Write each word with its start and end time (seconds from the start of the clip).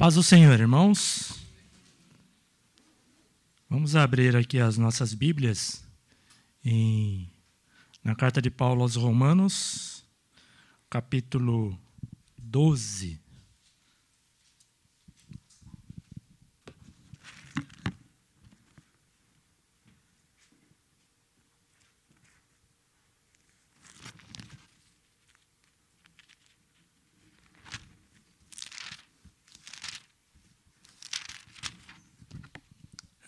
Paz 0.00 0.14
do 0.14 0.22
Senhor, 0.22 0.58
irmãos. 0.58 1.38
Vamos 3.68 3.94
abrir 3.94 4.34
aqui 4.34 4.58
as 4.58 4.78
nossas 4.78 5.12
Bíblias 5.12 5.84
em, 6.64 7.30
na 8.02 8.14
carta 8.14 8.40
de 8.40 8.50
Paulo 8.50 8.80
aos 8.80 8.96
Romanos, 8.96 10.02
capítulo 10.88 11.78
12. 12.38 13.19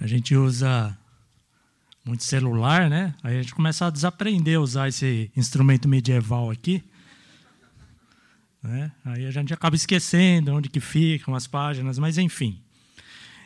A 0.02 0.06
gente 0.08 0.34
usa 0.34 0.98
muito 2.04 2.24
celular, 2.24 2.90
né? 2.90 3.14
Aí 3.22 3.38
a 3.38 3.40
gente 3.40 3.54
começa 3.54 3.86
a 3.86 3.90
desaprender 3.90 4.58
a 4.58 4.60
usar 4.60 4.88
esse 4.88 5.30
instrumento 5.36 5.88
medieval 5.88 6.50
aqui. 6.50 6.82
Né? 8.60 8.90
Aí 9.04 9.24
a 9.26 9.30
gente 9.30 9.54
acaba 9.54 9.76
esquecendo 9.76 10.52
onde 10.52 10.68
que 10.68 10.80
ficam 10.80 11.36
as 11.36 11.46
páginas, 11.46 12.00
mas 12.00 12.18
enfim. 12.18 12.60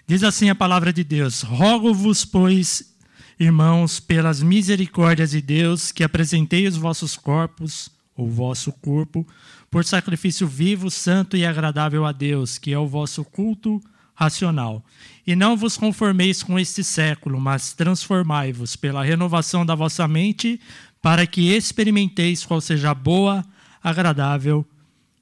Diz 0.07 0.23
assim 0.23 0.49
a 0.49 0.55
palavra 0.55 0.95
de 0.95 1.05
Deus: 1.05 1.43
Rogo-vos, 1.43 2.25
pois, 2.25 2.97
irmãos, 3.39 4.01
pelas 4.01 4.43
misericórdias 4.43 5.33
de 5.33 5.43
Deus, 5.43 5.93
que 5.93 6.03
apresentei 6.03 6.67
os 6.67 6.79
vossos 6.79 7.19
corpos, 7.19 7.91
o 8.17 8.31
vosso 8.31 8.73
corpo, 8.73 9.29
por 9.71 9.85
sacrifício 9.85 10.49
vivo, 10.49 10.91
santo 10.91 11.37
e 11.37 11.45
agradável 11.45 12.07
a 12.07 12.13
Deus, 12.13 12.57
que 12.57 12.73
é 12.73 12.79
o 12.79 12.89
vosso 12.89 13.23
culto 13.27 13.79
racional. 14.17 14.85
E 15.25 15.37
não 15.37 15.57
vos 15.57 15.77
conformeis 15.77 16.43
com 16.43 16.59
este 16.59 16.83
século, 16.83 17.39
mas 17.39 17.73
transformai-vos 17.75 18.75
pela 18.75 19.05
renovação 19.05 19.65
da 19.65 19.75
vossa 19.75 20.09
mente, 20.09 20.59
para 21.01 21.27
que 21.27 21.55
experimenteis 21.55 22.45
qual 22.45 22.61
seja 22.61 22.91
a 22.91 22.95
boa, 22.95 23.45
agradável 23.81 24.67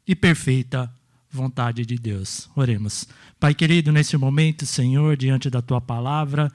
e 0.07 0.15
perfeita 0.15 0.91
vontade 1.31 1.85
de 1.85 1.97
Deus. 1.97 2.49
Oremos. 2.55 3.09
Pai 3.41 3.55
querido, 3.55 3.91
nesse 3.91 4.17
momento, 4.17 4.65
Senhor, 4.65 5.17
diante 5.17 5.51
da 5.51 5.61
tua 5.61 5.81
palavra, 5.81 6.51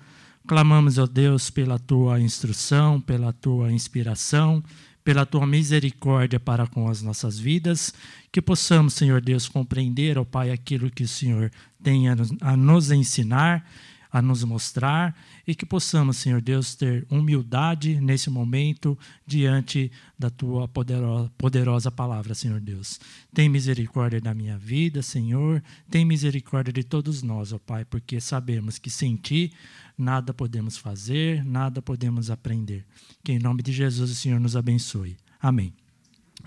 clamamos, 0.48 0.98
ó 0.98 1.06
Deus, 1.06 1.50
pela 1.50 1.78
tua 1.78 2.20
instrução, 2.20 3.02
pela 3.02 3.34
tua 3.34 3.72
inspiração 3.72 4.64
pela 5.10 5.26
tua 5.26 5.48
misericórdia 5.48 6.40
para 6.40 6.68
com 6.68 6.88
as 6.88 7.02
nossas 7.02 7.40
vidas, 7.40 7.92
que 8.32 8.40
possamos, 8.40 8.94
Senhor 8.94 9.20
Deus, 9.20 9.50
compreender, 9.50 10.20
ó 10.20 10.24
Pai, 10.24 10.52
aquilo 10.52 10.92
que 10.92 11.02
o 11.02 11.08
Senhor 11.08 11.52
tem 11.82 12.08
a 12.08 12.56
nos 12.56 12.92
ensinar, 12.92 13.68
a 14.12 14.22
nos 14.22 14.44
mostrar, 14.44 15.16
e 15.50 15.56
que 15.56 15.66
possamos, 15.66 16.18
Senhor 16.18 16.40
Deus, 16.42 16.76
ter 16.76 17.08
humildade 17.10 18.00
nesse 18.00 18.30
momento 18.30 18.96
diante 19.26 19.92
da 20.18 20.30
tua 20.30 20.68
poderosa, 20.68 21.90
palavra, 21.90 22.36
Senhor 22.36 22.60
Deus. 22.60 23.00
Tem 23.34 23.50
misericórdia 23.50 24.22
da 24.22 24.32
minha 24.32 24.60
vida, 24.60 25.02
Senhor, 25.02 25.64
tem 25.90 26.06
misericórdia 26.06 26.72
de 26.72 26.84
todos 26.84 27.24
nós, 27.24 27.52
ó 27.52 27.58
Pai, 27.58 27.84
porque 27.84 28.22
sabemos 28.22 28.78
que 28.78 28.92
sem 28.92 29.16
ti 29.16 29.52
nada 29.98 30.36
podemos 30.36 30.78
fazer, 30.78 31.44
nada 31.44 31.82
podemos 31.82 32.30
aprender. 32.30 32.86
Que 33.24 33.32
em 33.32 33.40
nome 33.40 33.64
de 33.64 33.72
Jesus 33.72 34.12
o 34.12 34.16
Senhor 34.16 34.40
nos 34.40 34.56
abençoe. 34.56 35.18
Amém. 35.42 35.74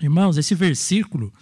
Irmãos, 0.01 0.37
esse 0.37 0.55
versículo, 0.55 1.33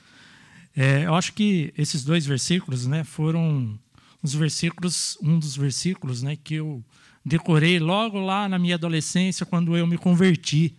é, 0.75 1.05
eu 1.05 1.13
acho 1.13 1.31
que 1.33 1.71
esses 1.77 2.03
dois 2.03 2.25
versículos, 2.25 2.87
né, 2.87 3.03
foram 3.03 3.79
os 4.23 4.33
versículos, 4.33 5.15
um 5.21 5.37
dos 5.37 5.55
versículos, 5.55 6.23
né, 6.23 6.35
que 6.35 6.55
eu 6.55 6.83
decorei 7.25 7.79
logo 7.79 8.19
lá 8.19 8.49
na 8.49 8.57
minha 8.57 8.75
adolescência 8.75 9.45
quando 9.45 9.75
eu 9.77 9.85
me 9.85 9.97
converti. 9.97 10.75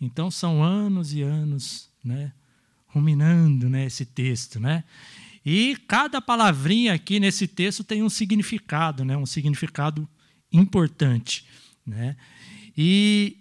Então 0.00 0.30
são 0.30 0.62
anos 0.62 1.12
e 1.12 1.22
anos, 1.22 1.88
né, 2.04 2.32
ruminando, 2.86 3.68
né, 3.68 3.86
esse 3.86 4.04
texto, 4.04 4.58
né? 4.58 4.84
E 5.44 5.76
cada 5.88 6.20
palavrinha 6.20 6.94
aqui 6.94 7.18
nesse 7.18 7.48
texto 7.48 7.82
tem 7.82 8.02
um 8.02 8.08
significado, 8.08 9.04
né, 9.04 9.16
um 9.16 9.26
significado 9.26 10.08
importante. 10.52 11.44
Né? 11.84 12.16
E, 12.76 13.38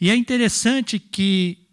e 0.00 0.08
é 0.08 0.14
interessante 0.14 1.00
que 1.00 1.66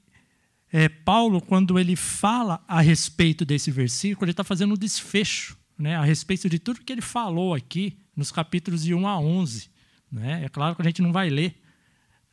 é, 0.71 0.89
Paulo, 0.89 1.39
quando 1.39 1.77
ele 1.77 1.95
fala 1.95 2.63
a 2.67 2.81
respeito 2.81 3.45
desse 3.45 3.69
versículo, 3.69 4.25
ele 4.25 4.31
está 4.31 4.43
fazendo 4.43 4.73
um 4.73 4.77
desfecho 4.77 5.55
né, 5.77 5.95
a 5.95 6.03
respeito 6.03 6.49
de 6.49 6.57
tudo 6.57 6.81
que 6.81 6.91
ele 6.91 7.01
falou 7.01 7.53
aqui 7.53 7.97
nos 8.15 8.31
capítulos 8.31 8.83
de 8.83 8.93
1 8.93 9.07
a 9.07 9.19
11. 9.19 9.69
Né? 10.11 10.45
É 10.45 10.49
claro 10.49 10.75
que 10.75 10.81
a 10.81 10.85
gente 10.85 11.01
não 11.01 11.11
vai 11.11 11.29
ler 11.29 11.59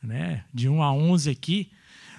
né, 0.01 0.43
de 0.53 0.69
1 0.69 0.81
a 0.81 0.93
11 0.93 1.29
aqui, 1.29 1.71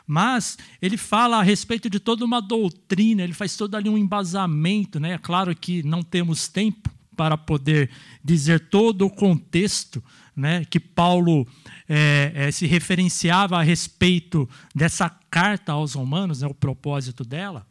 mas 0.06 0.58
ele 0.80 0.96
fala 0.96 1.38
a 1.38 1.42
respeito 1.42 1.88
de 1.88 1.98
toda 1.98 2.24
uma 2.24 2.40
doutrina, 2.40 3.22
ele 3.22 3.32
faz 3.32 3.56
todo 3.56 3.74
ali 3.74 3.88
um 3.88 3.98
embasamento. 3.98 5.00
Né? 5.00 5.12
É 5.12 5.18
claro 5.18 5.54
que 5.54 5.82
não 5.82 6.02
temos 6.02 6.48
tempo 6.48 6.90
para 7.16 7.38
poder 7.38 7.90
dizer 8.22 8.68
todo 8.68 9.06
o 9.06 9.10
contexto 9.10 10.02
né, 10.34 10.64
que 10.64 10.80
Paulo 10.80 11.46
é, 11.88 12.32
é, 12.34 12.50
se 12.50 12.66
referenciava 12.66 13.58
a 13.58 13.62
respeito 13.62 14.48
dessa 14.74 15.08
carta 15.30 15.72
aos 15.72 15.94
Romanos, 15.94 16.40
né, 16.40 16.48
o 16.48 16.54
propósito 16.54 17.24
dela. 17.24 17.66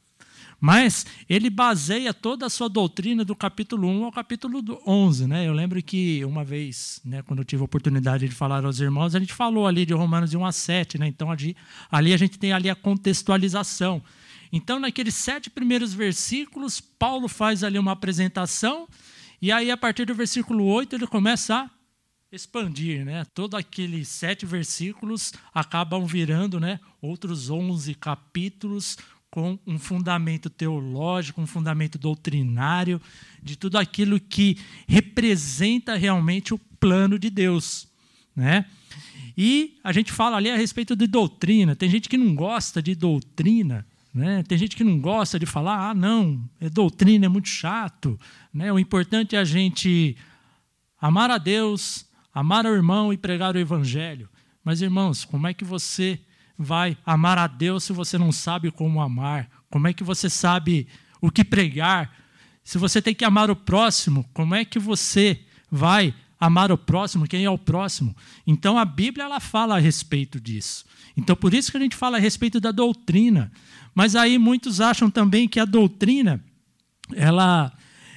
Mas 0.66 1.06
ele 1.28 1.50
baseia 1.50 2.14
toda 2.14 2.46
a 2.46 2.50
sua 2.50 2.70
doutrina 2.70 3.26
do 3.26 3.36
capítulo 3.36 3.86
1 3.86 4.06
ao 4.06 4.12
capítulo 4.14 4.64
11. 4.88 5.28
Né? 5.28 5.46
Eu 5.46 5.52
lembro 5.54 5.84
que 5.84 6.24
uma 6.24 6.46
vez, 6.46 7.02
né, 7.04 7.22
quando 7.24 7.40
eu 7.40 7.46
tive 7.46 7.62
a 7.62 7.66
oportunidade 7.66 8.30
de 8.30 8.34
falar 8.34 8.64
aos 8.64 8.80
irmãos, 8.80 9.14
a 9.14 9.20
gente 9.20 9.34
falou 9.34 9.68
ali 9.68 9.86
de 9.86 9.94
Romanos 9.94 10.30
de 10.30 10.38
1 10.38 10.46
a 10.46 10.52
7. 10.54 10.98
Né? 10.98 11.08
Então 11.08 11.30
ali, 11.30 11.58
ali 11.92 12.14
a 12.14 12.18
gente 12.18 12.40
tem 12.40 12.54
ali 12.54 12.70
a 12.70 12.76
contextualização. 12.76 14.02
Então, 14.54 14.80
naqueles 14.80 15.16
sete 15.16 15.50
primeiros 15.50 15.94
versículos, 15.94 16.80
Paulo 16.80 17.28
faz 17.28 17.64
ali 17.64 17.78
uma 17.80 17.92
apresentação 17.92 18.88
e 19.44 19.52
aí, 19.52 19.70
a 19.70 19.76
partir 19.76 20.06
do 20.06 20.16
versículo 20.16 20.64
8, 20.64 20.96
ele 20.96 21.06
começa 21.06 21.54
a 21.54 21.70
expandir, 22.32 23.04
né? 23.04 23.26
Todos 23.34 23.60
aqueles 23.60 24.08
sete 24.08 24.46
versículos 24.46 25.34
acabam 25.54 26.06
virando, 26.06 26.62
né? 26.62 26.80
Outros 27.02 27.50
11 27.50 27.94
capítulos 27.96 28.98
com 29.34 29.58
um 29.66 29.80
fundamento 29.80 30.48
teológico, 30.48 31.42
um 31.42 31.48
fundamento 31.48 31.98
doutrinário 31.98 33.02
de 33.42 33.56
tudo 33.56 33.80
aquilo 33.80 34.20
que 34.20 34.60
representa 34.88 35.96
realmente 35.96 36.54
o 36.54 36.60
plano 36.80 37.18
de 37.18 37.32
Deus, 37.32 37.88
né? 38.36 38.68
E 39.36 39.76
a 39.84 39.92
gente 39.92 40.12
fala 40.12 40.38
ali 40.38 40.52
a 40.52 40.56
respeito 40.56 40.96
de 40.96 41.08
doutrina. 41.08 41.76
Tem 41.76 41.90
gente 41.90 42.08
que 42.08 42.16
não 42.16 42.36
gosta 42.36 42.80
de 42.80 42.94
doutrina, 42.94 43.88
né? 44.14 44.44
Tem 44.44 44.56
gente 44.56 44.76
que 44.76 44.84
não 44.84 45.00
gosta 45.00 45.40
de 45.40 45.48
falar, 45.48 45.90
ah, 45.90 45.94
não, 45.96 46.48
é 46.62 46.70
doutrina, 46.70 47.26
é 47.26 47.30
muito 47.30 47.48
chato. 47.50 48.20
Né? 48.54 48.72
O 48.72 48.78
importante 48.78 49.36
é 49.36 49.40
a 49.40 49.44
gente 49.44 50.16
amar 51.02 51.32
a 51.32 51.40
Deus, 51.40 52.06
amar 52.32 52.68
o 52.68 52.76
irmão 52.76 53.12
e 53.12 53.18
pregar 53.18 53.56
o 53.56 53.60
evangelho. 53.60 54.30
Mas, 54.64 54.84
irmãos, 54.84 55.26
como 55.26 55.48
é 55.48 55.56
que 55.56 55.66
você 55.66 56.20
vai 56.58 56.98
amar 57.06 57.38
a 57.38 57.48
Deus 57.48 57.84
se 57.84 57.94
você 57.94 58.18
não 58.18 58.32
sabe 58.32 58.72
como 58.72 59.02
amar? 59.02 59.50
Como 59.70 59.88
é 59.88 59.94
que 59.94 60.04
você 60.04 60.30
sabe 60.30 60.88
o 61.22 61.32
que 61.32 61.44
pregar? 61.44 62.12
Se 62.64 62.78
você 62.78 63.02
tem 63.02 63.14
que 63.14 63.26
amar 63.26 63.50
o 63.50 63.56
próximo, 63.56 64.28
como 64.34 64.56
é 64.56 64.64
que 64.64 64.80
você 64.80 65.42
vai 65.70 66.14
amar 66.40 66.72
o 66.72 66.78
próximo? 66.78 67.28
Quem 67.28 67.44
é 67.44 67.50
o 67.50 67.58
próximo? 67.58 68.16
Então 68.46 68.78
a 68.78 68.86
Bíblia 68.86 69.26
ela 69.26 69.40
fala 69.40 69.76
a 69.76 69.80
respeito 69.80 70.40
disso. 70.40 70.86
Então 71.18 71.36
por 71.36 71.54
isso 71.54 71.72
que 71.72 71.78
a 71.78 71.82
gente 71.82 71.96
fala 71.96 72.18
a 72.18 72.20
respeito 72.20 72.60
da 72.60 72.72
doutrina. 72.72 73.52
Mas 73.94 74.16
aí 74.16 74.38
muitos 74.38 74.80
acham 74.80 75.10
também 75.10 75.48
que 75.48 75.60
a 75.60 75.66
doutrina 75.66 76.44
ela 77.16 77.72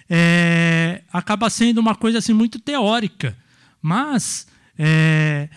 é, 0.09 1.03
acaba 1.13 1.51
sendo 1.51 1.79
uma 1.79 1.95
coisa 1.95 2.19
assim 2.19 2.33
muito 2.33 2.59
teórica. 2.59 3.37
Mas 3.83 4.47
é, 4.79 5.49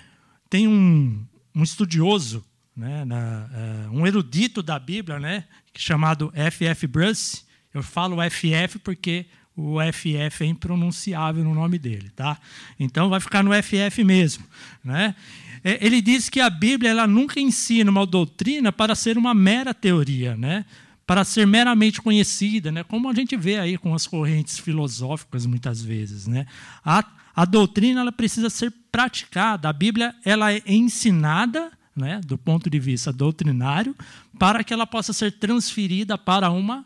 tem 0.50 0.68
um, 0.68 1.24
um 1.56 1.64
estudioso, 1.64 2.44
né, 2.80 3.04
na, 3.04 3.50
é, 3.54 3.90
um 3.90 4.08
erudito 4.08 4.64
da 4.64 4.80
Bíblia, 4.80 5.20
né, 5.20 5.44
chamado 5.76 6.32
F.F. 6.34 6.88
Bruce. 6.88 7.44
Eu 7.74 7.84
falo 7.84 8.18
FF 8.30 8.80
porque 8.80 9.28
o 9.56 9.78
FF 9.92 10.44
é 10.44 10.48
impronunciável 10.48 11.44
no 11.44 11.54
nome 11.54 11.78
dele, 11.78 12.10
tá? 12.16 12.40
Então 12.80 13.10
vai 13.10 13.20
ficar 13.20 13.44
no 13.44 13.52
FF 13.52 14.04
mesmo, 14.04 14.46
né? 14.84 15.14
É, 15.62 15.86
ele 15.86 16.02
diz 16.02 16.30
que 16.30 16.40
a 16.40 16.50
Bíblia 16.50 16.92
ela 16.92 17.06
nunca 17.06 17.40
ensina 17.40 17.92
uma 17.92 18.06
doutrina 18.06 18.72
para 18.72 18.96
ser 18.96 19.18
uma 19.18 19.34
mera 19.34 19.74
teoria, 19.74 20.38
né? 20.38 20.66
para 21.06 21.24
ser 21.24 21.48
meramente 21.48 22.00
conhecida, 22.04 22.72
né? 22.72 22.84
como 22.84 23.10
a 23.10 23.14
gente 23.16 23.36
vê 23.36 23.58
aí 23.58 23.80
com 23.80 23.96
as 23.96 24.06
correntes 24.06 24.60
filosóficas 24.60 25.44
muitas 25.48 25.84
vezes. 25.84 26.28
Né? 26.28 26.46
A, 26.86 27.04
a 27.36 27.46
doutrina 27.46 28.02
ela 28.02 28.12
precisa 28.12 28.48
ser 28.48 28.72
praticada, 28.92 29.68
a 29.68 29.74
Bíblia 29.74 30.14
ela 30.24 30.54
é 30.54 30.62
ensinada 30.68 31.72
né, 32.00 32.22
do 32.26 32.38
ponto 32.38 32.70
de 32.70 32.80
vista 32.80 33.12
doutrinário 33.12 33.96
para 34.40 34.64
que 34.64 34.74
ela 34.74 34.88
possa 34.88 35.14
ser 35.14 35.34
transferida 35.34 36.18
para 36.18 36.50
uma 36.50 36.86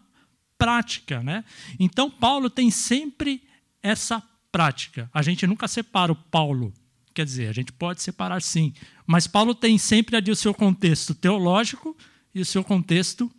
prática. 0.58 1.22
Né? 1.22 1.46
Então, 1.80 2.10
Paulo 2.10 2.50
tem 2.50 2.72
sempre 2.72 3.44
essa 3.82 4.22
prática. 4.52 5.10
A 5.14 5.22
gente 5.22 5.46
nunca 5.48 5.68
separa 5.68 6.12
o 6.12 6.16
Paulo. 6.16 6.74
Quer 7.14 7.26
dizer, 7.26 7.48
a 7.48 7.54
gente 7.54 7.72
pode 7.72 8.02
separar 8.02 8.42
sim. 8.42 8.74
Mas 9.06 9.28
Paulo 9.28 9.54
tem 9.54 9.78
sempre 9.78 10.16
ali 10.16 10.32
o 10.32 10.36
seu 10.36 10.54
contexto 10.54 11.14
teológico 11.14 11.96
e 12.34 12.42
o 12.42 12.46
seu 12.46 12.64
contexto 12.64 13.32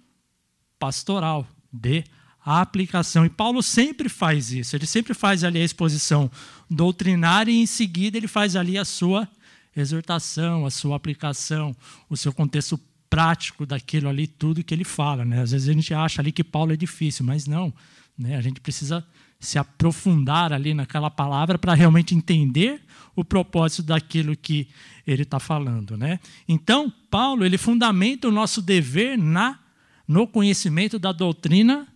pastoral, 0.79 1.47
de 1.73 2.05
aplicação. 2.45 3.25
E 3.25 3.31
Paulo 3.31 3.63
sempre 3.63 4.09
faz 4.09 4.53
isso. 4.53 4.77
Ele 4.77 4.87
sempre 4.87 5.15
faz 5.15 5.43
ali 5.43 5.59
a 5.59 5.65
exposição 5.65 6.31
doutrinária 6.71 7.51
e 7.51 7.57
em 7.57 7.67
seguida 7.67 8.17
ele 8.17 8.29
faz 8.29 8.55
ali 8.55 8.77
a 8.77 8.85
sua 8.85 9.29
exortação, 9.77 10.67
a 10.67 10.71
sua 10.71 10.97
aplicação, 10.97 11.75
o 12.09 12.17
seu 12.17 12.33
contexto 12.33 12.79
prático 13.09 13.65
daquilo 13.65 14.09
ali, 14.09 14.27
tudo 14.27 14.65
que 14.65 14.75
ele 14.75 14.85
fala. 14.85 15.25
Né? 15.25 15.41
Às 15.41 15.53
vezes 15.53 15.69
a 15.69 15.73
gente 15.73 15.95
acha 15.95 16.21
ali 16.21 16.33
que 16.33 16.45
Paulo 16.45 16.73
é 16.73 16.77
difícil, 16.77 17.25
mas 17.25 17.47
não. 17.47 17.73
Né? 18.19 18.37
A 18.37 18.41
gente 18.41 18.61
precisa 18.61 19.05
se 19.39 19.59
aprofundar 19.59 20.53
ali 20.53 20.73
naquela 20.75 21.11
palavra 21.11 21.59
para 21.59 21.75
realmente 21.75 22.15
entender 22.15 22.83
o 23.15 23.25
propósito 23.25 23.83
daquilo 23.83 24.37
que 24.37 24.69
ele 25.07 25.23
está 25.23 25.39
falando. 25.39 25.97
Né? 25.97 26.19
Então, 26.49 26.93
Paulo 27.11 27.45
ele 27.45 27.59
fundamenta 27.59 28.29
o 28.29 28.33
nosso 28.33 28.63
dever 28.63 29.19
na 29.19 29.61
no 30.07 30.27
conhecimento 30.27 30.99
da 30.99 31.13
doutrina 31.13 31.89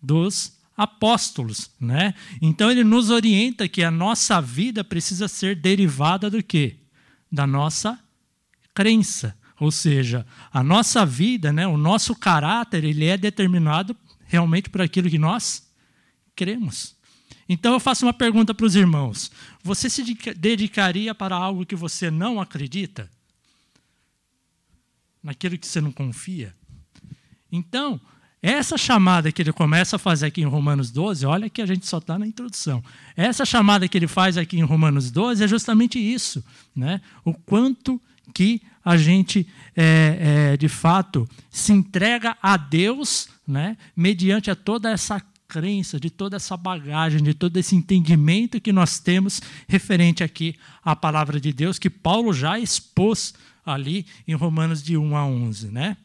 dos 0.00 0.56
apóstolos, 0.76 1.70
né? 1.80 2.12
Então 2.40 2.70
ele 2.70 2.84
nos 2.84 3.08
orienta 3.08 3.66
que 3.66 3.82
a 3.82 3.90
nossa 3.90 4.40
vida 4.42 4.84
precisa 4.84 5.26
ser 5.26 5.56
derivada 5.56 6.28
do 6.28 6.42
quê? 6.42 6.76
Da 7.30 7.46
nossa 7.46 7.98
crença. 8.74 9.36
Ou 9.58 9.70
seja, 9.70 10.26
a 10.52 10.62
nossa 10.62 11.04
vida, 11.06 11.52
né, 11.52 11.66
o 11.66 11.76
nosso 11.78 12.14
caráter, 12.14 12.84
ele 12.84 13.06
é 13.06 13.16
determinado 13.16 13.96
realmente 14.26 14.68
por 14.68 14.82
aquilo 14.82 15.08
que 15.08 15.18
nós 15.18 15.66
cremos. 16.34 16.94
Então 17.48 17.72
eu 17.72 17.80
faço 17.80 18.04
uma 18.04 18.12
pergunta 18.12 18.52
para 18.52 18.66
os 18.66 18.76
irmãos: 18.76 19.30
você 19.62 19.88
se 19.88 20.02
dedicaria 20.36 21.14
para 21.14 21.34
algo 21.34 21.64
que 21.64 21.76
você 21.76 22.10
não 22.10 22.40
acredita? 22.40 23.10
Naquilo 25.22 25.58
que 25.58 25.66
você 25.66 25.80
não 25.80 25.90
confia? 25.90 26.54
Então, 27.50 28.00
essa 28.52 28.78
chamada 28.78 29.32
que 29.32 29.42
ele 29.42 29.52
começa 29.52 29.96
a 29.96 29.98
fazer 29.98 30.26
aqui 30.26 30.40
em 30.40 30.44
Romanos 30.44 30.92
12, 30.92 31.26
olha 31.26 31.50
que 31.50 31.60
a 31.60 31.66
gente 31.66 31.84
só 31.84 31.98
está 31.98 32.16
na 32.16 32.24
introdução. 32.24 32.80
Essa 33.16 33.44
chamada 33.44 33.88
que 33.88 33.98
ele 33.98 34.06
faz 34.06 34.38
aqui 34.38 34.56
em 34.56 34.62
Romanos 34.62 35.10
12 35.10 35.42
é 35.42 35.48
justamente 35.48 35.98
isso, 35.98 36.44
né? 36.74 37.00
O 37.24 37.34
quanto 37.34 38.00
que 38.32 38.62
a 38.84 38.96
gente, 38.96 39.48
é, 39.74 40.52
é, 40.52 40.56
de 40.56 40.68
fato, 40.68 41.28
se 41.50 41.72
entrega 41.72 42.36
a 42.40 42.56
Deus, 42.56 43.28
né? 43.44 43.76
Mediante 43.96 44.48
a 44.48 44.54
toda 44.54 44.92
essa 44.92 45.20
crença, 45.48 45.98
de 45.98 46.08
toda 46.08 46.36
essa 46.36 46.56
bagagem, 46.56 47.20
de 47.24 47.34
todo 47.34 47.56
esse 47.56 47.74
entendimento 47.74 48.60
que 48.60 48.72
nós 48.72 49.00
temos 49.00 49.42
referente 49.66 50.22
aqui 50.22 50.54
à 50.84 50.94
palavra 50.94 51.40
de 51.40 51.52
Deus, 51.52 51.80
que 51.80 51.90
Paulo 51.90 52.32
já 52.32 52.60
expôs 52.60 53.34
ali 53.64 54.06
em 54.28 54.34
Romanos 54.34 54.84
de 54.84 54.96
1 54.96 55.16
a 55.16 55.26
11, 55.26 55.66
né? 55.68 55.96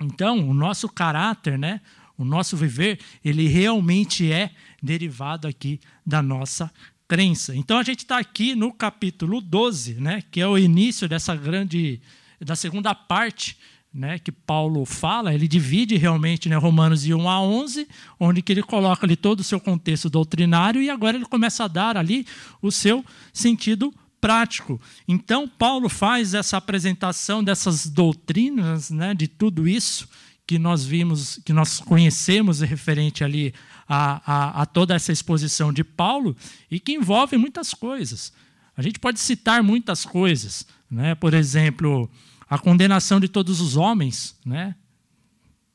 Então, 0.00 0.48
o 0.48 0.54
nosso 0.54 0.88
caráter, 0.88 1.58
né, 1.58 1.80
o 2.18 2.24
nosso 2.24 2.56
viver, 2.56 2.98
ele 3.24 3.48
realmente 3.48 4.30
é 4.30 4.50
derivado 4.82 5.46
aqui 5.46 5.80
da 6.04 6.22
nossa 6.22 6.72
crença. 7.08 7.54
Então, 7.54 7.78
a 7.78 7.82
gente 7.82 8.00
está 8.00 8.18
aqui 8.18 8.54
no 8.54 8.72
capítulo 8.72 9.40
12, 9.40 9.94
né, 9.94 10.22
que 10.30 10.40
é 10.40 10.46
o 10.46 10.58
início 10.58 11.08
dessa 11.08 11.34
grande, 11.34 12.00
da 12.40 12.56
segunda 12.56 12.94
parte 12.94 13.56
né, 13.96 14.18
que 14.18 14.30
Paulo 14.30 14.84
fala, 14.84 15.32
ele 15.32 15.48
divide 15.48 15.96
realmente 15.96 16.50
né, 16.50 16.56
Romanos 16.56 17.00
de 17.00 17.14
1 17.14 17.28
a 17.30 17.40
11, 17.40 17.88
onde 18.20 18.42
que 18.42 18.52
ele 18.52 18.62
coloca 18.62 19.06
ali 19.06 19.16
todo 19.16 19.40
o 19.40 19.44
seu 19.44 19.58
contexto 19.58 20.10
doutrinário 20.10 20.82
e 20.82 20.90
agora 20.90 21.16
ele 21.16 21.24
começa 21.24 21.64
a 21.64 21.68
dar 21.68 21.96
ali 21.96 22.26
o 22.60 22.70
seu 22.70 23.02
sentido 23.32 23.94
prático. 24.20 24.80
Então, 25.06 25.48
Paulo 25.48 25.88
faz 25.88 26.34
essa 26.34 26.56
apresentação 26.56 27.42
dessas 27.42 27.86
doutrinas, 27.86 28.90
né, 28.90 29.14
de 29.14 29.28
tudo 29.28 29.68
isso 29.68 30.08
que 30.46 30.58
nós 30.58 30.84
vimos, 30.84 31.40
que 31.44 31.52
nós 31.52 31.80
conhecemos 31.80 32.60
referente 32.60 33.24
ali 33.24 33.52
a, 33.88 34.20
a, 34.24 34.62
a 34.62 34.66
toda 34.66 34.94
essa 34.94 35.12
exposição 35.12 35.72
de 35.72 35.82
Paulo 35.82 36.36
e 36.70 36.78
que 36.78 36.92
envolve 36.92 37.36
muitas 37.36 37.74
coisas. 37.74 38.32
A 38.76 38.82
gente 38.82 38.98
pode 39.00 39.18
citar 39.18 39.62
muitas 39.62 40.04
coisas, 40.04 40.66
né? 40.88 41.14
por 41.14 41.34
exemplo, 41.34 42.08
a 42.48 42.58
condenação 42.58 43.18
de 43.18 43.26
todos 43.26 43.60
os 43.60 43.76
homens, 43.76 44.36
né? 44.44 44.76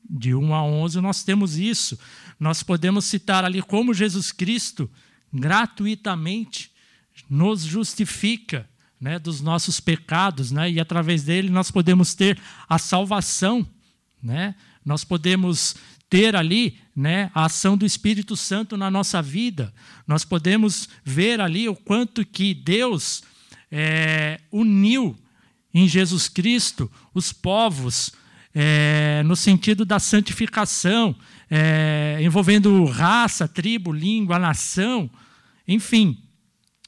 de 0.08 0.34
1 0.34 0.54
a 0.54 0.62
11 0.62 1.00
nós 1.00 1.22
temos 1.22 1.56
isso. 1.56 1.98
Nós 2.40 2.62
podemos 2.62 3.04
citar 3.04 3.44
ali 3.44 3.60
como 3.60 3.92
Jesus 3.92 4.32
Cristo 4.32 4.90
gratuitamente 5.32 6.71
nos 7.28 7.62
justifica 7.62 8.68
né, 9.00 9.18
dos 9.18 9.40
nossos 9.40 9.80
pecados, 9.80 10.52
né, 10.52 10.70
e 10.70 10.78
através 10.78 11.24
dele 11.24 11.50
nós 11.50 11.70
podemos 11.70 12.14
ter 12.14 12.38
a 12.68 12.78
salvação, 12.78 13.66
né, 14.22 14.54
nós 14.84 15.02
podemos 15.02 15.74
ter 16.08 16.36
ali 16.36 16.78
né, 16.94 17.30
a 17.34 17.46
ação 17.46 17.76
do 17.76 17.86
Espírito 17.86 18.36
Santo 18.36 18.76
na 18.76 18.90
nossa 18.90 19.20
vida, 19.20 19.72
nós 20.06 20.24
podemos 20.24 20.88
ver 21.04 21.40
ali 21.40 21.68
o 21.68 21.74
quanto 21.74 22.24
que 22.24 22.54
Deus 22.54 23.22
é, 23.70 24.38
uniu 24.52 25.16
em 25.72 25.88
Jesus 25.88 26.28
Cristo 26.28 26.90
os 27.14 27.32
povos 27.32 28.12
é, 28.54 29.22
no 29.24 29.34
sentido 29.34 29.84
da 29.84 29.98
santificação, 29.98 31.16
é, 31.50 32.18
envolvendo 32.20 32.84
raça, 32.84 33.48
tribo, 33.48 33.90
língua, 33.90 34.38
nação, 34.38 35.10
enfim, 35.66 36.18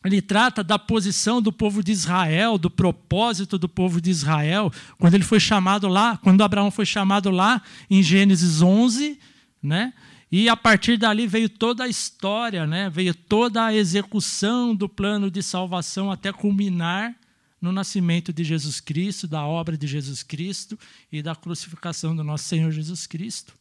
ele 0.04 0.20
trata 0.20 0.62
da 0.62 0.78
posição 0.78 1.40
do 1.40 1.50
povo 1.50 1.82
de 1.82 1.90
Israel, 1.90 2.58
do 2.58 2.70
propósito 2.70 3.58
do 3.58 3.68
povo 3.68 4.00
de 4.00 4.10
Israel, 4.10 4.70
quando 4.98 5.14
ele 5.14 5.24
foi 5.24 5.40
chamado 5.40 5.88
lá, 5.88 6.18
quando 6.18 6.42
Abraão 6.42 6.70
foi 6.70 6.84
chamado 6.84 7.30
lá 7.30 7.62
em 7.88 8.02
Gênesis 8.02 8.60
11, 8.60 9.18
né? 9.62 9.94
E 10.30 10.48
a 10.48 10.56
partir 10.56 10.98
dali 10.98 11.26
veio 11.26 11.48
toda 11.48 11.84
a 11.84 11.88
história, 11.88 12.66
né? 12.66 12.90
Veio 12.90 13.14
toda 13.14 13.64
a 13.64 13.74
execução 13.74 14.74
do 14.74 14.88
plano 14.88 15.30
de 15.30 15.42
salvação 15.42 16.10
até 16.10 16.32
culminar 16.32 17.14
no 17.60 17.72
nascimento 17.72 18.30
de 18.30 18.44
Jesus 18.44 18.80
Cristo, 18.80 19.26
da 19.26 19.46
obra 19.46 19.74
de 19.74 19.86
Jesus 19.86 20.22
Cristo 20.22 20.78
e 21.10 21.22
da 21.22 21.34
crucificação 21.34 22.14
do 22.14 22.22
nosso 22.22 22.44
Senhor 22.44 22.70
Jesus 22.70 23.06
Cristo. 23.06 23.54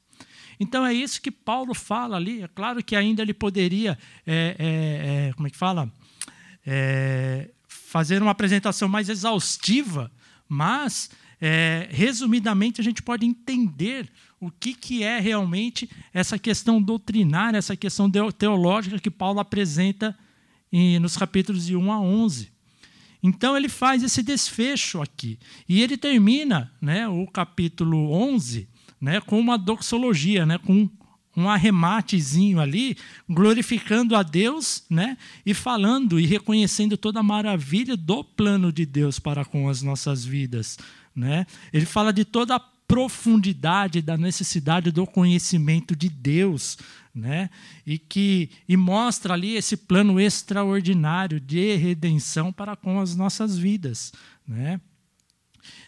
Então 0.60 0.86
é 0.86 0.94
isso 0.94 1.22
que 1.22 1.32
Paulo 1.32 1.74
fala 1.74 2.18
ali. 2.18 2.41
É 2.41 2.48
claro 2.48 2.84
que 2.84 2.96
ainda 2.96 3.22
ele 3.22 3.34
poderia, 3.34 3.98
é, 4.25 4.56
é, 4.60 5.27
é, 5.29 5.34
como 5.34 5.48
é 5.48 5.50
que 5.50 5.58
fala? 5.58 5.91
É, 6.65 7.50
fazer 7.67 8.22
uma 8.22 8.32
apresentação 8.32 8.88
mais 8.88 9.10
exaustiva, 9.10 10.12
mas, 10.48 11.10
é, 11.41 11.88
resumidamente, 11.91 12.82
a 12.82 12.84
gente 12.84 13.01
pode 13.01 13.25
entender 13.25 14.10
o 14.39 14.51
que, 14.51 14.74
que 14.74 15.03
é 15.03 15.20
realmente 15.20 15.89
essa 16.13 16.38
questão 16.38 16.82
doutrinária, 16.82 17.58
essa 17.58 17.75
questão 17.75 18.10
teológica 18.32 19.00
que 19.00 19.12
Paulo 19.12 19.39
apresenta 19.39 20.17
em, 20.72 21.00
nos 21.00 21.15
capítulos 21.15 21.65
de 21.65 21.75
1 21.75 21.91
a 21.91 22.00
11. 22.00 22.51
Então, 23.22 23.55
ele 23.55 23.70
faz 23.70 24.03
esse 24.03 24.22
desfecho 24.22 25.01
aqui. 25.01 25.39
E 25.67 25.82
ele 25.82 25.96
termina 25.96 26.72
né, 26.82 27.08
o 27.08 27.25
capítulo 27.25 28.12
11 28.12 28.67
né, 29.00 29.22
com 29.22 29.39
uma 29.39 29.58
doxologia, 29.58 30.46
né, 30.46 30.58
com 30.58 30.89
um 31.36 31.50
arrematezinho 31.50 32.60
ali, 32.60 32.96
glorificando 33.28 34.16
a 34.16 34.24
Deus, 34.24 34.84
né? 34.90 35.18
E 35.46 35.54
falando 35.54 36.20
e 36.20 36.25
reconhecendo 36.25 36.96
toda 36.96 37.20
a 37.20 37.24
maravilha 37.24 37.98
do 37.98 38.24
plano 38.24 38.72
de 38.72 38.86
Deus 38.86 39.20
para 39.20 39.44
com 39.44 39.68
as 39.68 39.82
nossas 39.82 40.24
vidas, 40.24 40.78
né? 41.16 41.46
Ele 41.72 41.86
fala 41.86 42.13
de 42.13 42.24
toda 42.24 42.56
a 42.56 42.60
profundidade 42.60 44.02
da 44.02 44.16
necessidade 44.16 44.92
do 44.92 45.08
conhecimento 45.08 45.96
de 45.96 46.10
Deus, 46.10 46.78
né? 47.13 47.50
E 47.86 47.98
que 47.98 48.52
e 48.70 48.78
mostra 48.78 49.34
ali 49.34 49.56
esse 49.56 49.75
plano 49.75 50.20
extraordinário 50.20 51.40
de 51.40 51.75
redenção 51.75 52.52
para 52.52 52.75
com 52.75 53.00
as 53.00 53.16
nossas 53.16 53.58
vidas, 53.58 54.13
né? 54.48 54.80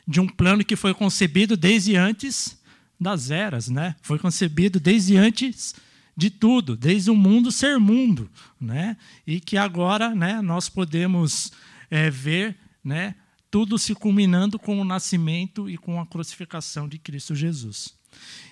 De 0.07 0.19
um 0.19 0.27
plano 0.27 0.63
que 0.63 0.75
foi 0.75 0.93
concebido 0.93 1.55
desde 1.55 1.95
antes 1.95 2.57
das 2.99 3.31
eras, 3.31 3.69
né? 3.69 3.95
Foi 4.01 4.17
concebido 4.19 4.79
desde 4.79 5.17
antes 5.17 5.75
de 6.15 6.29
tudo, 6.29 6.77
desde 6.77 7.11
o 7.11 7.15
mundo 7.15 7.51
ser 7.51 7.77
mundo, 7.77 8.29
né? 8.59 8.95
E 9.27 9.39
que 9.39 9.57
agora, 9.57 10.15
né, 10.15 10.41
nós 10.41 10.69
podemos 10.69 11.51
é, 11.89 12.09
ver, 12.09 12.57
né, 12.83 13.15
tudo 13.51 13.77
se 13.77 13.93
culminando 13.93 14.57
com 14.57 14.79
o 14.79 14.85
nascimento 14.85 15.69
e 15.69 15.77
com 15.77 15.99
a 15.99 16.05
crucificação 16.05 16.87
de 16.87 16.97
Cristo 16.97 17.35
Jesus. 17.35 17.93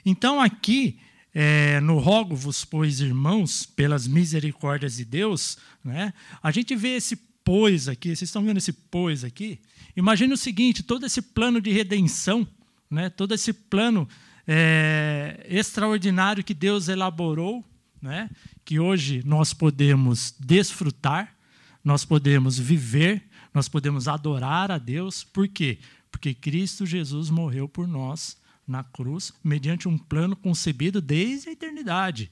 Então 0.06 0.42
aqui 0.42 1.00
é, 1.34 1.80
no 1.80 1.98
rogo-vos, 1.98 2.64
pois, 2.64 3.00
irmãos, 3.00 3.66
pelas 3.66 4.08
misericórdias 4.08 4.98
de 4.98 5.06
Deus, 5.06 5.58
né, 5.84 6.14
a 6.42 6.52
gente 6.52 6.76
vê 6.76 6.96
esse 6.96 7.16
pois 7.44 7.88
aqui, 7.88 8.10
vocês 8.10 8.24
estão 8.24 8.44
vendo 8.44 8.58
esse 8.58 8.74
pois 8.74 9.24
aqui? 9.24 9.60
Imagine 9.96 10.34
o 10.34 10.38
seguinte: 10.38 10.84
todo 10.84 11.06
esse 11.06 11.22
plano 11.22 11.62
de 11.62 11.72
redenção, 11.72 12.48
né, 12.90 13.10
todo 13.10 13.34
esse 13.34 13.52
plano 13.52 14.08
é, 14.48 15.46
extraordinário 15.50 16.44
que 16.44 16.54
Deus 16.54 16.88
elaborou, 16.88 17.64
né? 18.02 18.30
que 18.66 18.80
hoje 18.80 19.22
nós 19.26 19.54
podemos 19.54 20.34
desfrutar, 20.40 21.36
nós 21.84 22.06
podemos 22.06 22.58
viver, 22.58 23.24
nós 23.54 23.68
podemos 23.68 24.08
adorar 24.08 24.72
a 24.72 24.78
Deus. 24.78 25.24
Por 25.24 25.48
quê? 25.48 25.80
Porque 26.12 26.34
Cristo 26.34 26.86
Jesus 26.86 27.30
morreu 27.30 27.68
por 27.68 27.88
nós 27.88 28.38
na 28.68 28.84
cruz, 28.84 29.34
mediante 29.44 29.88
um 29.88 29.98
plano 29.98 30.36
concebido 30.36 31.02
desde 31.02 31.50
a 31.50 31.52
eternidade. 31.52 32.32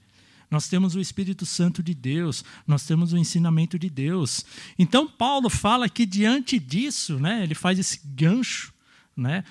Nós 0.49 0.67
temos 0.67 0.95
o 0.95 0.99
Espírito 0.99 1.45
Santo 1.45 1.81
de 1.81 1.93
Deus, 1.93 2.43
nós 2.67 2.85
temos 2.85 3.13
o 3.13 3.17
ensinamento 3.17 3.79
de 3.79 3.89
Deus. 3.89 4.45
Então, 4.77 5.07
Paulo 5.07 5.49
fala 5.49 5.87
que 5.87 6.05
diante 6.05 6.59
disso, 6.59 7.19
né, 7.19 7.43
ele 7.43 7.55
faz 7.55 7.79
esse 7.79 8.01
gancho 8.05 8.70
né, 9.21 9.43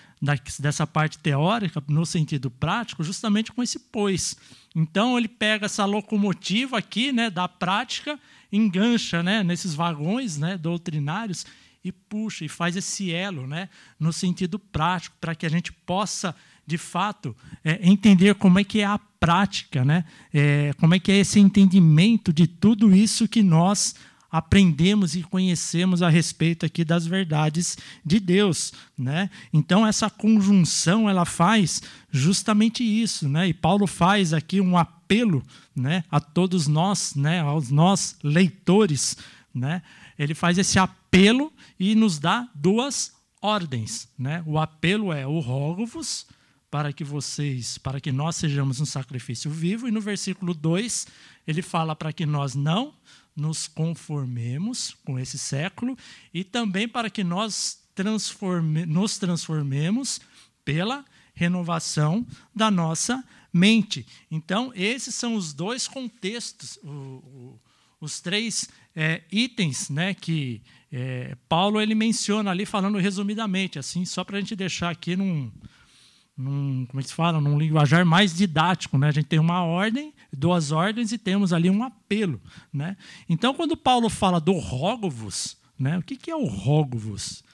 dessa 0.58 0.86
parte 0.86 1.18
teórica 1.18 1.82
no 1.88 2.04
sentido 2.04 2.50
prático, 2.50 3.04
justamente 3.04 3.52
com 3.52 3.62
esse 3.62 3.78
pois. 3.78 4.36
Então 4.74 5.16
ele 5.16 5.28
pega 5.28 5.66
essa 5.66 5.84
locomotiva 5.84 6.76
aqui, 6.76 7.12
né, 7.12 7.30
da 7.30 7.48
prática, 7.48 8.18
engancha, 8.52 9.22
né, 9.22 9.42
nesses 9.42 9.74
vagões, 9.74 10.36
né, 10.36 10.58
doutrinários 10.58 11.46
e 11.82 11.90
puxa 11.90 12.44
e 12.44 12.48
faz 12.48 12.76
esse 12.76 13.10
elo, 13.10 13.46
né, 13.46 13.68
no 13.98 14.12
sentido 14.12 14.58
prático, 14.58 15.16
para 15.20 15.34
que 15.34 15.46
a 15.46 15.50
gente 15.50 15.72
possa 15.72 16.34
de 16.66 16.76
fato 16.76 17.34
é, 17.64 17.80
entender 17.82 18.34
como 18.34 18.58
é 18.58 18.64
que 18.64 18.80
é 18.80 18.84
a 18.84 18.98
prática, 18.98 19.84
né, 19.84 20.04
é, 20.32 20.72
como 20.78 20.94
é 20.94 20.98
que 20.98 21.10
é 21.10 21.16
esse 21.16 21.40
entendimento 21.40 22.32
de 22.32 22.46
tudo 22.46 22.94
isso 22.94 23.26
que 23.26 23.42
nós 23.42 23.94
aprendemos 24.30 25.16
e 25.16 25.22
conhecemos 25.22 26.02
a 26.02 26.08
respeito 26.08 26.64
aqui 26.64 26.84
das 26.84 27.06
verdades 27.06 27.76
de 28.04 28.20
Deus, 28.20 28.72
né? 28.96 29.28
Então 29.52 29.86
essa 29.86 30.08
conjunção 30.08 31.08
ela 31.08 31.24
faz 31.24 31.82
justamente 32.10 32.84
isso, 32.84 33.28
né? 33.28 33.48
E 33.48 33.54
Paulo 33.54 33.86
faz 33.86 34.32
aqui 34.32 34.60
um 34.60 34.76
apelo, 34.78 35.42
né, 35.74 36.04
a 36.10 36.20
todos 36.20 36.68
nós, 36.68 37.14
né, 37.14 37.40
aos 37.40 37.70
nós 37.70 38.16
leitores, 38.22 39.16
né? 39.54 39.82
Ele 40.18 40.34
faz 40.34 40.58
esse 40.58 40.78
apelo 40.78 41.52
e 41.78 41.94
nos 41.94 42.18
dá 42.18 42.48
duas 42.54 43.12
ordens, 43.40 44.08
né? 44.18 44.42
O 44.46 44.58
apelo 44.58 45.12
é 45.12 45.26
o 45.26 45.40
rogo-vos 45.40 46.26
para 46.70 46.92
que 46.92 47.02
vocês, 47.02 47.78
para 47.78 48.00
que 48.00 48.12
nós 48.12 48.36
sejamos 48.36 48.80
um 48.80 48.84
sacrifício 48.84 49.50
vivo 49.50 49.88
e 49.88 49.90
no 49.90 50.00
versículo 50.00 50.54
2 50.54 51.08
ele 51.46 51.62
fala 51.62 51.96
para 51.96 52.12
que 52.12 52.24
nós 52.24 52.54
não 52.54 52.94
nos 53.40 53.66
conformemos 53.66 54.96
com 55.04 55.18
esse 55.18 55.38
século 55.38 55.96
e 56.32 56.44
também 56.44 56.86
para 56.86 57.08
que 57.08 57.24
nós 57.24 57.80
transforme, 57.94 58.86
nos 58.86 59.18
transformemos 59.18 60.20
pela 60.64 61.04
renovação 61.34 62.26
da 62.54 62.70
nossa 62.70 63.24
mente. 63.52 64.06
Então, 64.30 64.72
esses 64.74 65.14
são 65.14 65.34
os 65.34 65.52
dois 65.52 65.88
contextos, 65.88 66.78
o, 66.82 66.88
o, 66.88 67.60
os 68.00 68.20
três 68.20 68.68
é, 68.94 69.22
itens 69.32 69.88
né, 69.88 70.14
que 70.14 70.62
é, 70.92 71.36
Paulo 71.48 71.80
ele 71.80 71.94
menciona 71.94 72.50
ali, 72.50 72.66
falando 72.66 72.98
resumidamente, 72.98 73.78
assim, 73.78 74.04
só 74.04 74.22
para 74.22 74.36
a 74.36 74.40
gente 74.40 74.54
deixar 74.54 74.90
aqui 74.90 75.16
num, 75.16 75.50
num, 76.40 76.86
como 76.86 77.00
é 77.00 77.02
se 77.02 77.12
fala, 77.12 77.40
num 77.40 77.58
linguajar 77.58 78.04
mais 78.04 78.34
didático. 78.34 78.96
Né? 78.96 79.08
A 79.08 79.12
gente 79.12 79.26
tem 79.26 79.38
uma 79.38 79.62
ordem, 79.62 80.14
duas 80.32 80.72
ordens 80.72 81.12
e 81.12 81.18
temos 81.18 81.52
ali 81.52 81.68
um 81.68 81.84
apelo. 81.84 82.40
Né? 82.72 82.96
Então, 83.28 83.54
quando 83.54 83.76
Paulo 83.76 84.08
fala 84.08 84.40
do 84.40 84.52
rogo-vos, 84.52 85.56
né? 85.78 85.98
o 85.98 86.02
que, 86.02 86.16
que 86.16 86.30
é 86.30 86.36
o 86.36 86.46
rogo-vos? 86.46 87.44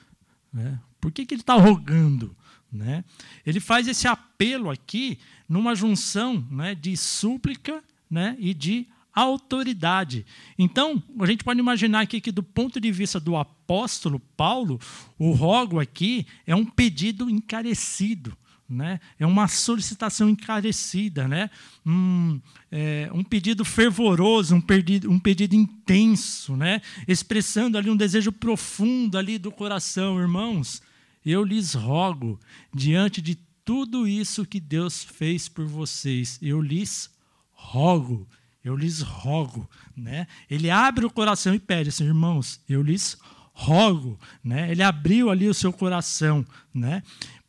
Né? 0.51 0.79
Por 1.01 1.11
que, 1.11 1.25
que 1.25 1.33
ele 1.33 1.41
está 1.41 1.55
rogando? 1.55 2.35
Né? 2.71 3.03
Ele 3.45 3.59
faz 3.59 3.87
esse 3.87 4.07
apelo 4.07 4.69
aqui 4.69 5.19
numa 5.47 5.75
junção 5.75 6.45
né, 6.49 6.73
de 6.75 6.95
súplica 6.97 7.83
né, 8.09 8.35
e 8.39 8.53
de 8.53 8.87
autoridade. 9.13 10.25
Então, 10.59 11.01
a 11.19 11.25
gente 11.25 11.43
pode 11.43 11.59
imaginar 11.59 12.01
aqui 12.01 12.21
que, 12.21 12.31
do 12.31 12.43
ponto 12.43 12.79
de 12.79 12.91
vista 12.91 13.19
do 13.19 13.35
apóstolo 13.35 14.19
Paulo, 14.19 14.79
o 15.17 15.31
rogo 15.31 15.79
aqui 15.79 16.27
é 16.45 16.55
um 16.55 16.65
pedido 16.65 17.29
encarecido 17.29 18.37
né? 18.69 18.99
É 19.17 19.25
uma 19.25 19.47
solicitação 19.47 20.29
encarecida, 20.29 21.27
né? 21.27 21.49
Um, 21.85 22.39
é, 22.71 23.09
um 23.13 23.23
pedido 23.23 23.63
fervoroso, 23.63 24.55
um 24.55 24.61
pedido, 24.61 25.09
um 25.09 25.19
pedido 25.19 25.55
intenso, 25.55 26.55
né? 26.55 26.81
Expressando 27.07 27.77
ali 27.77 27.89
um 27.89 27.95
desejo 27.95 28.31
profundo 28.31 29.17
ali 29.17 29.37
do 29.37 29.51
coração, 29.51 30.19
irmãos. 30.19 30.81
Eu 31.25 31.43
lhes 31.43 31.73
rogo 31.73 32.39
diante 32.73 33.21
de 33.21 33.35
tudo 33.63 34.07
isso 34.07 34.45
que 34.45 34.59
Deus 34.59 35.03
fez 35.03 35.49
por 35.49 35.65
vocês. 35.65 36.39
Eu 36.41 36.61
lhes 36.61 37.09
rogo, 37.51 38.27
eu 38.63 38.75
lhes 38.75 39.01
rogo, 39.01 39.69
né? 39.95 40.27
Ele 40.49 40.69
abre 40.69 41.05
o 41.05 41.09
coração 41.09 41.53
e 41.53 41.59
pede 41.59 41.89
assim, 41.89 42.05
irmãos, 42.05 42.61
eu 42.67 42.81
lhes 42.81 43.17
rogo, 43.57 44.19
né? 44.43 44.71
Ele 44.71 44.83
abriu 44.83 45.31
ali 45.31 45.49
o 45.49 45.53
seu 45.53 45.73
coração, 45.73 46.45
né? 46.73 47.01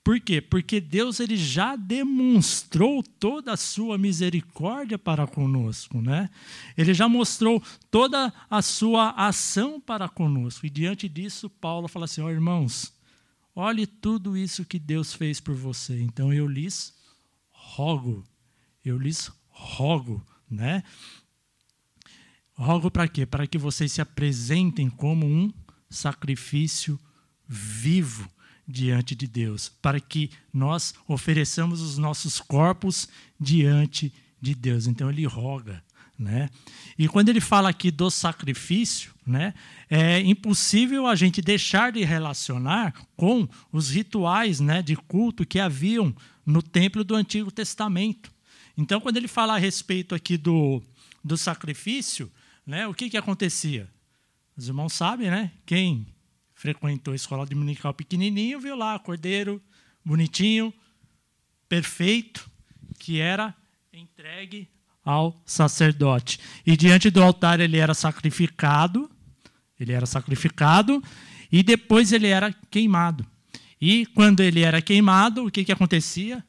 Por 0.09 0.19
quê? 0.21 0.41
Porque 0.41 0.81
Deus 0.81 1.21
ele 1.21 1.37
já 1.37 1.77
demonstrou 1.77 3.03
toda 3.03 3.53
a 3.53 3.59
sua 3.59 3.99
misericórdia 3.99 4.99
para 4.99 5.27
conosco, 5.27 6.01
né? 6.01 6.31
Ele 6.79 6.95
já 6.95 7.07
mostrou 7.07 7.63
toda 7.91 8.33
a 8.49 8.63
sua 8.63 9.11
ação 9.11 9.79
para 9.79 10.09
conosco. 10.09 10.65
E 10.65 10.71
diante 10.71 11.11
disso, 11.11 11.51
Paulo 11.51 11.89
fala 11.89 12.07
assim: 12.07 12.23
oh, 12.23 12.31
irmãos, 12.31 12.91
olhe 13.55 13.87
tudo 13.87 14.35
isso 14.35 14.65
que 14.65 14.79
Deus 14.79 15.13
fez 15.13 15.41
por 15.41 15.55
você. 15.55 16.01
Então 16.01 16.33
eu 16.33 16.47
lhes 16.47 16.95
rogo, 17.51 18.25
eu 18.83 18.97
lhes 18.97 19.31
rogo, 19.51 20.27
né? 20.51 20.83
Rogo 22.55 22.91
para 22.91 23.09
quê? 23.09 23.27
Para 23.27 23.47
que 23.47 23.59
vocês 23.59 23.93
se 23.93 24.01
apresentem 24.01 24.89
como 24.89 25.27
um 25.27 25.53
sacrifício 25.91 26.99
vivo 27.47 28.27
diante 28.69 29.15
de 29.15 29.27
Deus, 29.27 29.71
para 29.81 29.99
que 29.99 30.31
nós 30.53 30.95
ofereçamos 31.07 31.81
os 31.81 31.97
nossos 31.97 32.39
corpos 32.39 33.09
diante 33.41 34.13
de 34.39 34.55
Deus. 34.55 34.87
Então 34.87 35.09
ele 35.09 35.25
roga, 35.25 35.83
né? 36.19 36.51
E 36.99 37.09
quando 37.09 37.31
ele 37.31 37.41
fala 37.41 37.71
aqui 37.71 37.91
do 37.91 38.11
sacrifício, 38.11 39.15
né, 39.27 39.55
é 39.89 40.21
impossível 40.21 41.07
a 41.07 41.15
gente 41.15 41.41
deixar 41.41 41.93
de 41.93 42.05
relacionar 42.05 42.95
com 43.17 43.49
os 43.73 43.91
rituais, 43.91 44.61
né, 44.61 44.83
de 44.83 44.97
culto 44.97 45.47
que 45.47 45.61
haviam 45.61 46.15
no 46.45 46.63
templo 46.63 47.05
do 47.05 47.15
Antigo 47.15 47.51
Testamento. 47.51 48.33
Então, 48.77 49.01
quando 49.01 49.17
ele 49.17 49.29
fala 49.29 49.55
a 49.55 49.59
respeito 49.59 50.15
aqui 50.15 50.37
do, 50.37 50.83
do 51.25 51.37
sacrifício, 51.37 52.31
né, 52.67 52.87
o 52.87 52.95
que 52.95 53.09
que 53.09 53.17
acontecia? 53.17 53.89
Os 54.57 54.67
irmãos 54.67 54.93
sabem, 54.93 55.31
né? 55.31 55.53
Quem 55.65 56.07
frequentou 56.59 57.13
a 57.13 57.17
escola 57.17 57.47
dominical 57.47 57.95
pequenininho, 57.95 58.59
viu 58.59 58.75
lá, 58.75 58.99
cordeiro, 58.99 59.63
bonitinho, 60.05 60.75
perfeito, 61.69 62.51
que 62.99 63.21
era 63.21 63.55
entregue 63.93 64.69
ao 65.05 65.41
sacerdote. 65.47 66.41
E 66.67 66.77
diante 66.77 67.11
do 67.11 67.23
altar 67.23 67.61
ele 67.61 67.77
era 67.77 67.95
sacrificado, 67.95 69.09
ele 69.79 69.93
era 69.93 70.05
sacrificado 70.05 71.01
e 71.51 71.63
depois 71.63 72.13
ele 72.13 72.27
era 72.27 72.53
queimado. 72.69 73.25
E 73.81 74.05
quando 74.07 74.41
ele 74.41 74.63
era 74.63 74.83
queimado, 74.83 75.47
o 75.47 75.53
que, 75.53 75.65
que 75.65 75.71
acontecia? 75.71 76.45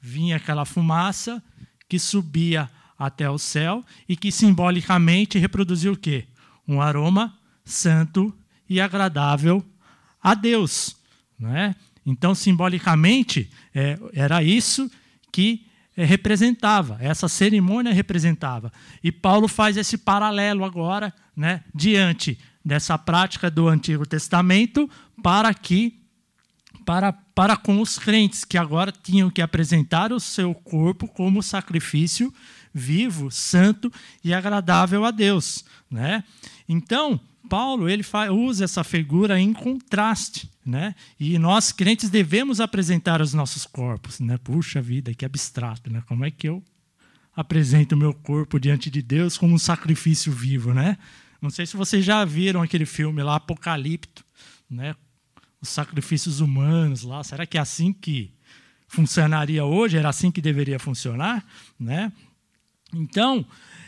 Vinha 0.00 0.36
aquela 0.36 0.64
fumaça 0.64 1.42
que 1.86 1.98
subia 1.98 2.66
até 2.98 3.28
o 3.28 3.36
céu 3.36 3.84
e 4.08 4.16
que 4.16 4.32
simbolicamente 4.32 5.38
reproduzia 5.38 5.92
o 5.92 5.96
quê? 5.98 6.26
Um 6.66 6.80
aroma 6.80 7.38
santo 7.62 8.34
e 8.70 8.80
agradável 8.80 9.62
a 10.22 10.32
Deus. 10.32 10.96
Não 11.36 11.54
é? 11.54 11.74
Então, 12.06 12.34
simbolicamente, 12.34 13.50
é, 13.74 13.98
era 14.14 14.42
isso 14.42 14.90
que 15.32 15.66
é, 15.96 16.04
representava, 16.04 16.96
essa 17.00 17.28
cerimônia 17.28 17.92
representava. 17.92 18.72
E 19.02 19.10
Paulo 19.10 19.48
faz 19.48 19.76
esse 19.76 19.98
paralelo 19.98 20.64
agora, 20.64 21.12
né, 21.36 21.64
diante 21.74 22.38
dessa 22.64 22.96
prática 22.96 23.50
do 23.50 23.68
Antigo 23.68 24.06
Testamento, 24.06 24.88
para 25.22 25.52
que 25.52 25.98
para, 26.86 27.12
para 27.12 27.56
com 27.56 27.80
os 27.80 27.98
crentes 27.98 28.44
que 28.44 28.56
agora 28.56 28.90
tinham 28.90 29.30
que 29.30 29.42
apresentar 29.42 30.12
o 30.12 30.18
seu 30.18 30.54
corpo 30.54 31.06
como 31.06 31.42
sacrifício 31.42 32.32
vivo, 32.72 33.30
santo 33.30 33.92
e 34.24 34.32
agradável 34.32 35.04
a 35.04 35.10
Deus, 35.10 35.64
né? 35.90 36.24
Então, 36.68 37.20
Paulo 37.50 37.88
ele 37.88 38.04
usa 38.30 38.64
essa 38.64 38.84
figura 38.84 39.40
em 39.40 39.52
contraste, 39.52 40.48
né? 40.64 40.94
E 41.18 41.36
nós 41.36 41.72
crentes 41.72 42.08
devemos 42.08 42.60
apresentar 42.60 43.20
os 43.20 43.34
nossos 43.34 43.66
corpos, 43.66 44.20
né? 44.20 44.38
Puxa 44.38 44.80
vida, 44.80 45.12
que 45.12 45.24
abstrato, 45.24 45.92
né? 45.92 46.00
Como 46.06 46.24
é 46.24 46.30
que 46.30 46.48
eu 46.48 46.62
apresento 47.34 47.96
o 47.96 47.98
meu 47.98 48.14
corpo 48.14 48.60
diante 48.60 48.88
de 48.88 49.02
Deus 49.02 49.36
como 49.36 49.52
um 49.52 49.58
sacrifício 49.58 50.30
vivo, 50.30 50.72
né? 50.72 50.96
Não 51.42 51.50
sei 51.50 51.66
se 51.66 51.76
vocês 51.76 52.04
já 52.04 52.24
viram 52.24 52.62
aquele 52.62 52.86
filme 52.86 53.20
lá 53.20 53.34
Apocalipto, 53.34 54.24
né? 54.70 54.94
Os 55.60 55.70
sacrifícios 55.70 56.38
humanos 56.38 57.02
lá. 57.02 57.24
Será 57.24 57.44
que 57.46 57.58
é 57.58 57.60
assim 57.60 57.92
que 57.92 58.32
funcionaria 58.86 59.64
hoje, 59.64 59.96
era 59.96 60.08
assim 60.08 60.30
que 60.30 60.40
deveria 60.40 60.78
funcionar, 60.78 61.44
né? 61.78 62.12
Então, 62.94 63.44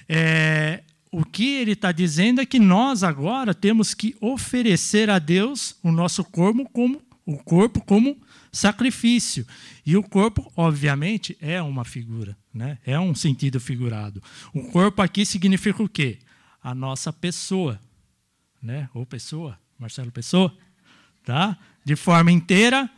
é, 0.08 0.82
o 1.12 1.26
que 1.26 1.56
ele 1.56 1.72
está 1.72 1.92
dizendo 1.92 2.40
é 2.40 2.46
que 2.46 2.58
nós 2.58 3.04
agora 3.04 3.52
temos 3.54 3.92
que 3.92 4.16
oferecer 4.18 5.10
a 5.10 5.18
Deus 5.18 5.76
o 5.82 5.92
nosso 5.92 6.24
corpo 6.24 6.66
como 6.72 7.02
o 7.26 7.36
corpo 7.36 7.84
como 7.84 8.18
sacrifício. 8.50 9.46
E 9.84 9.94
o 9.94 10.02
corpo, 10.02 10.50
obviamente, 10.56 11.36
é 11.38 11.60
uma 11.60 11.84
figura, 11.84 12.36
né? 12.52 12.78
é 12.84 12.98
um 12.98 13.14
sentido 13.14 13.60
figurado. 13.60 14.22
O 14.54 14.70
corpo 14.70 15.02
aqui 15.02 15.26
significa 15.26 15.82
o 15.82 15.88
quê? 15.88 16.18
A 16.62 16.74
nossa 16.74 17.12
pessoa. 17.12 17.78
Né? 18.62 18.88
Ou 18.94 19.04
pessoa, 19.04 19.58
Marcelo 19.78 20.10
Pessoa. 20.10 20.56
Tá? 21.22 21.58
De 21.84 21.94
forma 21.94 22.32
inteira 22.32 22.90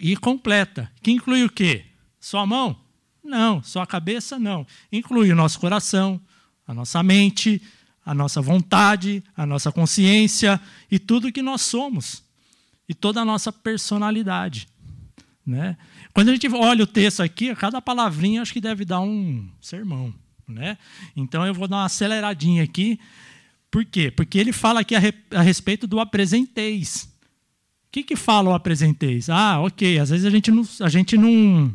e 0.00 0.16
completa. 0.18 0.92
Que 1.02 1.10
inclui 1.12 1.44
o 1.44 1.50
quê? 1.50 1.86
Só 2.20 2.40
a 2.40 2.46
mão? 2.46 2.78
Não. 3.24 3.62
Só 3.62 3.80
a 3.80 3.86
cabeça? 3.86 4.38
Não. 4.38 4.66
Inclui 4.92 5.32
o 5.32 5.36
nosso 5.36 5.58
coração, 5.58 6.20
a 6.68 6.74
nossa 6.74 7.02
mente, 7.02 7.62
a 8.04 8.12
nossa 8.12 8.42
vontade, 8.42 9.24
a 9.34 9.46
nossa 9.46 9.72
consciência 9.72 10.60
e 10.90 10.98
tudo 10.98 11.32
que 11.32 11.40
nós 11.40 11.62
somos. 11.62 12.22
E 12.86 12.94
toda 12.94 13.22
a 13.22 13.24
nossa 13.24 13.50
personalidade. 13.50 14.68
Né? 15.44 15.78
Quando 16.12 16.28
a 16.28 16.32
gente 16.32 16.46
olha 16.48 16.84
o 16.84 16.86
texto 16.86 17.22
aqui, 17.22 17.54
cada 17.54 17.80
palavrinha 17.80 18.42
acho 18.42 18.52
que 18.52 18.60
deve 18.60 18.84
dar 18.84 19.00
um 19.00 19.48
sermão. 19.62 20.12
Né? 20.46 20.76
Então 21.16 21.46
eu 21.46 21.54
vou 21.54 21.66
dar 21.66 21.76
uma 21.76 21.84
aceleradinha 21.86 22.62
aqui. 22.62 23.00
Por 23.70 23.84
quê? 23.84 24.10
Porque 24.10 24.38
ele 24.38 24.52
fala 24.52 24.80
aqui 24.80 24.94
a, 24.94 24.98
re, 24.98 25.14
a 25.30 25.40
respeito 25.40 25.86
do 25.86 26.00
apresenteis. 26.00 27.04
O 27.88 27.90
que, 27.90 28.02
que 28.02 28.16
fala 28.16 28.50
o 28.50 28.54
apresenteis? 28.54 29.30
Ah, 29.30 29.60
ok, 29.60 29.98
às 29.98 30.10
vezes 30.10 30.26
a 30.26 30.30
gente 30.30 30.50
não, 30.50 30.66
a 30.80 30.88
gente 30.88 31.16
não, 31.16 31.74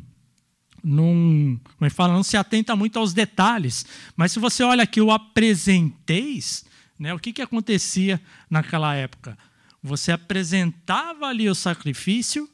não, 0.84 1.60
como 1.78 1.88
é 1.88 1.90
fala, 1.90 2.14
não 2.14 2.24
se 2.24 2.36
atenta 2.36 2.76
muito 2.76 3.00
aos 3.00 3.14
detalhes. 3.14 3.86
Mas 4.16 4.32
se 4.32 4.40
você 4.40 4.64
olha 4.64 4.84
aqui 4.84 5.00
o 5.00 5.12
apresenteis, 5.12 6.66
né, 7.00 7.14
o 7.14 7.20
que, 7.20 7.32
que 7.32 7.42
acontecia 7.42 8.22
naquela 8.50 8.94
época? 8.94 9.38
Você 9.82 10.12
apresentava 10.12 11.28
ali 11.28 11.50
o 11.50 11.56
sacrifício, 11.56 12.50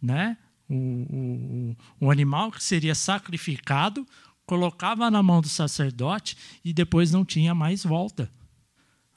né, 0.00 0.36
o, 0.68 0.74
o, 0.74 2.06
o 2.06 2.10
animal 2.10 2.50
que 2.50 2.64
seria 2.64 2.94
sacrificado, 2.94 4.06
colocava 4.46 5.10
na 5.10 5.22
mão 5.22 5.40
do 5.40 5.48
sacerdote 5.48 6.36
e 6.64 6.72
depois 6.72 7.10
não 7.10 7.24
tinha 7.24 7.54
mais 7.54 7.84
volta. 7.84 8.30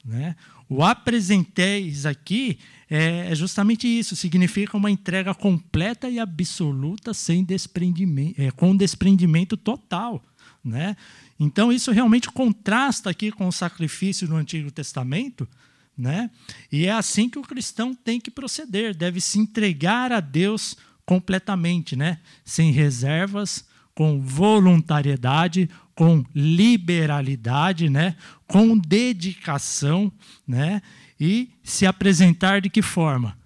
Né? 0.04 0.36
O 0.68 0.82
apresenteis 0.82 2.04
aqui 2.04 2.58
é, 2.90 3.30
é 3.30 3.34
justamente 3.34 3.86
isso, 3.86 4.16
significa 4.16 4.76
uma 4.76 4.90
entrega 4.90 5.34
completa 5.34 6.08
e 6.08 6.18
absoluta, 6.18 7.12
sem 7.12 7.44
desprendimento, 7.44 8.40
é, 8.40 8.50
com 8.50 8.76
desprendimento 8.76 9.56
total. 9.56 10.24
Né? 10.64 10.96
Então, 11.38 11.72
isso 11.72 11.90
realmente 11.92 12.30
contrasta 12.30 13.08
aqui 13.10 13.30
com 13.30 13.46
o 13.46 13.52
sacrifício 13.52 14.28
no 14.28 14.36
Antigo 14.36 14.70
Testamento, 14.70 15.48
né? 15.96 16.30
e 16.70 16.86
é 16.86 16.92
assim 16.92 17.28
que 17.28 17.38
o 17.38 17.42
cristão 17.42 17.94
tem 17.94 18.20
que 18.20 18.30
proceder, 18.30 18.94
deve 18.94 19.20
se 19.20 19.38
entregar 19.38 20.12
a 20.12 20.20
Deus 20.20 20.76
completamente, 21.04 21.96
né? 21.96 22.20
sem 22.44 22.70
reservas, 22.70 23.64
com 23.98 24.20
voluntariedade, 24.20 25.68
com 25.92 26.24
liberalidade, 26.32 27.90
né? 27.90 28.14
com 28.46 28.78
dedicação, 28.78 30.12
né? 30.46 30.80
e 31.18 31.50
se 31.64 31.84
apresentar 31.84 32.60
de 32.60 32.70
que 32.70 32.80
forma? 32.80 33.36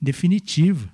Definitiva. 0.00 0.88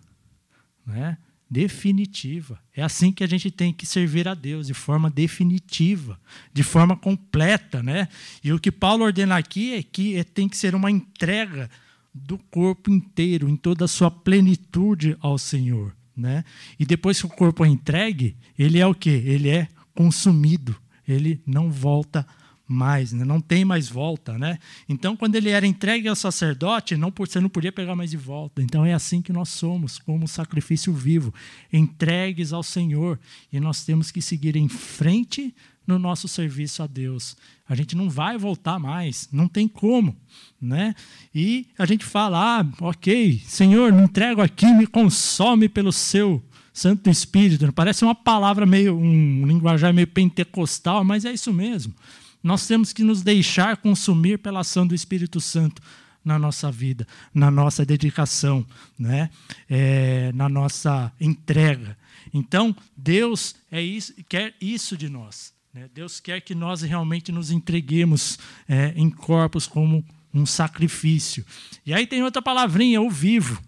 Né? 0.86 1.18
Definitiva. 1.50 2.58
É 2.74 2.82
assim 2.82 3.12
que 3.12 3.22
a 3.22 3.26
gente 3.26 3.50
tem 3.50 3.70
que 3.70 3.84
servir 3.84 4.26
a 4.26 4.32
Deus, 4.32 4.66
de 4.68 4.72
forma 4.72 5.10
definitiva, 5.10 6.18
de 6.50 6.62
forma 6.62 6.96
completa. 6.96 7.82
Né? 7.82 8.08
E 8.42 8.50
o 8.50 8.58
que 8.58 8.72
Paulo 8.72 9.04
ordena 9.04 9.36
aqui 9.36 9.74
é 9.74 9.82
que 9.82 10.24
tem 10.24 10.48
que 10.48 10.56
ser 10.56 10.74
uma 10.74 10.90
entrega 10.90 11.68
do 12.14 12.38
corpo 12.38 12.90
inteiro, 12.90 13.46
em 13.46 13.56
toda 13.56 13.84
a 13.84 13.88
sua 13.88 14.10
plenitude 14.10 15.18
ao 15.20 15.36
Senhor. 15.36 15.94
Né? 16.16 16.44
E 16.78 16.86
depois 16.86 17.20
que 17.20 17.26
o 17.26 17.30
corpo 17.30 17.64
é 17.64 17.68
entregue, 17.68 18.36
ele 18.58 18.78
é 18.78 18.86
o 18.86 18.94
que? 18.94 19.10
Ele 19.10 19.48
é 19.48 19.68
consumido, 19.94 20.76
ele 21.06 21.40
não 21.46 21.70
volta 21.70 22.26
mais, 22.66 23.12
né? 23.12 23.24
não 23.24 23.40
tem 23.40 23.64
mais 23.64 23.88
volta. 23.88 24.38
Né? 24.38 24.58
Então, 24.88 25.16
quando 25.16 25.34
ele 25.36 25.50
era 25.50 25.66
entregue 25.66 26.08
ao 26.08 26.16
sacerdote, 26.16 26.96
não, 26.96 27.12
você 27.14 27.40
não 27.40 27.48
podia 27.48 27.72
pegar 27.72 27.94
mais 27.94 28.10
de 28.10 28.16
volta. 28.16 28.62
Então, 28.62 28.84
é 28.84 28.94
assim 28.94 29.20
que 29.20 29.32
nós 29.32 29.50
somos, 29.50 29.98
como 29.98 30.26
sacrifício 30.26 30.92
vivo, 30.92 31.32
entregues 31.72 32.52
ao 32.52 32.62
Senhor. 32.62 33.18
E 33.52 33.60
nós 33.60 33.84
temos 33.84 34.10
que 34.10 34.22
seguir 34.22 34.56
em 34.56 34.68
frente 34.68 35.54
no 35.86 35.98
nosso 35.98 36.28
serviço 36.28 36.82
a 36.82 36.86
Deus. 36.86 37.36
A 37.68 37.74
gente 37.74 37.96
não 37.96 38.10
vai 38.10 38.36
voltar 38.36 38.78
mais, 38.78 39.28
não 39.32 39.48
tem 39.48 39.66
como, 39.66 40.16
né? 40.60 40.94
E 41.34 41.66
a 41.78 41.86
gente 41.86 42.04
fala, 42.04 42.60
ah, 42.60 42.66
ok, 42.80 43.42
Senhor, 43.46 43.92
me 43.92 44.02
entrego 44.02 44.40
aqui, 44.40 44.66
me 44.66 44.86
consome 44.86 45.68
pelo 45.68 45.92
seu 45.92 46.42
Santo 46.72 47.08
Espírito. 47.08 47.72
Parece 47.72 48.04
uma 48.04 48.14
palavra 48.14 48.66
meio, 48.66 48.96
um 48.98 49.46
linguajar 49.46 49.94
meio 49.94 50.08
pentecostal, 50.08 51.04
mas 51.04 51.24
é 51.24 51.32
isso 51.32 51.52
mesmo. 51.52 51.94
Nós 52.42 52.66
temos 52.66 52.92
que 52.92 53.02
nos 53.02 53.22
deixar 53.22 53.78
consumir 53.78 54.38
pela 54.38 54.60
ação 54.60 54.86
do 54.86 54.94
Espírito 54.94 55.40
Santo 55.40 55.80
na 56.22 56.38
nossa 56.38 56.70
vida, 56.70 57.06
na 57.32 57.50
nossa 57.50 57.86
dedicação, 57.86 58.66
né? 58.98 59.30
É, 59.70 60.32
na 60.34 60.48
nossa 60.48 61.12
entrega. 61.20 61.96
Então, 62.32 62.74
Deus 62.96 63.54
é 63.70 63.80
isso, 63.80 64.12
quer 64.28 64.54
isso 64.60 64.96
de 64.96 65.08
nós. 65.08 65.53
Né? 65.74 65.90
Deus 65.92 66.20
quer 66.20 66.40
que 66.40 66.54
nós 66.54 66.82
realmente 66.82 67.32
nos 67.32 67.50
entreguemos 67.50 68.38
é, 68.68 68.94
em 68.96 69.10
corpos 69.10 69.66
como 69.66 70.06
um 70.32 70.46
sacrifício. 70.46 71.44
E 71.84 71.92
aí 71.92 72.06
tem 72.06 72.22
outra 72.22 72.40
palavrinha, 72.40 73.02
o 73.02 73.10
vivo. 73.10 73.60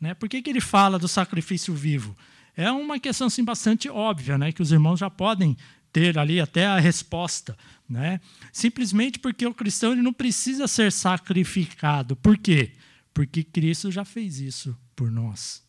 Né? 0.00 0.14
Por 0.14 0.28
que, 0.28 0.40
que 0.40 0.50
ele 0.50 0.60
fala 0.60 0.98
do 0.98 1.08
sacrifício 1.08 1.74
vivo? 1.74 2.16
É 2.56 2.70
uma 2.70 3.00
questão 3.00 3.26
assim, 3.26 3.42
bastante 3.42 3.88
óbvia, 3.88 4.38
né? 4.38 4.52
que 4.52 4.62
os 4.62 4.70
irmãos 4.70 5.00
já 5.00 5.10
podem 5.10 5.56
ter 5.92 6.16
ali 6.18 6.40
até 6.40 6.66
a 6.66 6.78
resposta. 6.78 7.56
Né? 7.88 8.20
Simplesmente 8.52 9.18
porque 9.18 9.44
o 9.44 9.54
cristão 9.54 9.92
ele 9.92 10.02
não 10.02 10.12
precisa 10.12 10.68
ser 10.68 10.92
sacrificado. 10.92 12.14
Por 12.14 12.38
quê? 12.38 12.72
Porque 13.12 13.42
Cristo 13.42 13.90
já 13.90 14.04
fez 14.04 14.38
isso 14.38 14.76
por 14.94 15.10
nós. 15.10 15.62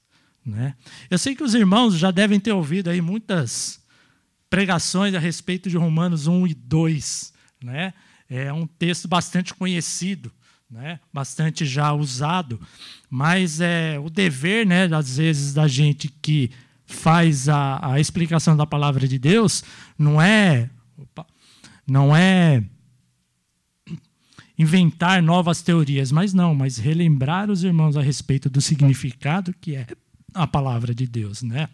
Né? 0.45 0.75
Eu 1.09 1.17
sei 1.17 1.35
que 1.35 1.43
os 1.43 1.55
irmãos 1.55 1.97
já 1.97 2.11
devem 2.11 2.39
ter 2.39 2.51
ouvido 2.51 2.89
aí 2.89 3.01
muitas 3.01 3.83
pregações 4.49 5.13
a 5.13 5.19
respeito 5.19 5.69
de 5.69 5.77
Romanos 5.77 6.27
1 6.27 6.47
e 6.47 6.53
2. 6.53 7.33
Né? 7.63 7.93
É 8.29 8.51
um 8.51 8.67
texto 8.67 9.07
bastante 9.07 9.53
conhecido, 9.53 10.31
né? 10.69 10.99
bastante 11.13 11.65
já 11.65 11.93
usado, 11.93 12.59
mas 13.09 13.61
é 13.61 13.99
o 13.99 14.09
dever, 14.09 14.65
né, 14.65 14.85
às 14.85 15.17
vezes, 15.17 15.53
da 15.53 15.67
gente 15.67 16.09
que 16.09 16.51
faz 16.85 17.49
a, 17.49 17.93
a 17.93 17.99
explicação 17.99 18.55
da 18.55 18.65
palavra 18.65 19.07
de 19.07 19.17
Deus 19.17 19.63
não 19.97 20.21
é. 20.21 20.69
Opa, 20.97 21.25
não 21.87 22.15
é 22.15 22.63
inventar 24.57 25.21
novas 25.21 25.61
teorias, 25.61 26.11
mas 26.11 26.33
não, 26.33 26.55
mas 26.55 26.77
relembrar 26.77 27.51
os 27.51 27.63
irmãos 27.63 27.97
a 27.97 28.01
respeito 28.01 28.49
do 28.49 28.61
significado 28.61 29.53
que 29.59 29.75
é 29.75 29.85
a 30.33 30.47
palavra 30.47 30.93
de 30.95 31.05
Deus, 31.05 31.41
né? 31.41 31.67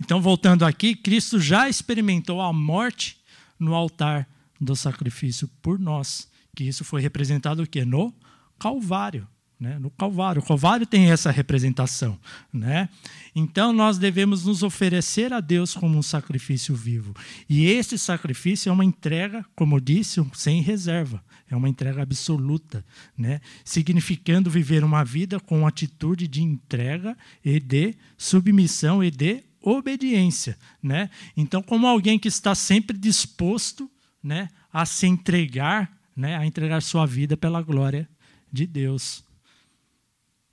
Então, 0.00 0.20
voltando 0.20 0.64
aqui, 0.64 0.94
Cristo 0.94 1.40
já 1.40 1.68
experimentou 1.68 2.40
a 2.40 2.52
morte 2.52 3.18
no 3.58 3.74
altar 3.74 4.28
do 4.60 4.74
sacrifício 4.74 5.48
por 5.60 5.78
nós, 5.78 6.28
que 6.54 6.64
isso 6.64 6.84
foi 6.84 7.00
representado 7.00 7.62
o 7.62 7.66
quê? 7.66 7.84
No 7.84 8.14
Calvário. 8.58 9.26
Né? 9.58 9.76
No 9.78 9.90
Calvário. 9.90 10.40
O 10.40 10.44
Calvário 10.44 10.86
tem 10.86 11.10
essa 11.10 11.32
representação. 11.32 12.18
Né? 12.52 12.88
Então, 13.34 13.72
nós 13.72 13.98
devemos 13.98 14.44
nos 14.44 14.62
oferecer 14.62 15.32
a 15.32 15.40
Deus 15.40 15.74
como 15.74 15.98
um 15.98 16.02
sacrifício 16.02 16.76
vivo. 16.76 17.12
E 17.48 17.66
esse 17.66 17.98
sacrifício 17.98 18.70
é 18.70 18.72
uma 18.72 18.84
entrega, 18.84 19.44
como 19.56 19.76
eu 19.76 19.80
disse, 19.80 20.24
sem 20.34 20.62
reserva. 20.62 21.24
É 21.50 21.56
uma 21.56 21.68
entrega 21.68 22.02
absoluta, 22.02 22.84
né? 23.16 23.40
significando 23.64 24.50
viver 24.50 24.84
uma 24.84 25.02
vida 25.02 25.40
com 25.40 25.66
atitude 25.66 26.28
de 26.28 26.42
entrega 26.42 27.16
e 27.44 27.58
de 27.58 27.96
submissão 28.16 29.02
e 29.02 29.10
de 29.10 29.47
obediência, 29.60 30.56
né? 30.82 31.10
Então, 31.36 31.62
como 31.62 31.86
alguém 31.86 32.18
que 32.18 32.28
está 32.28 32.54
sempre 32.54 32.96
disposto, 32.96 33.90
né, 34.22 34.48
a 34.72 34.84
se 34.84 35.06
entregar, 35.06 35.90
né, 36.16 36.36
a 36.36 36.44
entregar 36.44 36.82
sua 36.82 37.06
vida 37.06 37.36
pela 37.36 37.62
glória 37.62 38.08
de 38.52 38.66
Deus, 38.66 39.24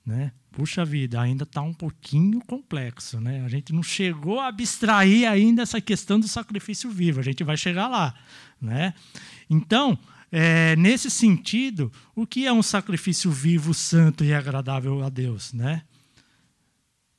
né? 0.06 0.32
Puxa 0.52 0.86
vida, 0.86 1.20
ainda 1.20 1.44
está 1.44 1.62
um 1.62 1.74
pouquinho 1.74 2.40
complexo, 2.46 3.20
né? 3.20 3.44
A 3.44 3.50
gente 3.50 3.74
não 3.74 3.84
chegou 3.84 4.40
a 4.40 4.48
abstrair 4.48 5.30
ainda 5.30 5.64
essa 5.64 5.82
questão 5.82 6.18
do 6.18 6.28
sacrifício 6.30 6.90
vivo. 6.90 7.20
A 7.20 7.24
gente 7.24 7.44
vai 7.44 7.58
chegar 7.58 7.90
lá, 7.90 8.16
né? 8.62 8.94
Então, 9.50 10.00
é, 10.32 10.76
nesse 10.76 11.10
sentido, 11.10 11.92
o 12.16 12.26
que 12.26 12.46
é 12.46 12.54
um 12.54 12.64
sacrifício 12.64 13.30
vivo, 13.32 13.74
santo 13.74 14.24
e 14.24 14.34
agradável 14.34 15.04
a 15.04 15.10
Deus, 15.10 15.52
né? 15.52 15.84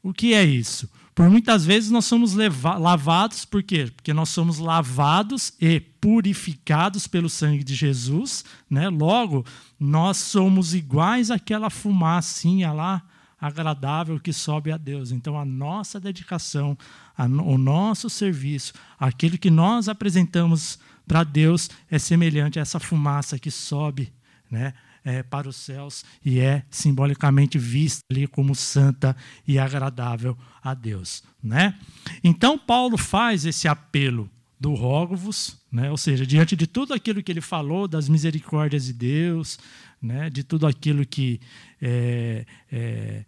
O 0.02 0.14
que 0.14 0.32
é 0.32 0.44
isso? 0.44 0.90
Por 1.16 1.30
muitas 1.30 1.64
vezes 1.64 1.90
nós 1.90 2.04
somos 2.04 2.34
lavados, 2.34 3.46
por 3.46 3.62
quê? 3.62 3.90
Porque 3.96 4.12
nós 4.12 4.28
somos 4.28 4.58
lavados 4.58 5.54
e 5.58 5.80
purificados 5.80 7.06
pelo 7.06 7.30
sangue 7.30 7.64
de 7.64 7.74
Jesus, 7.74 8.44
né? 8.68 8.90
Logo, 8.90 9.42
nós 9.80 10.18
somos 10.18 10.74
iguais 10.74 11.30
àquela 11.30 11.70
fumacinha 11.70 12.70
lá 12.70 13.02
agradável 13.40 14.20
que 14.20 14.30
sobe 14.30 14.70
a 14.70 14.76
Deus. 14.76 15.10
Então, 15.10 15.38
a 15.38 15.44
nossa 15.46 15.98
dedicação, 15.98 16.76
a, 17.16 17.24
o 17.24 17.56
nosso 17.56 18.10
serviço, 18.10 18.74
aquilo 19.00 19.38
que 19.38 19.48
nós 19.48 19.88
apresentamos 19.88 20.78
para 21.08 21.24
Deus 21.24 21.70
é 21.90 21.98
semelhante 21.98 22.58
a 22.58 22.62
essa 22.62 22.78
fumaça 22.78 23.38
que 23.38 23.50
sobe, 23.50 24.12
né? 24.50 24.74
É, 25.06 25.22
para 25.22 25.48
os 25.48 25.54
céus 25.54 26.04
e 26.24 26.40
é 26.40 26.64
simbolicamente 26.68 27.56
vista 27.56 28.00
ali 28.10 28.26
como 28.26 28.56
santa 28.56 29.16
e 29.46 29.56
agradável 29.56 30.36
a 30.60 30.74
Deus. 30.74 31.22
Né? 31.40 31.78
Então, 32.24 32.58
Paulo 32.58 32.98
faz 32.98 33.46
esse 33.46 33.68
apelo 33.68 34.28
do 34.58 34.74
rogo-vos, 34.74 35.56
né? 35.70 35.92
ou 35.92 35.96
seja, 35.96 36.26
diante 36.26 36.56
de 36.56 36.66
tudo 36.66 36.92
aquilo 36.92 37.22
que 37.22 37.30
ele 37.30 37.40
falou 37.40 37.86
das 37.86 38.08
misericórdias 38.08 38.86
de 38.86 38.92
Deus, 38.92 39.60
né? 40.02 40.28
de 40.28 40.42
tudo 40.42 40.66
aquilo 40.66 41.06
que 41.06 41.40
é, 41.80 42.44
é, 42.72 43.24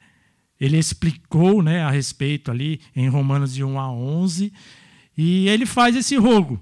ele 0.61 0.77
explicou 0.79 1.63
né, 1.63 1.83
a 1.83 1.91
respeito 1.91 2.51
ali 2.51 2.81
em 2.97 3.09
Romanos 3.09 3.55
de 3.55 3.63
1 3.63 3.79
a 3.79 3.93
11, 3.93 4.53
e 5.17 5.49
ele 5.49 5.65
faz 5.65 5.95
esse 5.95 6.17
rogo. 6.17 6.61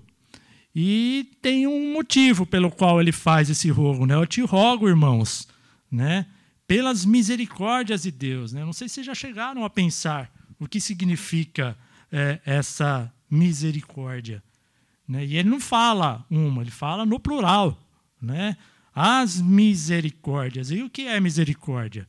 E 0.79 1.31
tem 1.41 1.67
um 1.67 1.95
motivo 1.95 2.45
pelo 2.45 2.71
qual 2.71 3.01
ele 3.01 3.11
faz 3.11 3.49
esse 3.49 3.71
rogo. 3.71 4.05
Né? 4.05 4.15
Eu 4.15 4.27
te 4.27 4.43
rogo, 4.43 4.87
irmãos, 4.87 5.49
né? 5.91 6.27
pelas 6.67 7.07
misericórdias 7.07 8.03
de 8.03 8.11
Deus. 8.11 8.53
Né? 8.53 8.63
Não 8.63 8.75
sei 8.75 8.87
se 8.87 9.03
já 9.03 9.15
chegaram 9.15 9.65
a 9.65 9.71
pensar 9.71 10.31
o 10.61 10.69
que 10.69 10.79
significa 10.79 11.75
é, 12.13 12.41
essa 12.45 13.11
misericórdia. 13.31 14.43
Né? 15.09 15.25
E 15.25 15.39
ele 15.39 15.49
não 15.49 15.61
fala 15.61 16.27
uma, 16.29 16.61
ele 16.61 16.71
fala 16.71 17.07
no 17.07 17.19
plural. 17.19 17.81
Né? 18.21 18.55
As 18.95 19.41
misericórdias. 19.41 20.71
E 20.71 20.83
o 20.83 20.91
que 20.91 21.07
é 21.07 21.19
misericórdia? 21.19 22.07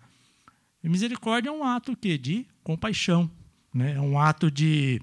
misericórdia 0.83 1.49
é 1.49 1.53
um 1.53 1.63
ato 1.63 1.95
que 1.95 2.17
de 2.17 2.45
compaixão, 2.63 3.29
né? 3.73 3.95
É 3.95 4.01
um 4.01 4.19
ato 4.19 4.49
de 4.49 5.01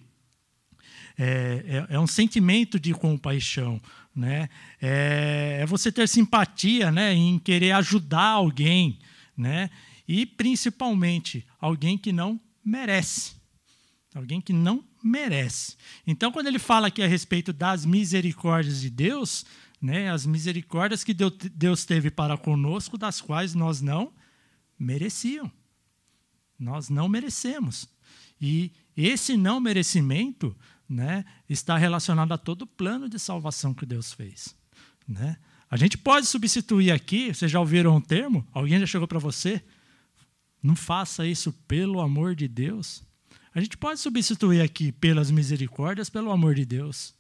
é, 1.18 1.87
é, 1.90 1.94
é 1.94 2.00
um 2.00 2.07
sentimento 2.07 2.79
de 2.79 2.92
compaixão. 2.92 3.81
Né? 4.14 4.48
É, 4.81 5.59
é, 5.61 5.66
você 5.66 5.90
ter 5.90 6.09
simpatia 6.09 6.90
né, 6.90 7.14
em 7.14 7.38
querer 7.38 7.72
ajudar 7.72 8.29
alguém, 8.29 8.98
né? 9.37 9.70
e 10.07 10.24
principalmente 10.24 11.46
alguém 11.61 11.98
que 11.98 12.12
não 12.12 12.40
merece. 12.64 13.33
Alguém 14.14 14.40
que 14.40 14.53
não 14.53 14.85
merece. 15.03 15.77
Então, 16.07 16.31
quando 16.31 16.46
ele 16.46 16.59
fala 16.59 16.87
aqui 16.87 17.03
a 17.03 17.07
respeito 17.07 17.53
das 17.53 17.85
misericórdias 17.85 18.81
de 18.81 18.88
Deus, 18.88 19.44
né, 19.83 20.11
as 20.11 20.24
misericórdias 20.24 21.03
que 21.05 21.12
Deus 21.12 21.85
teve 21.85 22.11
para 22.11 22.38
conosco, 22.38 22.96
das 22.96 23.20
quais 23.20 23.55
nós 23.55 23.81
não 23.81 24.12
mereciam. 24.79 25.50
Nós 26.59 26.88
não 26.88 27.09
merecemos. 27.09 27.88
E 28.40 28.72
esse 28.96 29.37
não 29.37 29.61
merecimento 29.61 30.57
né, 30.88 31.25
está 31.49 31.77
relacionado 31.77 32.33
a 32.33 32.38
todo 32.38 32.62
o 32.62 32.66
plano 32.66 33.09
de 33.09 33.18
salvação 33.18 33.73
que 33.73 33.87
Deus 33.87 34.12
fez. 34.12 34.55
Né? 35.07 35.37
A 35.70 35.77
gente 35.77 35.97
pode 35.97 36.27
substituir 36.27 36.90
aqui, 36.90 37.35
vocês 37.35 37.51
já 37.51 37.59
ouviram 37.59 37.97
um 37.97 38.01
termo? 38.01 38.47
Alguém 38.53 38.79
já 38.79 38.87
chegou 38.87 39.09
para 39.09 39.18
você? 39.18 39.62
Não 40.62 40.77
faça 40.77 41.27
isso 41.27 41.53
pelo 41.66 42.01
amor 42.01 42.35
de 42.35 42.49
Deus. 42.49 43.03
A 43.55 43.61
gente 43.61 43.77
pode 43.77 44.01
substituir 44.01 44.61
aqui 44.61 44.92
pelas 44.92 45.31
misericórdias, 45.31 46.11
pelo 46.11 46.31
amor 46.31 46.55
de 46.55 46.64
Deus. 46.64 47.14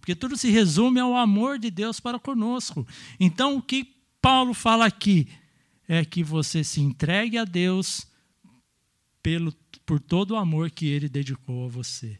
Porque 0.00 0.14
tudo 0.14 0.36
se 0.36 0.50
resume 0.50 1.00
ao 1.00 1.16
amor 1.16 1.58
de 1.58 1.70
Deus 1.70 1.98
para 1.98 2.18
conosco. 2.18 2.86
Então, 3.18 3.56
o 3.56 3.62
que 3.62 3.84
Paulo 4.20 4.54
fala 4.54 4.86
aqui 4.86 5.28
é 5.88 6.04
que 6.04 6.22
você 6.22 6.62
se 6.62 6.80
entregue 6.80 7.38
a 7.38 7.44
Deus 7.44 8.06
pelo, 9.22 9.52
por 9.84 10.00
todo 10.00 10.32
o 10.32 10.36
amor 10.36 10.70
que 10.70 10.86
ele 10.86 11.08
dedicou 11.08 11.66
a 11.66 11.68
você 11.68 12.18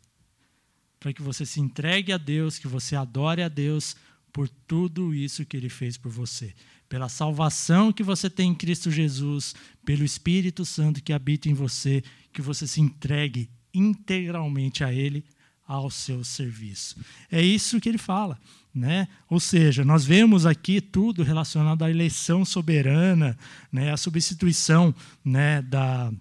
para 0.99 1.13
que 1.13 1.23
você 1.23 1.45
se 1.45 1.61
entregue 1.61 2.13
a 2.13 2.19
Deus, 2.19 2.59
que 2.59 2.69
você 2.69 2.97
adore 2.97 3.43
a 3.43 3.49
Deus 3.49 3.97
por 4.33 4.49
tudo 4.49 5.15
isso 5.15 5.45
que 5.45 5.57
Ele 5.57 5.69
fez 5.69 5.97
por 5.97 6.11
você. 6.11 6.55
Pela 6.89 7.09
salvação 7.09 7.93
que 7.93 8.03
você 8.03 8.31
tem 8.31 8.51
em 8.51 8.55
Cristo 8.55 8.91
Jesus, 8.91 9.55
pelo 9.85 10.05
Espírito 10.05 10.65
Santo 10.65 11.03
que 11.03 11.13
habita 11.13 11.49
em 11.49 11.55
você, 11.55 12.03
que 12.33 12.43
você 12.43 12.67
se 12.67 12.81
entregue 12.81 13.51
integralmente 13.75 14.85
a 14.85 14.93
Ele, 14.93 15.25
ao 15.67 15.91
seu 15.91 16.23
serviço. 16.23 16.97
É 17.31 17.43
isso 17.43 17.81
que 17.81 17.89
ele 17.89 17.99
fala. 17.99 18.39
Né? 18.73 19.09
Ou 19.29 19.41
seja, 19.41 19.85
nós 19.85 20.05
vemos 20.05 20.45
aqui 20.45 20.83
tudo 20.83 21.23
relacionado 21.23 21.83
à 21.83 21.91
eleição 21.91 22.45
soberana, 22.45 23.37
né? 23.73 23.91
a 23.91 23.97
substituição 23.97 24.95
né? 25.25 25.63
da 25.63 26.13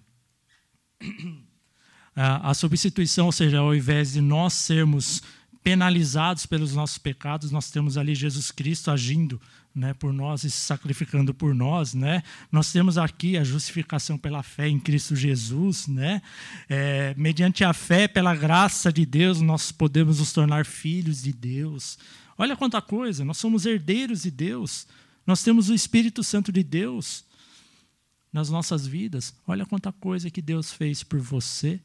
a 2.16 2.54
substituição, 2.54 3.26
ou 3.26 3.32
seja, 3.32 3.60
ao 3.60 3.76
invés 3.76 4.14
de 4.14 4.22
nós 4.22 4.54
sermos 4.54 5.22
penalizados 5.66 6.46
pelos 6.46 6.74
nossos 6.74 6.98
pecados, 6.98 7.52
nós 7.52 7.72
temos 7.72 7.98
ali 7.98 8.14
Jesus 8.14 8.52
Cristo 8.52 8.92
agindo 8.92 9.42
né, 9.74 9.94
por 9.96 10.14
nós 10.14 10.44
e 10.44 10.52
se 10.52 10.60
sacrificando 10.60 11.34
por 11.34 11.54
nós. 11.54 11.94
Né? 11.94 12.24
Nós 12.52 12.72
temos 12.72 12.98
aqui 12.98 13.36
a 13.36 13.44
justificação 13.44 14.18
pela 14.18 14.44
fé 14.44 14.70
em 14.70 14.80
Cristo 14.80 15.16
Jesus. 15.16 15.88
Né? 15.88 16.22
É, 16.70 17.14
mediante 17.18 17.64
a 17.64 17.74
fé, 17.74 18.08
pela 18.08 18.36
graça 18.36 18.94
de 18.94 19.06
Deus, 19.06 19.42
nós 19.42 19.72
podemos 19.72 20.20
nos 20.20 20.32
tornar 20.32 20.66
filhos 20.66 21.24
de 21.24 21.34
Deus. 21.34 21.98
Olha 22.38 22.56
quanta 22.56 22.82
coisa, 22.82 23.26
nós 23.26 23.38
somos 23.38 23.66
herdeiros 23.66 24.22
de 24.22 24.32
Deus. 24.32 24.88
Nós 25.26 25.44
temos 25.44 25.70
o 25.70 25.74
Espírito 25.74 26.24
Santo 26.24 26.52
de 26.52 26.64
Deus 26.64 27.26
nas 28.32 28.50
nossas 28.50 28.86
vidas. 28.86 29.34
Olha 29.48 29.66
quanta 29.66 29.92
coisa 29.92 30.30
que 30.30 30.42
Deus 30.42 30.72
fez 30.72 31.04
por 31.04 31.20
você 31.20 31.82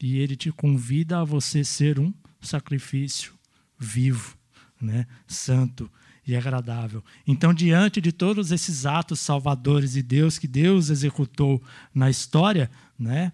e 0.00 0.18
ele 0.18 0.36
te 0.36 0.52
convida 0.52 1.20
a 1.20 1.24
você 1.24 1.64
ser 1.64 1.98
um 1.98 2.12
sacrifício 2.40 3.32
vivo, 3.78 4.36
né? 4.80 5.06
santo 5.26 5.90
e 6.26 6.34
agradável. 6.34 7.04
Então, 7.26 7.54
diante 7.54 8.00
de 8.00 8.10
todos 8.10 8.50
esses 8.50 8.84
atos 8.84 9.20
salvadores 9.20 9.92
de 9.92 10.02
Deus 10.02 10.38
que 10.38 10.48
Deus 10.48 10.90
executou 10.90 11.62
na 11.94 12.10
história, 12.10 12.70
né? 12.98 13.32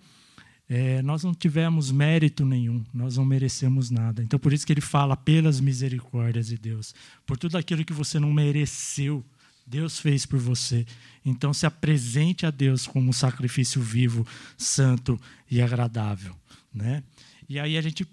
É, 0.69 1.03
nós 1.03 1.23
não 1.23 1.35
tivemos 1.35 1.91
mérito 1.91 2.47
nenhum, 2.47 2.83
nós 2.95 3.17
não 3.17 3.25
merecemos 3.25 3.91
nada. 3.91 4.23
Então, 4.23 4.39
por 4.39 4.53
isso 4.53 4.67
que 4.67 4.73
ele 4.73 4.81
fala 4.81 5.17
pelas 5.17 5.61
misericórdias 5.61 6.47
de 6.47 6.57
Deus, 6.57 6.95
por 7.27 7.37
tudo 7.37 7.59
aquilo 7.59 7.85
que 7.85 7.93
você 7.93 8.19
não 8.19 8.33
mereceu, 8.33 9.25
Deus 9.67 9.99
fez 9.99 10.25
por 10.25 10.39
você. 10.39 10.87
Então, 11.25 11.53
se 11.53 11.67
apresente 11.67 12.47
a 12.47 12.51
Deus 12.51 12.87
como 12.87 13.11
um 13.11 13.13
sacrifício 13.13 13.83
vivo, 13.83 14.27
santo 14.57 15.21
e 15.51 15.61
agradável. 15.61 16.35
Né? 16.73 17.03
E 17.49 17.59
aí 17.59 17.77
a 17.77 17.83
gente 17.83 18.07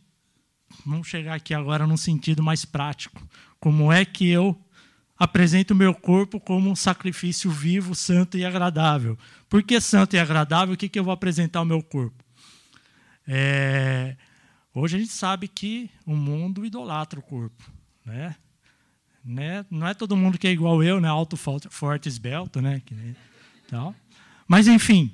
vamos 0.86 1.08
chegar 1.08 1.36
aqui 1.36 1.54
agora 1.54 1.88
num 1.88 1.98
sentido 1.98 2.43
mais 2.43 2.65
prático. 2.65 3.22
Como 3.60 3.91
é 3.91 4.06
que 4.06 4.28
eu 4.28 4.58
apresento 5.17 5.74
o 5.74 5.78
meu 5.78 5.93
corpo 5.93 6.39
como 6.39 6.69
um 6.69 6.76
sacrifício 6.76 7.52
vivo, 7.52 7.93
santo 7.93 8.38
e 8.38 8.45
agradável? 8.45 9.17
Por 9.50 9.63
que 9.63 9.80
santo 9.82 10.15
e 10.15 10.19
agradável? 10.19 10.76
O 10.76 10.78
que, 10.78 10.89
que 10.89 11.00
eu 11.00 11.04
vou 11.04 11.13
apresentar 11.13 11.60
ao 11.60 11.65
meu 11.65 11.82
corpo? 11.84 12.24
É, 13.28 14.15
hoje 14.74 14.95
a 14.95 15.00
gente 15.00 15.12
sabe 15.12 15.48
que 15.48 15.89
o 16.06 16.15
mundo 16.15 16.65
idolatra 16.65 17.19
o 17.19 17.24
corpo. 17.24 17.72
Né? 18.06 18.36
Né? 19.24 19.65
Não 19.69 19.88
é 19.88 19.93
todo 19.93 20.15
mundo 20.15 20.38
que 20.38 20.48
é 20.48 20.52
igual 20.52 20.82
eu, 20.82 21.00
né? 21.00 21.08
alto, 21.08 21.38
forte, 21.38 22.08
esbelto. 22.08 22.62
Né? 22.62 22.82
Tal. 23.67 23.93
Mas, 24.48 24.67
enfim, 24.67 25.13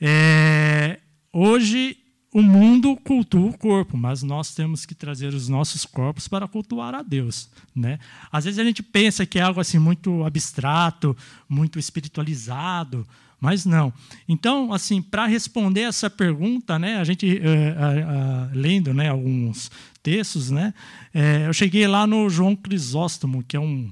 é, 0.00 1.00
hoje 1.32 1.98
o 2.32 2.40
mundo 2.40 2.96
cultua 2.96 3.50
o 3.50 3.58
corpo, 3.58 3.96
mas 3.96 4.22
nós 4.22 4.54
temos 4.54 4.86
que 4.86 4.94
trazer 4.94 5.34
os 5.34 5.48
nossos 5.48 5.84
corpos 5.84 6.28
para 6.28 6.46
cultuar 6.46 6.94
a 6.94 7.02
Deus, 7.02 7.48
né? 7.74 7.98
Às 8.30 8.44
vezes 8.44 8.60
a 8.60 8.64
gente 8.64 8.82
pensa 8.82 9.26
que 9.26 9.38
é 9.38 9.42
algo 9.42 9.60
assim 9.60 9.78
muito 9.78 10.24
abstrato, 10.24 11.16
muito 11.48 11.78
espiritualizado, 11.78 13.06
mas 13.40 13.64
não. 13.64 13.92
Então, 14.28 14.72
assim, 14.72 15.02
para 15.02 15.26
responder 15.26 15.82
essa 15.82 16.08
pergunta, 16.08 16.78
né, 16.78 16.98
a 16.98 17.04
gente 17.04 17.38
é, 17.38 17.40
é, 17.42 18.50
lendo, 18.52 18.94
né, 18.94 19.08
alguns 19.08 19.70
textos, 20.02 20.50
né, 20.50 20.74
é, 21.12 21.46
eu 21.46 21.52
cheguei 21.52 21.86
lá 21.88 22.06
no 22.06 22.28
João 22.28 22.54
Crisóstomo, 22.54 23.42
que 23.42 23.56
é 23.56 23.60
um 23.60 23.90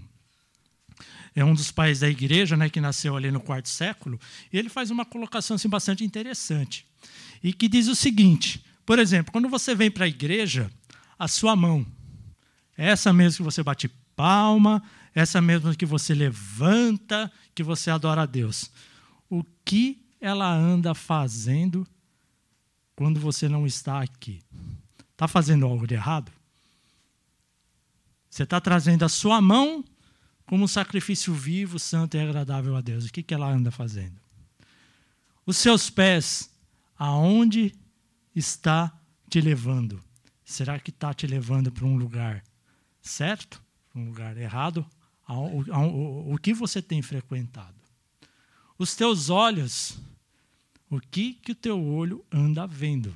é 1.38 1.44
um 1.44 1.54
dos 1.54 1.70
pais 1.70 2.00
da 2.00 2.08
igreja, 2.08 2.56
né, 2.56 2.68
que 2.68 2.80
nasceu 2.80 3.16
ali 3.16 3.30
no 3.30 3.40
quarto 3.40 3.68
século, 3.68 4.18
e 4.52 4.58
ele 4.58 4.68
faz 4.68 4.90
uma 4.90 5.04
colocação 5.04 5.54
assim 5.54 5.68
bastante 5.68 6.02
interessante 6.04 6.84
e 7.42 7.52
que 7.52 7.68
diz 7.68 7.86
o 7.86 7.94
seguinte: 7.94 8.64
por 8.84 8.98
exemplo, 8.98 9.30
quando 9.30 9.48
você 9.48 9.74
vem 9.74 9.90
para 9.90 10.04
a 10.04 10.08
igreja, 10.08 10.70
a 11.18 11.28
sua 11.28 11.54
mão, 11.54 11.86
essa 12.76 13.12
mesmo 13.12 13.38
que 13.38 13.42
você 13.42 13.62
bate 13.62 13.88
palma, 14.16 14.82
essa 15.14 15.40
mesmo 15.40 15.76
que 15.76 15.86
você 15.86 16.12
levanta, 16.12 17.30
que 17.54 17.62
você 17.62 17.90
adora 17.90 18.22
a 18.22 18.26
Deus, 18.26 18.70
o 19.30 19.44
que 19.64 20.04
ela 20.20 20.52
anda 20.52 20.92
fazendo 20.92 21.86
quando 22.96 23.20
você 23.20 23.48
não 23.48 23.64
está 23.64 24.02
aqui? 24.02 24.42
Está 25.12 25.28
fazendo 25.28 25.66
algo 25.66 25.86
de 25.86 25.94
errado? 25.94 26.32
Você 28.28 28.42
está 28.42 28.60
trazendo 28.60 29.04
a 29.04 29.08
sua 29.08 29.40
mão 29.40 29.84
como 30.48 30.64
um 30.64 30.68
sacrifício 30.68 31.34
vivo, 31.34 31.78
santo 31.78 32.16
e 32.16 32.20
agradável 32.20 32.74
a 32.74 32.80
Deus. 32.80 33.04
O 33.04 33.12
que, 33.12 33.22
que 33.22 33.34
ela 33.34 33.52
anda 33.52 33.70
fazendo? 33.70 34.18
Os 35.44 35.58
seus 35.58 35.90
pés, 35.90 36.50
aonde 36.98 37.74
está 38.34 38.98
te 39.28 39.42
levando? 39.42 40.02
Será 40.42 40.80
que 40.80 40.88
está 40.88 41.12
te 41.12 41.26
levando 41.26 41.70
para 41.70 41.84
um 41.84 41.98
lugar 41.98 42.42
certo? 43.02 43.62
Para 43.90 44.00
um 44.00 44.06
lugar 44.06 44.38
errado? 44.38 44.86
O, 45.28 46.38
que 46.38 46.54
você 46.54 46.80
tem 46.80 47.02
frequentado? 47.02 47.76
Os 48.78 48.96
teus 48.96 49.28
olhos, 49.28 49.98
o 50.88 50.98
que, 50.98 51.34
que 51.34 51.52
o 51.52 51.54
teu 51.54 51.78
olho 51.78 52.24
anda 52.32 52.66
vendo? 52.66 53.14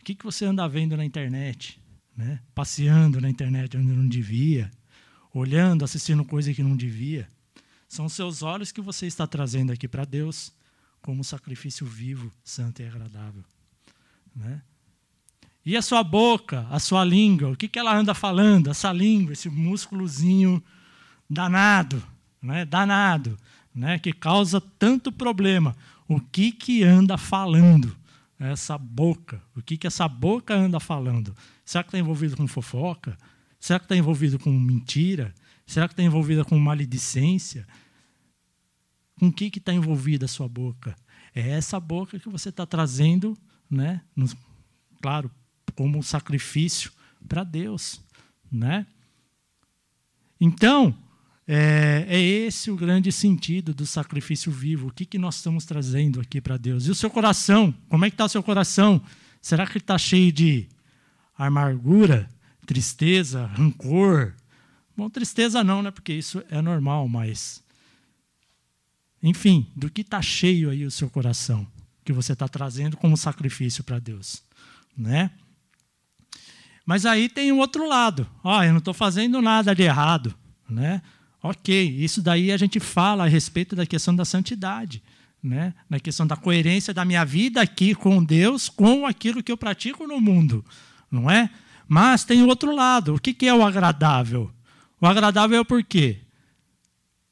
O 0.00 0.04
que, 0.04 0.14
que 0.14 0.24
você 0.24 0.44
anda 0.44 0.68
vendo 0.68 0.96
na 0.96 1.04
internet? 1.04 1.82
Né? 2.16 2.40
Passeando 2.54 3.20
na 3.20 3.28
internet 3.28 3.76
onde 3.76 3.88
não 3.88 4.08
devia, 4.08 4.70
olhando, 5.38 5.84
assistindo 5.84 6.24
coisa 6.24 6.52
que 6.52 6.62
não 6.62 6.76
devia. 6.76 7.28
São 7.88 8.08
seus 8.08 8.42
olhos 8.42 8.70
que 8.72 8.80
você 8.80 9.06
está 9.06 9.26
trazendo 9.26 9.72
aqui 9.72 9.88
para 9.88 10.04
Deus 10.04 10.52
como 11.00 11.24
sacrifício 11.24 11.86
vivo, 11.86 12.30
santo 12.44 12.82
e 12.82 12.86
agradável. 12.86 13.44
Né? 14.34 14.60
E 15.64 15.76
a 15.76 15.82
sua 15.82 16.02
boca, 16.02 16.66
a 16.70 16.78
sua 16.78 17.04
língua, 17.04 17.50
o 17.50 17.56
que, 17.56 17.68
que 17.68 17.78
ela 17.78 17.96
anda 17.96 18.14
falando? 18.14 18.70
Essa 18.70 18.92
língua, 18.92 19.32
esse 19.32 19.48
músculozinho 19.48 20.62
danado, 21.28 22.02
né? 22.42 22.64
danado, 22.64 23.38
né? 23.74 23.98
que 23.98 24.12
causa 24.12 24.60
tanto 24.60 25.10
problema. 25.12 25.76
O 26.06 26.20
que, 26.20 26.52
que 26.52 26.82
anda 26.82 27.16
falando? 27.16 27.96
Essa 28.38 28.78
boca. 28.78 29.42
O 29.56 29.62
que, 29.62 29.76
que 29.76 29.86
essa 29.86 30.06
boca 30.08 30.54
anda 30.54 30.78
falando? 30.78 31.34
Será 31.64 31.82
que 31.82 31.88
está 31.88 31.98
envolvido 31.98 32.36
com 32.36 32.46
fofoca? 32.46 33.16
Será 33.58 33.78
que 33.78 33.84
está 33.84 33.96
envolvido 33.96 34.38
com 34.38 34.52
mentira? 34.52 35.34
Será 35.66 35.88
que 35.88 35.92
está 35.92 36.02
envolvida 36.02 36.44
com 36.44 36.58
maledicência? 36.58 37.66
Com 39.18 39.28
o 39.28 39.32
que 39.32 39.50
está 39.56 39.72
envolvida 39.72 40.26
a 40.26 40.28
sua 40.28 40.48
boca? 40.48 40.96
É 41.34 41.50
essa 41.50 41.78
boca 41.78 42.18
que 42.18 42.28
você 42.28 42.48
está 42.48 42.64
trazendo, 42.64 43.36
né? 43.70 44.00
Nos, 44.14 44.36
claro, 45.02 45.30
como 45.74 45.98
um 45.98 46.02
sacrifício 46.02 46.92
para 47.28 47.44
Deus, 47.44 48.00
né? 48.50 48.86
Então, 50.40 50.96
é, 51.46 52.04
é, 52.08 52.20
esse 52.20 52.70
o 52.70 52.76
grande 52.76 53.10
sentido 53.10 53.72
do 53.72 53.86
sacrifício 53.86 54.52
vivo. 54.52 54.88
O 54.88 54.92
que, 54.92 55.04
que 55.04 55.18
nós 55.18 55.36
estamos 55.36 55.64
trazendo 55.64 56.20
aqui 56.20 56.40
para 56.40 56.56
Deus? 56.56 56.86
E 56.86 56.90
o 56.90 56.94
seu 56.94 57.10
coração? 57.10 57.74
Como 57.88 58.04
é 58.04 58.10
que 58.10 58.14
está 58.14 58.26
o 58.26 58.28
seu 58.28 58.42
coração? 58.42 59.02
Será 59.40 59.66
que 59.66 59.78
está 59.78 59.96
cheio 59.96 60.30
de 60.30 60.68
amargura, 61.36 62.28
tristeza, 62.68 63.46
rancor? 63.46 64.34
Bom, 64.94 65.08
tristeza 65.08 65.64
não, 65.64 65.80
né? 65.82 65.90
Porque 65.90 66.12
isso 66.12 66.44
é 66.50 66.60
normal, 66.60 67.08
mas 67.08 67.64
enfim, 69.22 69.66
do 69.74 69.90
que 69.90 70.02
está 70.02 70.20
cheio 70.20 70.68
aí 70.68 70.84
o 70.84 70.90
seu 70.90 71.08
coração, 71.08 71.66
que 72.04 72.12
você 72.12 72.34
está 72.34 72.46
trazendo 72.46 72.94
como 72.98 73.16
sacrifício 73.16 73.82
para 73.82 73.98
Deus, 73.98 74.42
né? 74.94 75.30
Mas 76.84 77.06
aí 77.06 77.30
tem 77.30 77.50
o 77.52 77.56
outro 77.56 77.88
lado. 77.88 78.28
Ó, 78.44 78.58
oh, 78.58 78.62
eu 78.62 78.70
não 78.70 78.78
estou 78.78 78.94
fazendo 78.94 79.40
nada 79.40 79.74
de 79.74 79.82
errado. 79.82 80.34
Né? 80.68 81.02
Ok, 81.42 81.82
isso 81.98 82.22
daí 82.22 82.50
a 82.50 82.56
gente 82.56 82.80
fala 82.80 83.24
a 83.24 83.28
respeito 83.28 83.76
da 83.76 83.84
questão 83.84 84.16
da 84.16 84.24
santidade. 84.24 85.02
Né? 85.42 85.74
Na 85.88 86.00
questão 86.00 86.26
da 86.26 86.34
coerência 86.34 86.94
da 86.94 87.04
minha 87.04 87.26
vida 87.26 87.60
aqui 87.60 87.94
com 87.94 88.24
Deus, 88.24 88.70
com 88.70 89.06
aquilo 89.06 89.42
que 89.42 89.52
eu 89.52 89.56
pratico 89.56 90.06
no 90.06 90.18
mundo. 90.18 90.64
Não 91.10 91.30
é? 91.30 91.50
Mas 91.88 92.22
tem 92.22 92.42
o 92.42 92.48
outro 92.48 92.74
lado. 92.76 93.14
O 93.14 93.18
que 93.18 93.48
é 93.48 93.54
o 93.54 93.64
agradável? 93.64 94.52
O 95.00 95.06
agradável 95.06 95.56
é 95.56 95.60
o 95.60 95.64
porquê? 95.64 96.18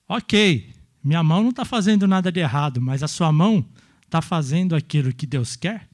Ok, 0.09 0.73
minha 1.05 1.23
mão 1.23 1.43
não 1.43 1.51
está 1.51 1.65
fazendo 1.65 2.07
nada 2.07 2.33
de 2.33 2.41
errado, 2.41 2.81
mas 2.81 3.03
a 3.03 3.09
sua 3.09 3.31
mão 3.31 3.65
está 4.05 4.23
fazendo 4.23 4.75
aquilo 4.75 5.13
que 5.13 5.27
Deus 5.27 5.57
quer? 5.57 5.89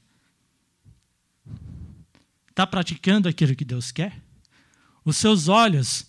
Está 2.49 2.65
praticando 2.65 3.27
aquilo 3.27 3.55
que 3.55 3.65
Deus 3.65 3.91
quer? 3.91 4.21
Os 5.03 5.17
seus 5.17 5.47
olhos 5.47 6.05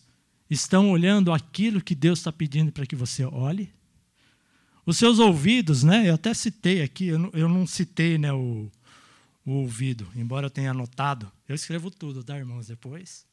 estão 0.49 0.90
olhando 0.90 1.33
aquilo 1.33 1.81
que 1.81 1.95
Deus 1.95 2.19
está 2.19 2.31
pedindo 2.31 2.71
para 2.71 2.87
que 2.87 2.95
você 2.95 3.25
olhe? 3.25 3.73
Os 4.87 4.99
seus 4.99 5.19
ouvidos, 5.19 5.83
né? 5.83 6.09
Eu 6.09 6.14
até 6.14 6.35
citei 6.35 6.83
aqui, 6.83 7.07
eu 7.07 7.19
não, 7.19 7.31
eu 7.33 7.49
não 7.49 7.67
citei 7.67 8.19
né, 8.19 8.33
o, 8.33 8.71
o 9.47 9.53
ouvido, 9.53 10.07
embora 10.14 10.47
eu 10.47 10.51
tenha 10.51 10.73
anotado. 10.73 11.33
Eu 11.48 11.54
escrevo 11.54 11.90
tudo, 11.90 12.24
tá, 12.24 12.37
irmãos? 12.37 12.66
Depois 12.66 13.26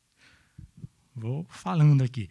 vou 1.15 1.45
falando 1.49 2.03
aqui. 2.03 2.29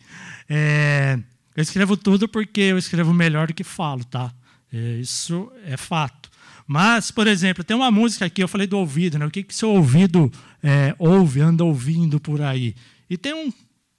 É, 0.48 1.18
eu 1.54 1.62
escrevo 1.62 1.96
tudo 1.96 2.28
porque 2.28 2.60
eu 2.60 2.78
escrevo 2.78 3.12
melhor 3.12 3.46
do 3.48 3.54
que 3.54 3.64
falo, 3.64 4.04
tá? 4.04 4.32
É, 4.72 4.98
isso 4.98 5.50
é 5.64 5.76
fato. 5.76 6.30
Mas, 6.66 7.10
por 7.10 7.26
exemplo, 7.26 7.64
tem 7.64 7.76
uma 7.76 7.90
música 7.90 8.24
aqui, 8.26 8.42
eu 8.42 8.48
falei 8.48 8.66
do 8.66 8.78
ouvido, 8.78 9.18
né? 9.18 9.26
O 9.26 9.30
que, 9.30 9.42
que 9.42 9.54
seu 9.54 9.70
ouvido 9.70 10.30
é, 10.62 10.94
ouve, 10.98 11.40
anda 11.40 11.64
ouvindo 11.64 12.20
por 12.20 12.40
aí? 12.40 12.74
E 13.08 13.16
tem 13.16 13.34
um. 13.34 13.52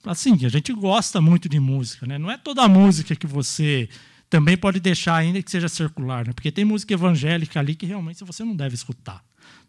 Assim, 0.04 0.34
a 0.44 0.48
gente 0.48 0.72
gosta 0.72 1.20
muito 1.20 1.48
de 1.48 1.60
música, 1.60 2.06
né? 2.06 2.18
Não 2.18 2.30
é 2.30 2.36
toda 2.36 2.66
música 2.66 3.14
que 3.14 3.26
você 3.26 3.88
também 4.28 4.56
pode 4.56 4.80
deixar, 4.80 5.16
ainda 5.16 5.42
que 5.42 5.50
seja 5.50 5.68
circular, 5.68 6.26
né? 6.26 6.32
Porque 6.32 6.50
tem 6.50 6.64
música 6.64 6.94
evangélica 6.94 7.60
ali 7.60 7.74
que 7.74 7.84
realmente 7.84 8.24
você 8.24 8.42
não 8.42 8.56
deve 8.56 8.74
escutar, 8.74 9.22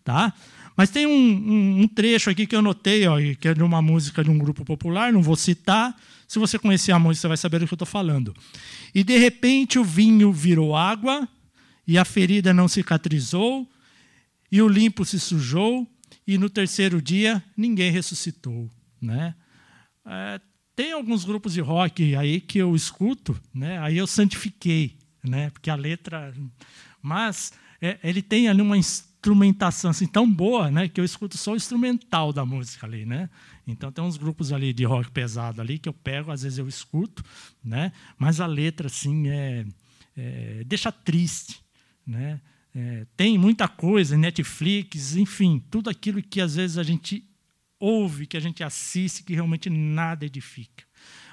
tá? 0.04 0.34
Mas 0.76 0.90
tem 0.90 1.06
um, 1.06 1.12
um, 1.12 1.82
um 1.82 1.88
trecho 1.88 2.30
aqui 2.30 2.48
que 2.48 2.56
eu 2.56 2.62
notei, 2.62 3.08
ó, 3.08 3.18
que 3.40 3.48
é 3.48 3.54
de 3.54 3.64
uma 3.64 3.82
música 3.82 4.24
de 4.24 4.30
um 4.30 4.38
grupo 4.38 4.66
popular, 4.66 5.14
não 5.14 5.22
vou 5.22 5.36
citar. 5.36 5.96
Se 6.28 6.40
você 6.40 6.58
conhecer 6.58 6.92
a 6.92 7.00
música, 7.00 7.22
você 7.22 7.28
vai 7.28 7.38
saber 7.38 7.60
do 7.60 7.68
que 7.68 7.74
eu 7.74 7.76
estou 7.76 7.86
falando. 7.86 8.34
E 8.94 9.04
de 9.04 9.18
repente 9.18 9.78
o 9.78 9.84
vinho 9.84 10.32
virou 10.32 10.76
água 10.76 11.28
e 11.88 11.98
a 11.98 12.06
ferida 12.06 12.54
não 12.54 12.68
cicatrizou, 12.68 13.70
e 14.52 14.62
o 14.62 14.68
limpo 14.68 15.04
se 15.04 15.20
sujou, 15.20 15.88
e 16.26 16.38
no 16.38 16.50
terceiro 16.50 17.02
dia 17.02 17.44
ninguém 17.58 17.92
ressuscitou. 17.92 18.70
Né? 19.02 19.36
É, 20.06 20.40
tem 20.76 20.94
alguns 20.94 21.26
grupos 21.26 21.54
de 21.54 21.62
rock 21.62 22.16
aí 22.16 22.40
que 22.40 22.58
eu 22.58 22.76
escuto, 22.76 23.40
né? 23.54 23.80
aí 23.80 23.98
eu 23.98 24.08
santifiquei, 24.08 24.98
né? 25.24 25.50
porque 25.50 25.70
a 25.70 25.76
letra. 25.76 26.34
Mas 27.02 27.52
é, 27.82 28.00
ele 28.04 28.22
tem 28.22 28.48
ali 28.48 28.62
uma 28.62 28.78
instrumentação 29.24 29.92
assim, 29.92 30.06
tão 30.06 30.30
boa 30.30 30.70
né? 30.70 30.90
que 30.90 31.00
eu 31.00 31.06
escuto 31.06 31.38
só 31.38 31.54
o 31.54 31.56
instrumental 31.56 32.34
da 32.34 32.46
música 32.46 32.86
ali. 32.86 33.06
Né? 33.06 33.30
Então 33.66 33.90
tem 33.90 34.04
uns 34.04 34.18
grupos 34.18 34.52
ali 34.52 34.74
de 34.74 34.84
rock 34.84 35.10
pesado 35.12 35.62
ali 35.62 35.80
que 35.80 35.88
eu 35.88 35.94
pego, 35.94 36.30
às 36.30 36.44
vezes 36.44 36.60
eu 36.60 36.68
escuto, 36.68 37.24
né? 37.64 37.94
mas 38.18 38.42
a 38.42 38.46
letra 38.46 38.88
assim 38.88 39.30
é, 39.30 39.66
é 40.18 40.64
deixa 40.66 40.92
triste. 40.92 41.64
Né? 42.06 42.42
É, 42.76 43.06
tem 43.16 43.38
muita 43.38 43.66
coisa, 43.66 44.18
Netflix, 44.18 45.16
enfim, 45.16 45.64
tudo 45.72 45.90
aquilo 45.90 46.22
que 46.22 46.42
às 46.42 46.56
vezes 46.56 46.78
a 46.78 46.84
gente 46.84 47.24
ouve, 47.80 48.28
que 48.28 48.36
a 48.36 48.42
gente 48.42 48.62
assiste, 48.62 49.24
que 49.24 49.34
realmente 49.34 49.70
nada 49.70 50.26
edifica. 50.26 50.84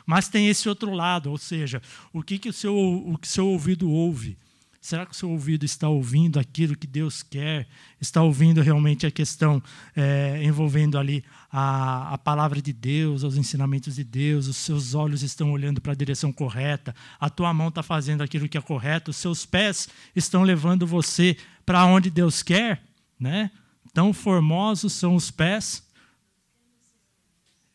Mas 0.07 0.29
tem 0.29 0.49
esse 0.49 0.69
outro 0.69 0.93
lado, 0.93 1.29
ou 1.29 1.39
seja, 1.39 1.83
o 2.13 2.23
que, 2.23 2.39
que 2.39 2.49
o 2.49 2.53
seu, 2.53 2.77
o 2.77 3.19
que 3.19 3.27
seu 3.27 3.49
ouvido 3.49 3.91
ouve? 3.91 4.39
Será 4.81 5.05
que 5.05 5.13
o 5.13 5.15
seu 5.15 5.31
ouvido 5.31 5.63
está 5.63 5.91
ouvindo 5.91 6.41
aquilo 6.41 6.75
que 6.75 6.87
Deus 6.87 7.23
quer? 7.23 7.69
Está 8.01 8.23
ouvindo 8.23 8.63
realmente 8.63 9.07
a 9.07 9.11
questão 9.11 9.63
é, 9.95 10.43
envolvendo 10.43 10.97
ali 10.99 11.23
a, 11.53 12.15
a 12.15 12.19
palavra 12.19 12.63
de 12.63 12.73
Deus, 12.73 13.23
os 13.23 13.37
ensinamentos 13.37 13.97
de 13.97 14.05
Deus? 14.05 14.47
Os 14.47 14.57
seus 14.57 14.95
olhos 14.95 15.23
estão 15.23 15.53
olhando 15.53 15.83
para 15.83 15.93
a 15.93 15.95
direção 15.95 16.33
correta? 16.33 16.95
A 17.21 17.29
tua 17.29 17.53
mão 17.53 17.69
está 17.69 17.83
fazendo 17.83 18.23
aquilo 18.23 18.49
que 18.49 18.57
é 18.57 18.61
correto? 18.61 19.11
Os 19.11 19.19
seus 19.19 19.45
pés 19.45 19.87
estão 20.17 20.43
levando 20.43 20.87
você 20.87 21.37
para 21.67 21.85
onde 21.85 22.09
Deus 22.09 22.43
quer? 22.43 22.83
Né? 23.19 23.51
Tão 23.93 24.15
formosos 24.15 24.95
são 24.95 25.15
os 25.15 25.31
pés. 25.31 25.87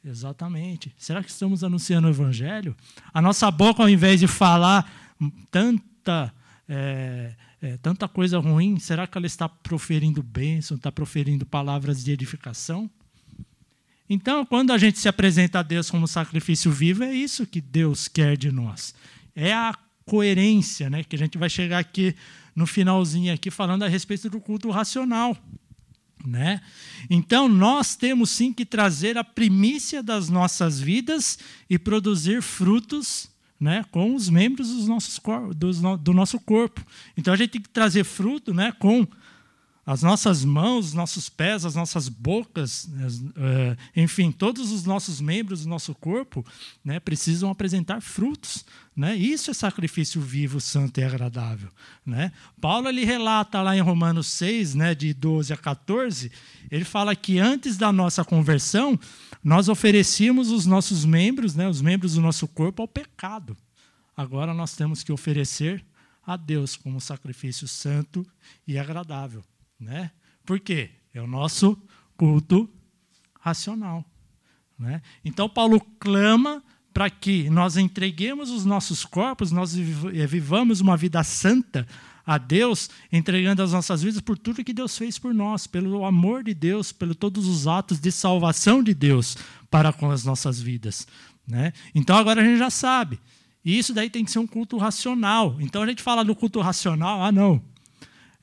Exatamente. 0.04 0.92
Será 0.98 1.24
que 1.24 1.30
estamos 1.30 1.64
anunciando 1.64 2.08
o 2.08 2.12
Evangelho? 2.12 2.76
A 3.14 3.22
nossa 3.22 3.52
boca, 3.52 3.84
ao 3.84 3.90
invés 3.90 4.20
de 4.20 4.28
falar 4.28 4.92
tanta 5.52 6.34
é, 6.68 7.34
é, 7.62 7.78
tanta 7.78 8.08
coisa 8.08 8.40
ruim, 8.40 8.80
será 8.80 9.06
que 9.06 9.18
ela 9.18 9.28
está 9.28 9.48
proferindo 9.48 10.24
bênção, 10.24 10.78
está 10.78 10.92
proferindo 10.92 11.46
palavras 11.46 12.04
de 12.04 12.12
edificação? 12.12 12.90
Então, 14.10 14.46
quando 14.46 14.72
a 14.72 14.78
gente 14.78 15.00
se 15.00 15.08
apresenta 15.08 15.60
a 15.60 15.64
Deus 15.64 15.90
como 15.90 16.08
sacrifício 16.08 16.72
vivo, 16.72 17.04
é 17.04 17.14
isso 17.14 17.46
que 17.46 17.60
Deus 17.60 18.08
quer 18.08 18.38
de 18.38 18.52
nós. 18.52 18.94
É 19.36 19.52
a 19.54 19.76
coerência, 20.06 20.90
né, 20.90 21.04
que 21.04 21.16
a 21.16 21.20
gente 21.20 21.38
vai 21.38 21.50
chegar 21.50 21.80
aqui 21.80 22.16
no 22.56 22.68
finalzinho 22.68 23.34
aqui 23.34 23.50
falando 23.50 23.84
a 23.84 23.88
respeito 23.88 24.30
do 24.30 24.40
culto 24.40 24.70
racional, 24.70 25.36
né? 26.26 26.62
Então, 27.10 27.48
nós 27.48 27.96
temos 27.96 28.30
sim 28.30 28.54
que 28.54 28.66
trazer 28.66 29.18
a 29.18 29.24
primícia 29.24 30.02
das 30.02 30.30
nossas 30.30 30.80
vidas 30.80 31.38
e 31.70 31.78
produzir 31.78 32.42
frutos 32.42 33.30
né, 33.60 33.86
com 33.92 34.16
os 34.16 34.30
membros 34.30 34.70
dos 34.70 34.88
nossos 34.88 35.20
do, 35.56 35.98
do 35.98 36.14
nosso 36.14 36.40
corpo. 36.40 36.86
Então 37.18 37.34
a 37.34 37.38
gente 37.38 37.52
tem 37.52 37.62
que 37.62 37.70
trazer 37.70 38.04
fruto 38.04 38.54
né, 38.54 38.72
com 38.72 39.08
as 39.86 40.02
nossas 40.02 40.44
mãos, 40.44 40.88
os 40.88 40.94
nossos 40.94 41.30
pés, 41.30 41.64
as 41.64 41.76
nossas 41.76 42.10
bocas, 42.10 42.86
uh, 42.86 43.78
enfim, 43.96 44.32
todos 44.32 44.72
os 44.72 44.84
nossos 44.84 45.22
membros 45.22 45.62
do 45.62 45.70
nosso 45.70 45.94
corpo 45.94 46.44
né, 46.84 47.00
precisam 47.00 47.52
apresentar 47.52 48.02
frutos. 48.02 48.66
Né? 48.96 49.16
Isso 49.16 49.52
é 49.52 49.54
sacrifício 49.54 50.20
vivo, 50.20 50.60
santo 50.60 51.00
e 51.00 51.04
agradável. 51.04 51.70
Né? 52.04 52.32
Paulo 52.60 52.90
ele 52.90 53.06
relata 53.06 53.62
lá 53.62 53.78
em 53.78 53.82
Romanos 53.82 54.26
6, 54.28 54.74
né, 54.74 54.96
de 54.96 55.14
12 55.14 55.54
a 55.54 55.58
14, 55.58 56.32
ele 56.72 56.84
fala 56.84 57.16
que 57.16 57.38
antes 57.38 57.78
da 57.78 57.92
nossa 57.92 58.26
conversão, 58.26 59.00
nós 59.46 59.70
oferecíamos 59.70 60.50
os 60.50 60.66
nossos 60.66 61.06
membros, 61.06 61.54
né, 61.54 61.70
os 61.70 61.80
membros 61.80 62.16
do 62.16 62.22
nosso 62.22 62.48
corpo, 62.48 62.82
ao 62.82 62.88
pecado. 62.88 63.56
Agora 64.18 64.56
nós 64.56 64.76
temos 64.76 65.04
que 65.04 65.12
oferecer 65.12 65.86
a 66.26 66.36
Deus 66.36 66.76
como 66.76 67.00
sacrifício 67.00 67.68
santo 67.68 68.26
e 68.66 68.80
agradável. 68.80 69.44
Né? 69.80 70.10
Por 70.44 70.60
quê? 70.60 70.90
É 71.14 71.22
o 71.22 71.28
nosso 71.28 71.80
culto 72.18 72.68
racional. 73.40 74.04
Né? 74.80 75.00
Então, 75.24 75.48
Paulo 75.48 75.80
clama 76.00 76.64
para 76.92 77.08
que 77.08 77.48
nós 77.48 77.78
entreguemos 77.78 78.50
os 78.50 78.66
nossos 78.66 79.06
corpos, 79.06 79.52
nós 79.52 79.76
eh, 79.78 80.26
vivamos 80.26 80.82
uma 80.82 80.98
vida 80.98 81.24
santa 81.24 81.86
a 82.26 82.38
Deus, 82.38 82.90
entregando 83.12 83.62
as 83.62 83.72
nossas 83.72 84.02
vidas 84.02 84.20
por 84.20 84.38
tudo 84.38 84.64
que 84.64 84.74
Deus 84.74 84.98
fez 84.98 85.20
por 85.20 85.34
nós, 85.34 85.68
pelo 85.68 86.04
amor 86.06 86.44
de 86.44 86.54
Deus, 86.54 86.92
pelo 86.92 87.14
todos 87.14 87.48
os 87.48 87.68
atos 87.68 88.00
de 88.00 88.12
salvação 88.12 88.82
de 88.82 88.94
Deus 88.94 89.38
para 89.70 89.94
com 89.94 90.10
as 90.10 90.24
nossas 90.24 90.60
vidas. 90.60 91.08
Né? 91.48 91.72
Então 91.94 92.18
agora 92.18 92.42
a 92.42 92.46
gente 92.46 92.58
já 92.58 92.70
sabe. 92.70 93.20
E 93.64 93.78
isso 93.78 93.94
daí 93.94 94.10
tem 94.10 94.26
que 94.26 94.32
ser 94.32 94.40
um 94.40 94.48
culto 94.48 94.78
racional. 94.78 95.58
Então 95.60 95.84
a 95.84 95.88
gente 95.88 96.02
fala 96.02 96.24
do 96.24 96.36
culto 96.36 96.60
racional, 96.62 97.24
ah, 97.24 97.32
não. 97.32 97.62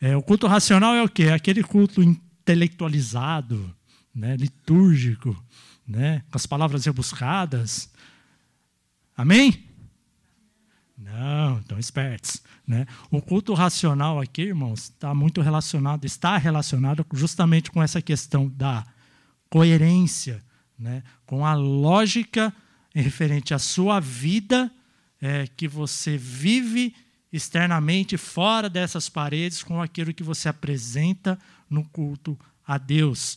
É, 0.01 0.17
o 0.17 0.23
culto 0.23 0.47
racional 0.47 0.95
é 0.95 1.03
o 1.03 1.09
quê? 1.09 1.25
É 1.25 1.33
aquele 1.33 1.63
culto 1.63 2.03
intelectualizado, 2.03 3.73
né, 4.15 4.37
litúrgico, 4.37 5.41
né, 5.87 6.23
com 6.31 6.37
as 6.37 6.45
palavras 6.45 6.85
rebuscadas. 6.85 7.89
Amém? 9.17 9.65
Não, 11.03 11.59
estão 11.59 11.79
espertos. 11.79 12.43
Né? 12.67 12.87
O 13.11 13.21
culto 13.21 13.55
racional 13.55 14.21
aqui, 14.21 14.43
irmãos, 14.43 14.85
está 14.85 15.15
muito 15.15 15.41
relacionado, 15.41 16.05
está 16.05 16.37
relacionado 16.37 17.05
justamente 17.13 17.71
com 17.71 17.83
essa 17.83 18.01
questão 18.01 18.49
da 18.49 18.85
coerência, 19.51 20.43
né? 20.79 21.03
com 21.27 21.45
a 21.45 21.55
lógica 21.55 22.53
referente 22.95 23.53
à 23.53 23.59
sua 23.59 24.01
vida 24.01 24.71
é, 25.21 25.47
que 25.57 25.67
você 25.67 26.17
vive 26.17 26.95
externamente, 27.33 28.17
fora 28.17 28.69
dessas 28.69 29.09
paredes, 29.09 29.63
com 29.63 29.81
aquilo 29.81 30.13
que 30.13 30.23
você 30.23 30.49
apresenta 30.49 31.39
no 31.69 31.85
culto 31.85 32.39
a 32.67 32.79
Deus. 32.79 33.37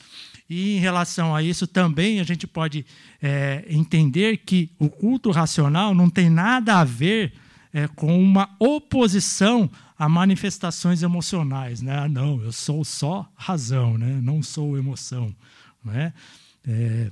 E 0.50 0.76
em 0.76 0.80
relação 0.80 1.36
a 1.36 1.42
isso 1.42 1.66
também 1.66 2.20
a 2.20 2.24
gente 2.24 2.46
pode 2.46 2.86
é, 3.22 3.66
entender 3.68 4.38
que 4.38 4.70
o 4.78 4.90
culto 4.90 5.32
racional 5.32 5.96
não 5.96 6.10
tem 6.10 6.30
nada 6.30 6.80
a 6.80 6.84
ver 6.84 7.34
é, 7.76 7.90
com 7.90 8.18
uma 8.18 8.56
oposição 8.58 9.70
a 10.00 10.08
manifestações 10.08 11.04
emocionais. 11.04 11.82
Né? 11.82 11.94
Ah, 11.94 12.08
não, 12.08 12.42
eu 12.42 12.54
sou 12.54 12.86
só 12.86 13.30
razão, 13.36 13.98
né? 13.98 14.18
não 14.22 14.42
sou 14.42 14.78
emoção. 14.78 15.36
Né? 15.84 16.14
É, 16.66 17.12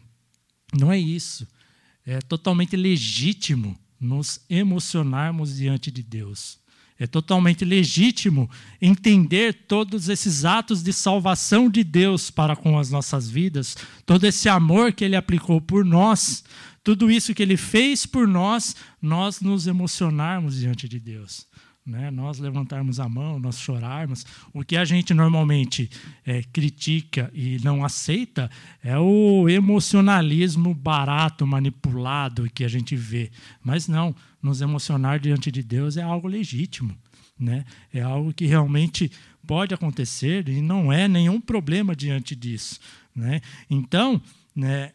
não 0.73 0.89
é 0.89 0.97
isso. 0.97 1.45
É 2.05 2.19
totalmente 2.19 2.77
legítimo 2.77 3.77
nos 3.99 4.39
emocionarmos 4.49 5.57
diante 5.57 5.91
de 5.91 6.01
Deus. 6.01 6.57
É 6.97 7.05
totalmente 7.05 7.65
legítimo 7.65 8.49
entender 8.81 9.65
todos 9.67 10.07
esses 10.07 10.45
atos 10.45 10.81
de 10.81 10.93
salvação 10.93 11.69
de 11.69 11.83
Deus 11.83 12.31
para 12.31 12.55
com 12.55 12.79
as 12.79 12.89
nossas 12.89 13.29
vidas, 13.29 13.75
todo 14.05 14.23
esse 14.23 14.47
amor 14.47 14.93
que 14.93 15.03
Ele 15.03 15.17
aplicou 15.17 15.59
por 15.59 15.83
nós, 15.83 16.45
tudo 16.83 17.09
isso 17.09 17.33
que 17.33 17.41
Ele 17.41 17.57
fez 17.57 18.05
por 18.05 18.27
nós, 18.27 18.75
nós 19.01 19.39
nos 19.39 19.67
emocionarmos 19.67 20.59
diante 20.59 20.87
de 20.87 20.99
Deus. 20.99 21.47
Né? 21.85 22.09
Nós 22.11 22.39
levantarmos 22.39 22.99
a 22.99 23.09
mão, 23.09 23.39
nós 23.39 23.59
chorarmos. 23.59 24.25
O 24.53 24.63
que 24.63 24.77
a 24.77 24.85
gente 24.85 25.13
normalmente 25.13 25.89
é, 26.25 26.41
critica 26.43 27.29
e 27.33 27.57
não 27.63 27.83
aceita 27.83 28.49
é 28.81 28.97
o 28.97 29.49
emocionalismo 29.49 30.73
barato, 30.73 31.45
manipulado 31.45 32.49
que 32.53 32.63
a 32.63 32.69
gente 32.69 32.95
vê. 32.95 33.31
Mas 33.61 33.87
não, 33.87 34.15
nos 34.41 34.61
emocionar 34.61 35.19
diante 35.19 35.51
de 35.51 35.61
Deus 35.61 35.97
é 35.97 36.01
algo 36.01 36.27
legítimo. 36.27 36.95
Né? 37.37 37.65
É 37.93 38.01
algo 38.01 38.33
que 38.33 38.45
realmente 38.45 39.11
pode 39.45 39.73
acontecer 39.73 40.47
e 40.47 40.61
não 40.61 40.91
é 40.91 41.07
nenhum 41.07 41.41
problema 41.41 41.93
diante 41.93 42.33
disso. 42.33 42.79
Né? 43.13 43.41
Então, 43.69 44.21
né, 44.55 44.93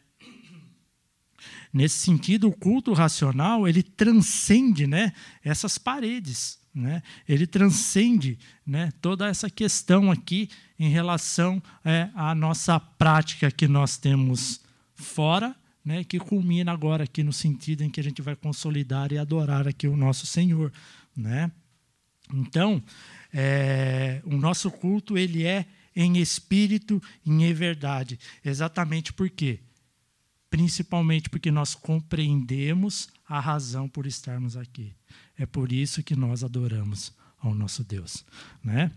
nesse 1.73 1.97
sentido, 1.97 2.49
o 2.49 2.57
culto 2.57 2.93
racional 2.93 3.69
ele 3.69 3.83
transcende 3.83 4.87
né, 4.87 5.13
essas 5.43 5.79
paredes. 5.79 6.59
Né? 6.75 7.03
Ele 7.29 7.47
transcende 7.47 8.39
né, 8.67 8.91
toda 9.01 9.27
essa 9.27 9.51
questão 9.51 10.11
aqui 10.11 10.49
em 10.79 10.89
relação 10.89 11.63
é, 11.85 12.09
à 12.15 12.35
nossa 12.35 12.79
prática 12.79 13.51
que 13.51 13.67
nós 13.67 13.97
temos 13.97 14.61
fora, 14.95 15.57
né, 15.85 16.05
que 16.05 16.19
culmina 16.19 16.71
agora 16.71 17.05
aqui 17.05 17.23
no 17.23 17.33
sentido 17.33 17.83
em 17.83 17.91
que 17.91 17.99
a 17.99 18.03
gente 18.03 18.23
vai 18.23 18.37
consolidar 18.37 19.13
e 19.13 19.19
adorar 19.19 19.67
aqui 19.67 19.89
o 19.89 19.97
nosso 19.97 20.27
Senhor. 20.27 20.73
Né? 21.17 21.51
Então, 22.33 22.83
é, 23.33 24.21
o 24.25 24.37
nosso 24.37 24.71
culto 24.71 25.17
ele 25.17 25.45
é 25.45 25.67
em 25.97 26.19
espírito 26.19 27.03
e 27.25 27.31
em 27.31 27.53
verdade. 27.53 28.19
Exatamente 28.45 29.13
por 29.13 29.29
quê? 29.29 29.61
Principalmente 30.51 31.29
porque 31.29 31.51
nós 31.51 31.75
compreendemos 31.75 33.09
a 33.29 33.39
razão 33.39 33.89
por 33.89 34.07
estarmos 34.07 34.57
aqui. 34.57 34.95
É 35.37 35.45
por 35.45 35.73
isso 35.73 36.03
que 36.03 36.17
nós 36.17 36.43
adoramos 36.43 37.13
ao 37.41 37.55
nosso 37.55 37.85
Deus. 37.85 38.25
Né? 38.65 38.91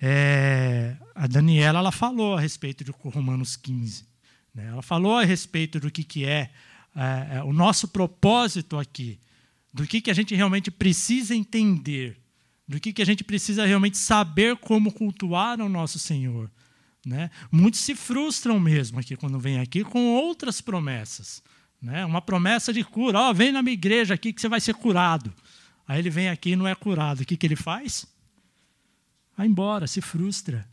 É, 0.00 0.96
a 1.14 1.26
Daniela 1.26 1.78
ela 1.78 1.92
falou 1.92 2.36
a 2.36 2.40
respeito 2.40 2.82
de 2.82 2.90
Romanos 2.90 3.56
15. 3.56 4.04
Né? 4.54 4.68
Ela 4.68 4.82
falou 4.82 5.16
a 5.16 5.24
respeito 5.24 5.78
do 5.78 5.90
que, 5.90 6.02
que 6.02 6.24
é, 6.24 6.50
é, 6.94 7.36
é 7.36 7.42
o 7.42 7.52
nosso 7.52 7.88
propósito 7.88 8.78
aqui, 8.78 9.18
do 9.72 9.86
que, 9.86 10.00
que 10.00 10.10
a 10.10 10.14
gente 10.14 10.34
realmente 10.34 10.70
precisa 10.70 11.34
entender, 11.34 12.18
do 12.66 12.80
que, 12.80 12.92
que 12.92 13.02
a 13.02 13.06
gente 13.06 13.22
precisa 13.22 13.66
realmente 13.66 13.98
saber 13.98 14.56
como 14.56 14.90
cultuar 14.90 15.60
o 15.60 15.68
nosso 15.68 15.98
Senhor. 15.98 16.50
Né? 17.06 17.30
Muitos 17.52 17.78
se 17.78 17.94
frustram 17.94 18.58
mesmo 18.58 18.98
aqui 18.98 19.14
quando 19.14 19.38
vêm 19.38 19.60
aqui 19.60 19.84
com 19.84 20.08
outras 20.08 20.60
promessas. 20.60 21.40
Né? 21.80 22.04
Uma 22.04 22.20
promessa 22.20 22.72
de 22.72 22.82
cura. 22.82 23.30
Oh, 23.30 23.32
vem 23.32 23.52
na 23.52 23.62
minha 23.62 23.74
igreja 23.74 24.14
aqui 24.14 24.32
que 24.32 24.40
você 24.40 24.48
vai 24.48 24.60
ser 24.60 24.74
curado. 24.74 25.32
Aí 25.86 26.00
ele 26.00 26.10
vem 26.10 26.28
aqui 26.28 26.50
e 26.50 26.56
não 26.56 26.66
é 26.66 26.74
curado. 26.74 27.20
O 27.20 27.24
que, 27.24 27.36
que 27.36 27.46
ele 27.46 27.54
faz? 27.54 28.08
Vai 29.36 29.46
embora, 29.46 29.86
se 29.86 30.00
frustra. 30.00 30.68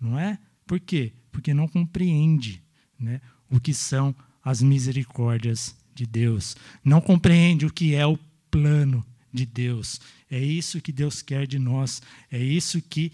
Não 0.00 0.16
é? 0.16 0.38
Por 0.68 0.78
quê? 0.78 1.12
Porque 1.32 1.52
não 1.52 1.66
compreende 1.66 2.62
né, 2.96 3.20
o 3.50 3.58
que 3.58 3.74
são 3.74 4.14
as 4.44 4.62
misericórdias 4.62 5.74
de 5.92 6.06
Deus. 6.06 6.56
Não 6.84 7.00
compreende 7.00 7.66
o 7.66 7.72
que 7.72 7.96
é 7.96 8.06
o 8.06 8.16
plano 8.52 9.04
de 9.32 9.44
Deus. 9.44 10.00
É 10.30 10.38
isso 10.38 10.80
que 10.80 10.92
Deus 10.92 11.22
quer 11.22 11.44
de 11.44 11.58
nós. 11.58 12.00
É 12.30 12.38
isso 12.38 12.80
que 12.80 13.10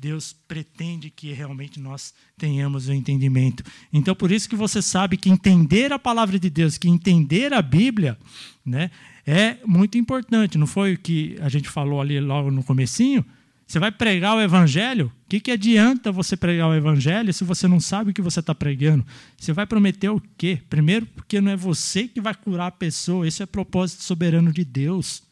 Deus 0.00 0.34
pretende 0.48 1.10
que 1.10 1.30
realmente 1.32 1.78
nós 1.78 2.14
tenhamos 2.38 2.88
o 2.88 2.92
entendimento. 2.92 3.62
Então, 3.92 4.14
por 4.14 4.32
isso 4.32 4.48
que 4.48 4.56
você 4.56 4.80
sabe 4.80 5.18
que 5.18 5.28
entender 5.28 5.92
a 5.92 5.98
palavra 5.98 6.38
de 6.38 6.48
Deus, 6.48 6.78
que 6.78 6.88
entender 6.88 7.52
a 7.52 7.60
Bíblia, 7.60 8.18
né, 8.64 8.90
é 9.26 9.58
muito 9.66 9.98
importante. 9.98 10.56
Não 10.56 10.66
foi 10.66 10.94
o 10.94 10.98
que 10.98 11.36
a 11.42 11.50
gente 11.50 11.68
falou 11.68 12.00
ali 12.00 12.18
logo 12.18 12.50
no 12.50 12.64
comecinho? 12.64 13.22
Você 13.66 13.78
vai 13.78 13.92
pregar 13.92 14.36
o 14.36 14.40
evangelho? 14.40 15.12
O 15.26 15.28
que, 15.28 15.38
que 15.38 15.50
adianta 15.50 16.10
você 16.10 16.34
pregar 16.34 16.68
o 16.68 16.74
evangelho 16.74 17.32
se 17.32 17.44
você 17.44 17.68
não 17.68 17.78
sabe 17.78 18.10
o 18.10 18.14
que 18.14 18.22
você 18.22 18.40
está 18.40 18.54
pregando? 18.54 19.06
Você 19.38 19.52
vai 19.52 19.66
prometer 19.66 20.08
o 20.08 20.20
quê? 20.38 20.60
Primeiro, 20.70 21.04
porque 21.06 21.42
não 21.42 21.52
é 21.52 21.56
você 21.56 22.08
que 22.08 22.22
vai 22.22 22.34
curar 22.34 22.68
a 22.68 22.72
pessoa, 22.72 23.28
esse 23.28 23.42
é 23.42 23.46
propósito 23.46 24.02
soberano 24.02 24.50
de 24.50 24.64
Deus. 24.64 25.22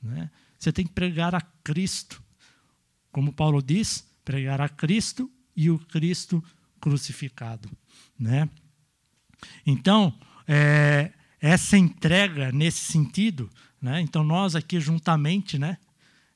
Né? 0.00 0.30
Você 0.58 0.72
tem 0.72 0.86
que 0.86 0.92
pregar 0.92 1.34
a 1.34 1.40
Cristo. 1.62 2.22
Como 3.16 3.32
Paulo 3.32 3.62
diz, 3.62 4.06
pregar 4.22 4.60
a 4.60 4.68
Cristo 4.68 5.32
e 5.56 5.70
o 5.70 5.78
Cristo 5.78 6.44
crucificado. 6.78 7.66
Né? 8.18 8.46
Então, 9.64 10.12
é, 10.46 11.10
essa 11.40 11.78
entrega 11.78 12.52
nesse 12.52 12.92
sentido, 12.92 13.48
né? 13.80 14.02
então 14.02 14.22
nós 14.22 14.54
aqui 14.54 14.78
juntamente, 14.78 15.58
né? 15.58 15.78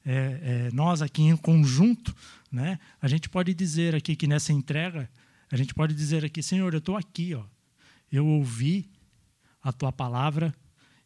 É, 0.03 0.69
é, 0.69 0.71
nós 0.73 1.03
aqui 1.03 1.21
em 1.21 1.37
conjunto, 1.37 2.17
né? 2.51 2.79
a 2.99 3.07
gente 3.07 3.29
pode 3.29 3.53
dizer 3.53 3.95
aqui 3.95 4.17
que 4.17 4.27
nessa 4.27 4.51
entrega, 4.51 5.07
a 5.53 5.59
gente 5.59 5.75
pode 5.75 5.93
dizer 5.93 6.25
aqui, 6.25 6.43
Senhor, 6.43 6.73
eu 6.73 6.79
estou 6.79 6.97
aqui, 6.97 7.35
ó. 7.35 7.45
eu 8.11 8.27
ouvi 8.27 8.91
a 9.63 9.71
tua 9.71 9.93
palavra, 9.93 10.55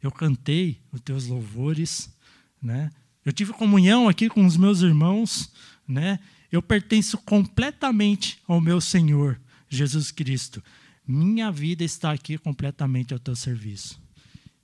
eu 0.01 0.13
cantei 0.13 0.81
os 0.93 1.01
teus 1.01 1.27
louvores, 1.27 2.17
né? 2.63 2.93
Eu 3.25 3.33
tive 3.33 3.53
comunhão 3.53 4.09
aqui 4.09 4.29
com 4.29 4.45
os 4.45 4.57
meus 4.57 4.81
irmãos, 4.81 5.51
né? 5.87 6.19
eu 6.53 6.63
pertenço 6.63 7.19
completamente 7.19 8.41
ao 8.47 8.61
meu 8.61 8.81
Senhor, 8.81 9.41
Jesus 9.69 10.11
Cristo. 10.11 10.63
Minha 11.07 11.51
vida 11.51 11.83
está 11.83 12.13
aqui 12.13 12.39
completamente 12.39 13.13
ao 13.13 13.19
teu 13.19 13.35
serviço. 13.35 14.01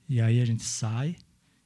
E 0.09 0.21
aí 0.21 0.41
a 0.41 0.45
gente 0.45 0.63
sai 0.63 1.17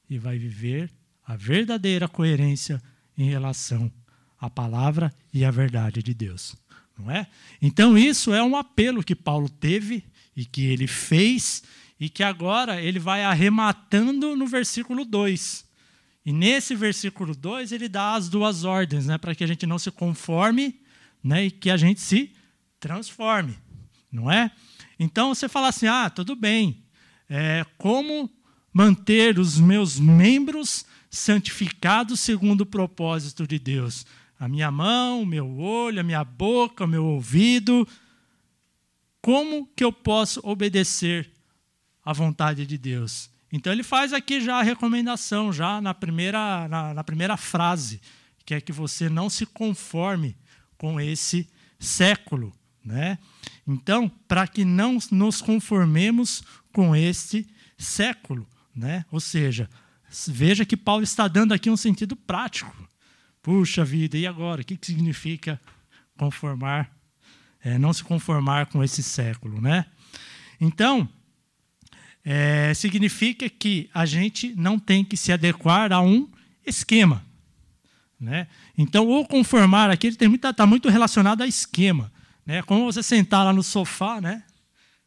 e 0.08 0.18
vai 0.18 0.38
viver 0.38 0.90
a 1.26 1.36
verdadeira 1.36 2.08
coerência 2.08 2.82
em 3.16 3.28
relação 3.28 3.92
à 4.40 4.48
palavra 4.48 5.12
e 5.32 5.44
à 5.44 5.50
verdade 5.50 6.02
de 6.02 6.14
Deus, 6.14 6.56
não 6.98 7.10
é? 7.10 7.26
Então 7.60 7.96
isso 7.96 8.32
é 8.32 8.42
um 8.42 8.56
apelo 8.56 9.04
que 9.04 9.14
Paulo 9.14 9.48
teve 9.48 10.04
e 10.34 10.44
que 10.44 10.66
ele 10.66 10.86
fez 10.86 11.62
e 11.98 12.08
que 12.08 12.22
agora 12.22 12.80
ele 12.80 12.98
vai 12.98 13.24
arrematando 13.24 14.34
no 14.34 14.46
versículo 14.46 15.04
2. 15.04 15.64
E 16.24 16.32
nesse 16.32 16.74
versículo 16.74 17.34
2 17.34 17.72
ele 17.72 17.88
dá 17.88 18.14
as 18.14 18.28
duas 18.28 18.64
ordens, 18.64 19.06
né, 19.06 19.18
para 19.18 19.34
que 19.34 19.44
a 19.44 19.46
gente 19.46 19.66
não 19.66 19.78
se 19.78 19.90
conforme, 19.90 20.80
né, 21.22 21.46
e 21.46 21.50
que 21.50 21.70
a 21.70 21.76
gente 21.76 22.00
se 22.00 22.32
transforme, 22.80 23.58
não 24.10 24.30
é? 24.30 24.50
Então 24.98 25.34
você 25.34 25.48
fala 25.48 25.68
assim: 25.68 25.86
"Ah, 25.86 26.08
tudo 26.08 26.34
bem. 26.34 26.82
É, 27.28 27.64
como 27.76 28.30
manter 28.72 29.38
os 29.38 29.58
meus 29.58 29.98
membros 29.98 30.84
santificados 31.10 32.20
segundo 32.20 32.62
o 32.62 32.66
propósito 32.66 33.46
de 33.46 33.58
Deus? 33.58 34.06
A 34.38 34.48
minha 34.48 34.70
mão, 34.70 35.22
o 35.22 35.26
meu 35.26 35.58
olho, 35.58 36.00
a 36.00 36.02
minha 36.02 36.24
boca, 36.24 36.84
o 36.84 36.88
meu 36.88 37.04
ouvido, 37.04 37.86
como 39.20 39.66
que 39.74 39.82
eu 39.82 39.92
posso 39.92 40.40
obedecer 40.42 41.30
à 42.04 42.12
vontade 42.12 42.66
de 42.66 42.76
Deus? 42.76 43.30
Então 43.56 43.72
ele 43.72 43.84
faz 43.84 44.12
aqui 44.12 44.40
já 44.40 44.58
a 44.58 44.64
recomendação, 44.64 45.52
já 45.52 45.80
na 45.80 45.94
primeira, 45.94 46.66
na, 46.66 46.92
na 46.92 47.04
primeira 47.04 47.36
frase, 47.36 48.00
que 48.44 48.52
é 48.52 48.60
que 48.60 48.72
você 48.72 49.08
não 49.08 49.30
se 49.30 49.46
conforme 49.46 50.36
com 50.76 51.00
esse 51.00 51.48
século. 51.78 52.52
Né? 52.84 53.16
Então, 53.64 54.08
para 54.08 54.48
que 54.48 54.64
não 54.64 54.98
nos 55.12 55.40
conformemos 55.40 56.42
com 56.72 56.96
este 56.96 57.46
século. 57.78 58.44
Né? 58.74 59.04
Ou 59.12 59.20
seja, 59.20 59.70
veja 60.26 60.64
que 60.64 60.76
Paulo 60.76 61.04
está 61.04 61.28
dando 61.28 61.54
aqui 61.54 61.70
um 61.70 61.76
sentido 61.76 62.16
prático. 62.16 62.74
Puxa 63.40 63.84
vida, 63.84 64.18
e 64.18 64.26
agora? 64.26 64.62
O 64.62 64.64
que, 64.64 64.76
que 64.76 64.86
significa 64.86 65.60
conformar, 66.18 66.90
é, 67.62 67.78
não 67.78 67.92
se 67.92 68.02
conformar 68.02 68.66
com 68.66 68.82
esse 68.82 69.00
século? 69.00 69.60
Né? 69.60 69.86
Então, 70.60 71.08
é, 72.24 72.72
significa 72.74 73.48
que 73.50 73.90
a 73.92 74.06
gente 74.06 74.54
não 74.56 74.78
tem 74.78 75.04
que 75.04 75.16
se 75.16 75.30
adequar 75.30 75.92
a 75.92 76.00
um 76.00 76.28
esquema. 76.64 77.24
Né? 78.18 78.48
Então, 78.78 79.08
o 79.08 79.26
conformar 79.26 79.90
aqui 79.90 80.08
está 80.08 80.66
muito 80.66 80.88
relacionado 80.88 81.42
a 81.42 81.46
esquema. 81.46 82.10
Né? 82.46 82.62
Como 82.62 82.84
você 82.84 83.02
sentar 83.02 83.44
lá 83.44 83.52
no 83.52 83.62
sofá, 83.62 84.20
né? 84.20 84.42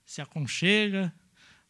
se 0.06 0.22
aconchega, 0.22 1.14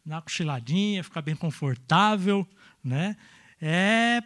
uma 0.06 0.22
cochiladinha, 0.22 1.04
fica 1.04 1.22
bem 1.22 1.36
confortável. 1.36 2.48
Né? 2.84 3.16
É, 3.62 4.22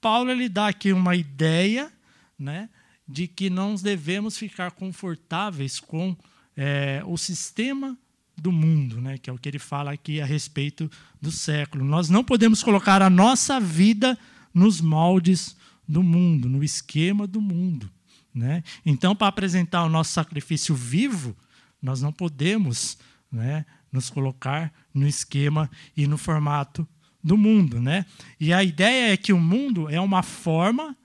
Paulo 0.00 0.30
ele 0.30 0.48
dá 0.48 0.68
aqui 0.68 0.92
uma 0.92 1.14
ideia 1.14 1.92
né, 2.38 2.68
de 3.06 3.28
que 3.28 3.50
não 3.50 3.74
devemos 3.74 4.38
ficar 4.38 4.72
confortáveis 4.72 5.78
com 5.78 6.16
é, 6.56 7.02
o 7.06 7.16
sistema 7.16 7.96
do 8.36 8.50
mundo, 8.50 9.00
né, 9.00 9.18
que 9.18 9.28
é 9.28 9.32
o 9.32 9.38
que 9.38 9.48
ele 9.48 9.58
fala 9.58 9.92
aqui 9.92 10.20
a 10.20 10.24
respeito 10.24 10.90
do 11.20 11.30
século. 11.30 11.84
Nós 11.84 12.08
não 12.08 12.24
podemos 12.24 12.62
colocar 12.62 13.02
a 13.02 13.10
nossa 13.10 13.60
vida 13.60 14.18
nos 14.52 14.80
moldes 14.80 15.56
do 15.86 16.02
mundo, 16.02 16.48
no 16.48 16.64
esquema 16.64 17.26
do 17.26 17.40
mundo. 17.40 17.90
Né? 18.34 18.62
Então, 18.84 19.14
para 19.14 19.28
apresentar 19.28 19.84
o 19.84 19.88
nosso 19.88 20.12
sacrifício 20.12 20.74
vivo, 20.74 21.36
nós 21.80 22.00
não 22.00 22.12
podemos 22.12 22.98
né, 23.30 23.66
nos 23.90 24.08
colocar 24.08 24.72
no 24.94 25.06
esquema 25.06 25.70
e 25.96 26.06
no 26.06 26.16
formato 26.16 26.86
do 27.22 27.36
mundo. 27.36 27.80
Né? 27.80 28.06
E 28.40 28.52
a 28.52 28.64
ideia 28.64 29.12
é 29.12 29.16
que 29.16 29.32
o 29.32 29.40
mundo 29.40 29.88
é 29.88 30.00
uma 30.00 30.22
forma 30.22 30.96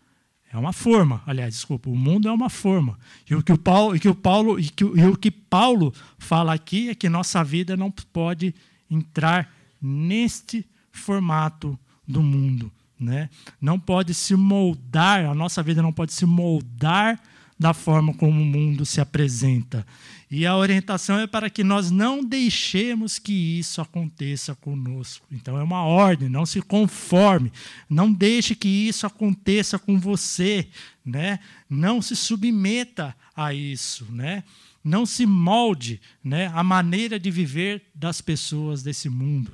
é 0.58 0.60
uma 0.60 0.74
forma, 0.74 1.22
aliás, 1.28 1.54
desculpa, 1.54 1.88
o 1.88 1.96
mundo 1.96 2.28
é 2.28 2.32
uma 2.32 2.50
forma. 2.50 2.98
E 3.30 3.36
o 3.36 3.44
que 3.44 3.52
o 3.52 3.58
Paulo, 3.58 3.96
e 3.96 4.00
que 4.00 4.10
o 4.10 4.16
Paulo, 4.16 4.60
e, 4.60 4.68
que, 4.70 4.84
e 4.84 5.06
o 5.06 5.16
que 5.16 5.30
Paulo 5.30 5.94
fala 6.18 6.52
aqui 6.52 6.90
é 6.90 6.96
que 6.96 7.08
nossa 7.08 7.44
vida 7.44 7.78
não 7.78 7.92
pode 7.92 8.56
entrar 8.90 9.54
neste 9.80 10.66
formato 10.92 11.78
do 12.08 12.24
mundo, 12.24 12.72
né? 13.00 13.30
Não 13.62 13.80
pode 13.80 14.16
se 14.16 14.36
moldar, 14.36 15.26
a 15.26 15.36
nossa 15.36 15.62
vida 15.62 15.80
não 15.84 15.94
pode 15.94 16.12
se 16.12 16.26
moldar 16.26 17.22
da 17.60 17.72
forma 17.72 18.12
como 18.16 18.42
o 18.42 18.46
mundo 18.46 18.84
se 18.84 19.00
apresenta. 19.00 19.86
E 20.30 20.46
a 20.46 20.58
orientação 20.58 21.20
é 21.20 21.26
para 21.26 21.50
que 21.50 21.64
nós 21.64 21.90
não 21.90 22.22
deixemos 22.22 23.18
que 23.18 23.32
isso 23.32 23.80
aconteça 23.80 24.54
conosco. 24.56 25.26
Então 25.32 25.58
é 25.58 25.64
uma 25.64 25.84
ordem, 25.84 26.28
não 26.28 26.46
se 26.46 26.62
conforme, 26.62 27.52
não 27.90 28.12
deixe 28.12 28.54
que 28.54 28.68
isso 28.68 29.08
aconteça 29.08 29.80
com 29.80 29.98
você, 29.98 30.68
né? 31.06 31.40
Não 31.70 32.02
se 32.02 32.14
submeta 32.14 33.16
a 33.34 33.54
isso, 33.54 34.06
né? 34.12 34.44
Não 34.84 35.06
se 35.06 35.26
molde, 35.26 36.00
né, 36.24 36.50
a 36.54 36.64
maneira 36.64 37.20
de 37.20 37.30
viver 37.30 37.84
das 37.94 38.22
pessoas 38.22 38.82
desse 38.82 39.10
mundo. 39.10 39.52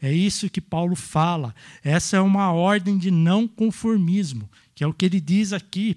É 0.00 0.12
isso 0.12 0.50
que 0.50 0.60
Paulo 0.60 0.94
fala. 0.94 1.54
Essa 1.82 2.18
é 2.18 2.20
uma 2.20 2.52
ordem 2.52 2.98
de 2.98 3.10
não 3.10 3.48
conformismo, 3.48 4.48
que 4.74 4.84
é 4.84 4.86
o 4.86 4.92
que 4.92 5.06
ele 5.06 5.20
diz 5.20 5.52
aqui. 5.52 5.96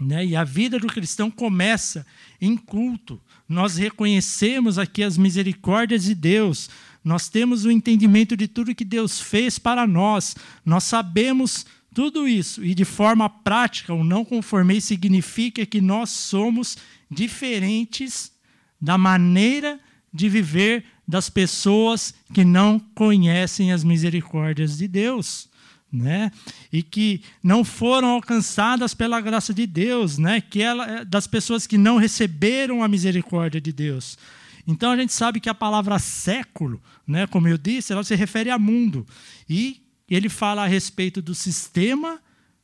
Né? 0.00 0.26
E 0.26 0.36
a 0.36 0.44
vida 0.44 0.78
do 0.78 0.86
cristão 0.86 1.30
começa 1.30 2.06
em 2.40 2.56
culto. 2.56 3.20
Nós 3.48 3.76
reconhecemos 3.76 4.78
aqui 4.78 5.02
as 5.02 5.18
misericórdias 5.18 6.04
de 6.04 6.14
Deus, 6.14 6.70
nós 7.04 7.28
temos 7.28 7.64
o 7.64 7.70
entendimento 7.70 8.36
de 8.36 8.48
tudo 8.48 8.74
que 8.74 8.84
Deus 8.84 9.20
fez 9.20 9.58
para 9.58 9.86
nós, 9.86 10.34
nós 10.64 10.84
sabemos 10.84 11.66
tudo 11.92 12.26
isso, 12.26 12.64
e 12.64 12.74
de 12.74 12.84
forma 12.84 13.28
prática, 13.28 13.92
o 13.92 14.02
não 14.02 14.24
conformei 14.24 14.80
significa 14.80 15.64
que 15.66 15.80
nós 15.80 16.10
somos 16.10 16.76
diferentes 17.10 18.32
da 18.80 18.98
maneira 18.98 19.78
de 20.12 20.28
viver 20.28 20.84
das 21.06 21.28
pessoas 21.28 22.14
que 22.32 22.44
não 22.44 22.78
conhecem 22.94 23.72
as 23.72 23.84
misericórdias 23.84 24.78
de 24.78 24.88
Deus 24.88 25.48
né? 25.94 26.30
E 26.72 26.82
que 26.82 27.22
não 27.42 27.64
foram 27.64 28.08
alcançadas 28.08 28.92
pela 28.94 29.20
graça 29.20 29.54
de 29.54 29.66
Deus, 29.66 30.18
né? 30.18 30.40
Que 30.40 30.60
ela 30.60 30.86
é 30.86 31.04
das 31.04 31.26
pessoas 31.26 31.66
que 31.66 31.78
não 31.78 31.96
receberam 31.96 32.82
a 32.82 32.88
misericórdia 32.88 33.60
de 33.60 33.72
Deus. 33.72 34.18
Então 34.66 34.90
a 34.90 34.96
gente 34.96 35.12
sabe 35.12 35.40
que 35.40 35.48
a 35.48 35.54
palavra 35.54 35.98
século, 35.98 36.82
né, 37.06 37.26
como 37.26 37.46
eu 37.46 37.58
disse, 37.58 37.92
ela 37.92 38.02
se 38.02 38.14
refere 38.14 38.50
a 38.50 38.58
mundo. 38.58 39.06
E 39.48 39.82
ele 40.08 40.28
fala 40.28 40.64
a 40.64 40.66
respeito 40.66 41.20
do 41.20 41.34
sistema 41.34 42.18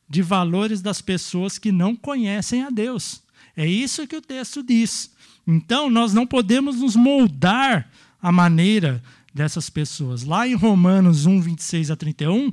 de 0.09 0.21
valores 0.21 0.81
das 0.81 1.01
pessoas 1.01 1.57
que 1.57 1.71
não 1.71 1.95
conhecem 1.95 2.63
a 2.63 2.69
Deus. 2.69 3.21
É 3.55 3.65
isso 3.65 4.07
que 4.07 4.15
o 4.15 4.21
texto 4.21 4.63
diz. 4.63 5.11
Então 5.47 5.89
nós 5.89 6.13
não 6.13 6.25
podemos 6.25 6.77
nos 6.77 6.95
moldar 6.95 7.89
a 8.21 8.31
maneira 8.31 9.01
dessas 9.33 9.69
pessoas. 9.69 10.23
Lá 10.23 10.47
em 10.47 10.55
Romanos 10.55 11.25
1, 11.25 11.41
26 11.41 11.91
a 11.91 11.95
31, 11.95 12.51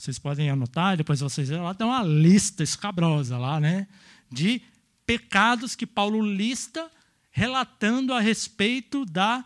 vocês 0.00 0.18
podem 0.18 0.48
anotar, 0.48 0.96
depois 0.96 1.20
vocês 1.20 1.50
lá 1.50 1.74
tem 1.74 1.86
uma 1.86 2.02
lista 2.02 2.62
escabrosa 2.62 3.36
lá, 3.36 3.60
né? 3.60 3.86
De 4.32 4.62
pecados 5.04 5.76
que 5.76 5.86
Paulo 5.86 6.22
lista 6.22 6.90
relatando 7.30 8.14
a 8.14 8.20
respeito 8.20 9.04
da 9.04 9.44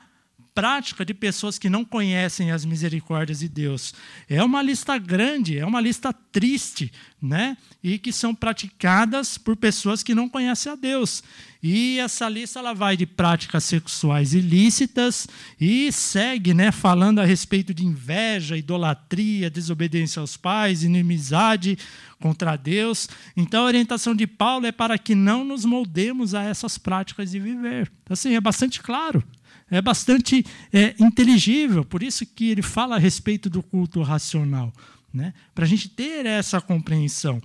prática 0.55 1.05
de 1.05 1.12
pessoas 1.12 1.59
que 1.59 1.68
não 1.68 1.84
conhecem 1.84 2.52
as 2.52 2.64
misericórdias 2.64 3.40
de 3.40 3.48
Deus. 3.48 3.92
É 4.28 4.42
uma 4.42 4.62
lista 4.62 4.96
grande, 4.96 5.59
é 5.59 5.66
uma 5.66 5.80
lista 5.80 6.12
triste, 6.12 6.92
né? 7.20 7.57
E 7.82 7.98
que 7.98 8.12
são 8.12 8.32
praticadas 8.32 9.36
por 9.36 9.57
pessoas 9.57 10.02
que 10.02 10.14
não 10.14 10.28
conhecem 10.28 10.70
a 10.70 10.76
Deus. 10.76 11.24
E 11.61 11.98
essa 11.98 12.28
lista 12.28 12.61
ela 12.61 12.72
vai 12.72 12.96
de 12.96 13.05
práticas 13.05 13.64
sexuais 13.64 14.32
ilícitas 14.32 15.26
e 15.61 15.90
segue, 15.90 16.55
né, 16.55 16.70
falando 16.70 17.20
a 17.20 17.24
respeito 17.24 17.74
de 17.74 17.84
inveja, 17.84 18.57
idolatria, 18.57 19.50
desobediência 19.50 20.20
aos 20.20 20.36
pais, 20.36 20.84
inimizade 20.84 21.78
contra 22.20 22.55
Deus. 22.55 23.09
Então 23.36 23.64
a 23.64 23.66
orientação 23.66 24.14
de 24.14 24.26
Paulo 24.26 24.66
é 24.66 24.72
para 24.72 24.98
que 24.98 25.14
não 25.14 25.42
nos 25.42 25.64
moldemos 25.64 26.34
a 26.34 26.44
essas 26.44 26.78
práticas 26.78 27.32
de 27.32 27.40
viver. 27.40 27.90
Assim, 28.09 28.34
é 28.34 28.40
bastante 28.40 28.80
claro 28.80 29.24
é 29.71 29.81
bastante 29.81 30.45
é, 30.73 30.95
inteligível, 30.99 31.85
por 31.85 32.03
isso 32.03 32.27
que 32.27 32.51
ele 32.51 32.62
fala 32.62 32.97
a 32.97 32.99
respeito 32.99 33.49
do 33.49 33.62
culto 33.62 34.03
racional, 34.03 34.73
né? 35.12 35.33
para 35.55 35.65
a 35.65 35.69
gente 35.69 35.89
ter 35.89 36.27
essa 36.27 36.61
compreensão. 36.61 37.41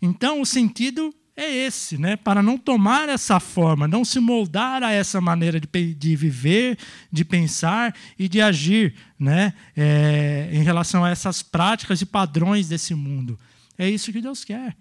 Então, 0.00 0.40
o 0.40 0.46
sentido 0.46 1.14
é 1.34 1.50
esse, 1.50 1.96
né? 1.96 2.14
para 2.16 2.42
não 2.42 2.58
tomar 2.58 3.08
essa 3.08 3.40
forma, 3.40 3.88
não 3.88 4.04
se 4.04 4.20
moldar 4.20 4.82
a 4.82 4.92
essa 4.92 5.20
maneira 5.20 5.58
de, 5.58 5.94
de 5.94 6.14
viver, 6.14 6.78
de 7.10 7.24
pensar 7.24 7.94
e 8.18 8.28
de 8.28 8.40
agir 8.40 8.94
né? 9.18 9.54
É, 9.76 10.50
em 10.52 10.62
relação 10.62 11.04
a 11.04 11.10
essas 11.10 11.42
práticas 11.42 12.00
e 12.02 12.06
padrões 12.06 12.68
desse 12.68 12.94
mundo. 12.94 13.38
É 13.78 13.88
isso 13.88 14.12
que 14.12 14.20
Deus 14.20 14.44
quer. 14.44 14.76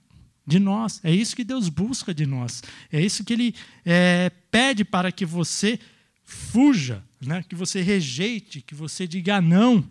de 0.46 0.60
nós. 0.60 1.00
É 1.04 1.12
isso 1.12 1.36
que 1.36 1.44
Deus 1.44 1.70
busca 1.70 2.14
de 2.14 2.26
nós. 2.26 2.62
É 2.92 3.00
isso 3.00 3.24
que 3.24 3.32
Ele 3.34 3.56
é, 3.86 4.32
pede 4.50 4.84
para 4.84 5.12
que 5.12 5.26
você 5.26 5.80
fuja, 6.32 7.04
né? 7.20 7.44
que 7.48 7.56
você 7.56 7.82
rejeite, 7.82 8.62
que 8.62 8.76
você 8.76 9.08
diga 9.08 9.42
não. 9.42 9.88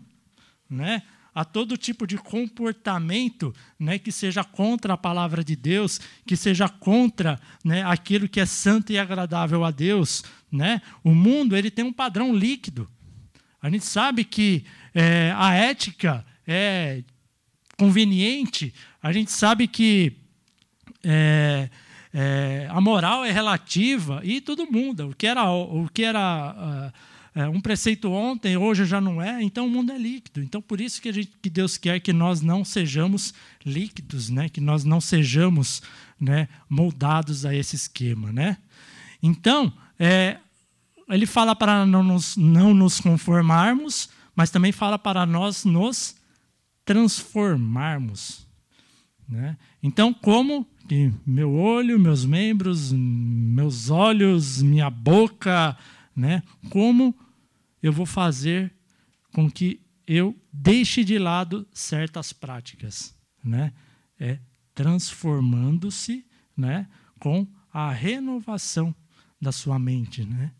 Né? 0.69 1.03
a 1.33 1.45
todo 1.45 1.77
tipo 1.77 2.05
de 2.05 2.17
comportamento 2.17 3.55
né, 3.79 3.97
que 3.97 4.11
seja 4.11 4.43
contra 4.43 4.93
a 4.93 4.97
palavra 4.97 5.43
de 5.43 5.55
Deus, 5.55 5.99
que 6.25 6.35
seja 6.35 6.67
contra 6.67 7.39
né, 7.63 7.83
aquilo 7.83 8.27
que 8.27 8.39
é 8.39 8.45
santo 8.45 8.91
e 8.91 8.99
agradável 8.99 9.63
a 9.63 9.71
Deus. 9.71 10.23
Né? 10.51 10.81
O 11.03 11.15
mundo 11.15 11.55
ele 11.55 11.71
tem 11.71 11.85
um 11.85 11.93
padrão 11.93 12.35
líquido. 12.35 12.89
A 13.61 13.69
gente 13.69 13.85
sabe 13.85 14.25
que 14.25 14.65
é, 14.93 15.33
a 15.37 15.53
ética 15.53 16.25
é 16.45 17.03
conveniente, 17.77 18.73
a 19.01 19.13
gente 19.13 19.31
sabe 19.31 19.67
que 19.67 20.13
é, 21.03 21.69
é, 22.13 22.67
a 22.69 22.81
moral 22.81 23.23
é 23.23 23.31
relativa 23.31 24.21
e 24.23 24.41
tudo 24.41 24.69
muda. 24.69 25.07
O 25.07 25.15
que 25.15 25.25
era, 25.25 25.49
o 25.49 25.87
que 25.93 26.03
era 26.03 26.91
uh, 26.93 27.39
é, 27.39 27.47
um 27.47 27.61
preceito 27.61 28.11
ontem, 28.11 28.57
hoje 28.57 28.83
já 28.85 28.99
não 28.99 29.21
é, 29.21 29.41
então 29.41 29.65
o 29.65 29.69
mundo 29.69 29.91
é 29.91 29.97
líquido. 29.97 30.41
Então, 30.41 30.61
por 30.61 30.81
isso 30.81 31.01
que, 31.01 31.07
a 31.07 31.13
gente, 31.13 31.31
que 31.41 31.49
Deus 31.49 31.77
quer 31.77 31.99
que 32.01 32.11
nós 32.11 32.41
não 32.41 32.65
sejamos 32.65 33.33
líquidos, 33.65 34.29
né? 34.29 34.49
que 34.49 34.59
nós 34.59 34.83
não 34.83 34.99
sejamos 34.99 35.81
né, 36.19 36.49
moldados 36.69 37.45
a 37.45 37.55
esse 37.55 37.75
esquema. 37.77 38.33
Né? 38.33 38.57
Então, 39.23 39.71
é, 39.97 40.37
ele 41.07 41.25
fala 41.25 41.55
para 41.55 41.85
não 41.85 42.03
nos, 42.03 42.35
não 42.35 42.73
nos 42.73 42.99
conformarmos, 42.99 44.09
mas 44.35 44.51
também 44.51 44.73
fala 44.73 44.99
para 44.99 45.25
nós 45.25 45.63
nos 45.63 46.17
transformarmos. 46.83 48.45
Né? 49.27 49.55
Então, 49.81 50.13
como 50.13 50.67
que 50.87 51.11
meu 51.25 51.53
olho, 51.53 51.99
meus 51.99 52.25
membros, 52.25 52.91
meus 52.91 53.89
olhos, 53.89 54.61
minha 54.61 54.89
boca, 54.89 55.77
né? 56.15 56.43
Como 56.69 57.15
eu 57.81 57.91
vou 57.91 58.05
fazer 58.05 58.73
com 59.33 59.49
que 59.49 59.81
eu 60.05 60.35
deixe 60.51 61.03
de 61.03 61.17
lado 61.17 61.67
certas 61.71 62.33
práticas, 62.33 63.15
né? 63.43 63.71
É 64.19 64.39
transformando-se, 64.73 66.25
né, 66.55 66.87
com 67.19 67.45
a 67.73 67.91
renovação 67.91 68.95
da 69.39 69.51
sua 69.51 69.77
mente, 69.77 70.25
né? 70.25 70.51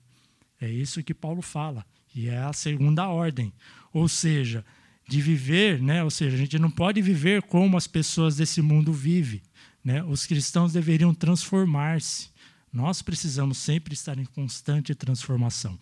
É 0.60 0.70
isso 0.70 1.04
que 1.04 1.14
Paulo 1.14 1.42
fala, 1.42 1.86
e 2.14 2.28
é 2.28 2.38
a 2.38 2.54
segunda 2.54 3.08
ordem. 3.08 3.54
Ou 3.94 4.08
seja, 4.08 4.66
de 5.08 5.22
viver, 5.22 5.82
né? 5.82 6.04
Ou 6.04 6.10
seja, 6.10 6.36
a 6.36 6.40
gente 6.40 6.60
não 6.60 6.70
pode 6.70 7.02
viver 7.02 7.42
como 7.42 7.78
as 7.78 7.88
pessoas 7.88 8.36
desse 8.36 8.62
mundo 8.62 8.94
vivem, 8.94 9.42
né? 9.84 10.04
Os 10.04 10.26
cristãos 10.26 10.74
deveriam 10.74 11.14
transformar-se, 11.14 12.30
nós 12.72 13.02
precisamos 13.02 13.58
sempre 13.58 13.94
estar 13.94 14.18
em 14.18 14.26
constante 14.26 14.96
transformação. 14.96 15.78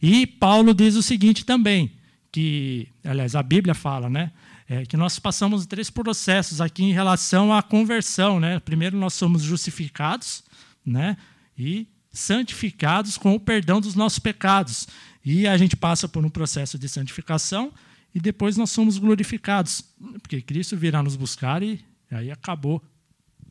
E 0.00 0.26
Paulo 0.26 0.72
diz 0.72 0.94
o 0.94 1.02
seguinte 1.02 1.44
também, 1.44 1.92
que, 2.30 2.88
aliás, 3.04 3.34
a 3.34 3.42
Bíblia 3.42 3.74
fala, 3.74 4.08
né? 4.08 4.30
É, 4.68 4.86
que 4.86 4.96
nós 4.96 5.18
passamos 5.18 5.66
três 5.66 5.90
processos 5.90 6.60
aqui 6.60 6.84
em 6.84 6.92
relação 6.92 7.52
à 7.52 7.60
conversão, 7.60 8.38
né? 8.38 8.60
Primeiro 8.60 8.96
nós 8.96 9.14
somos 9.14 9.42
justificados, 9.42 10.44
né? 10.86 11.16
E 11.58 11.88
santificados 12.12 13.18
com 13.18 13.34
o 13.34 13.40
perdão 13.40 13.80
dos 13.80 13.96
nossos 13.96 14.20
pecados. 14.20 14.86
E 15.24 15.46
a 15.46 15.56
gente 15.56 15.76
passa 15.76 16.08
por 16.08 16.24
um 16.24 16.30
processo 16.30 16.78
de 16.78 16.88
santificação 16.88 17.72
e 18.14 18.20
depois 18.20 18.56
nós 18.56 18.70
somos 18.70 18.98
glorificados, 18.98 19.84
porque 20.22 20.40
Cristo 20.40 20.76
virá 20.76 21.02
nos 21.02 21.16
buscar 21.16 21.62
e 21.62 21.80
aí 22.10 22.30
acabou, 22.30 22.82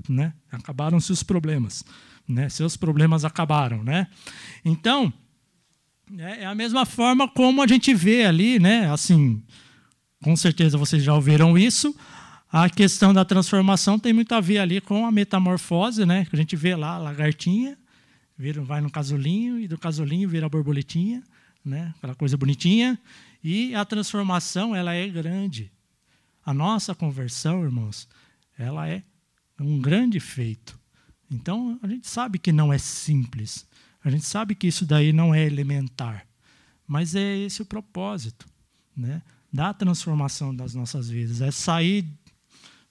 né? 0.08 0.34
Acabaram-se 0.52 1.12
os 1.12 1.24
problemas 1.24 1.84
né? 2.30 2.47
Seus 2.47 2.78
problemas 2.78 3.26
acabaram, 3.26 3.84
né? 3.84 4.08
Então, 4.64 5.12
é, 6.18 6.43
é 6.43 6.45
a 6.45 6.54
mesma 6.54 6.86
forma 6.86 7.28
como 7.28 7.62
a 7.62 7.68
gente 7.68 7.93
vê 7.93 8.26
ali, 8.26 8.60
né? 8.60 8.89
Assim, 8.91 9.43
com 10.24 10.36
certeza 10.36 10.78
vocês 10.78 11.04
já 11.04 11.14
ouviram 11.14 11.58
isso. 11.58 11.95
A 12.52 12.70
questão 12.70 13.14
da 13.14 13.26
transformação 13.26 13.97
tem 13.97 14.14
muito 14.14 14.34
a 14.34 14.39
ver 14.39 14.60
ali 14.60 14.80
com 14.80 15.06
a 15.06 15.12
metamorfose, 15.12 16.06
né? 16.06 16.26
Que 16.26 16.36
a 16.36 16.39
gente 16.39 16.56
vê 16.56 16.76
lá 16.76 16.95
a 16.95 16.97
lagartinha, 17.00 17.78
vira, 18.38 18.62
vai 18.62 18.80
no 18.80 18.91
casulinho 18.91 19.60
e 19.60 19.68
do 19.68 19.78
casulinho 19.78 20.30
vira 20.30 20.45
a 20.45 20.50
borboletinha, 20.50 21.24
né? 21.66 21.93
Aquela 21.97 22.14
coisa 22.14 22.38
bonitinha. 22.38 23.00
E 23.43 23.74
a 23.74 23.84
transformação, 23.86 24.76
ela 24.76 24.93
é 24.93 25.08
grande. 25.08 25.72
A 26.45 26.54
nossa 26.54 26.93
conversão, 26.93 27.64
irmãos, 27.64 28.08
ela 28.58 28.88
é 28.88 29.04
um 29.64 29.80
grande 29.80 30.20
feito. 30.20 30.80
Então, 31.30 31.80
a 31.82 31.88
gente 31.88 32.07
sabe 32.07 32.39
que 32.39 32.51
não 32.51 32.72
é 32.74 32.78
simples. 32.78 33.68
A 34.03 34.10
gente 34.10 34.26
sabe 34.26 34.55
que 34.55 34.68
isso 34.68 34.86
daí 34.86 35.14
não 35.14 35.34
é 35.34 35.45
elementar. 35.45 36.26
Mas 36.88 37.14
é 37.16 37.38
esse 37.38 37.62
o 37.62 37.66
propósito 37.66 38.47
né, 38.95 39.22
da 39.51 39.74
transformação 39.74 40.55
das 40.55 40.74
nossas 40.74 41.10
vidas. 41.10 41.41
É 41.41 41.51
sair 41.51 42.05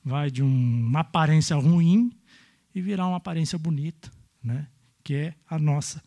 vai 0.04 0.30
de 0.30 0.42
um, 0.42 0.86
uma 0.86 1.00
aparência 1.00 1.56
ruim 1.56 2.10
e 2.74 2.80
virar 2.80 3.06
uma 3.06 3.18
aparência 3.18 3.58
bonita, 3.58 4.10
né, 4.42 4.66
que 5.04 5.14
é 5.14 5.34
a 5.48 5.58
nossa 5.58 6.02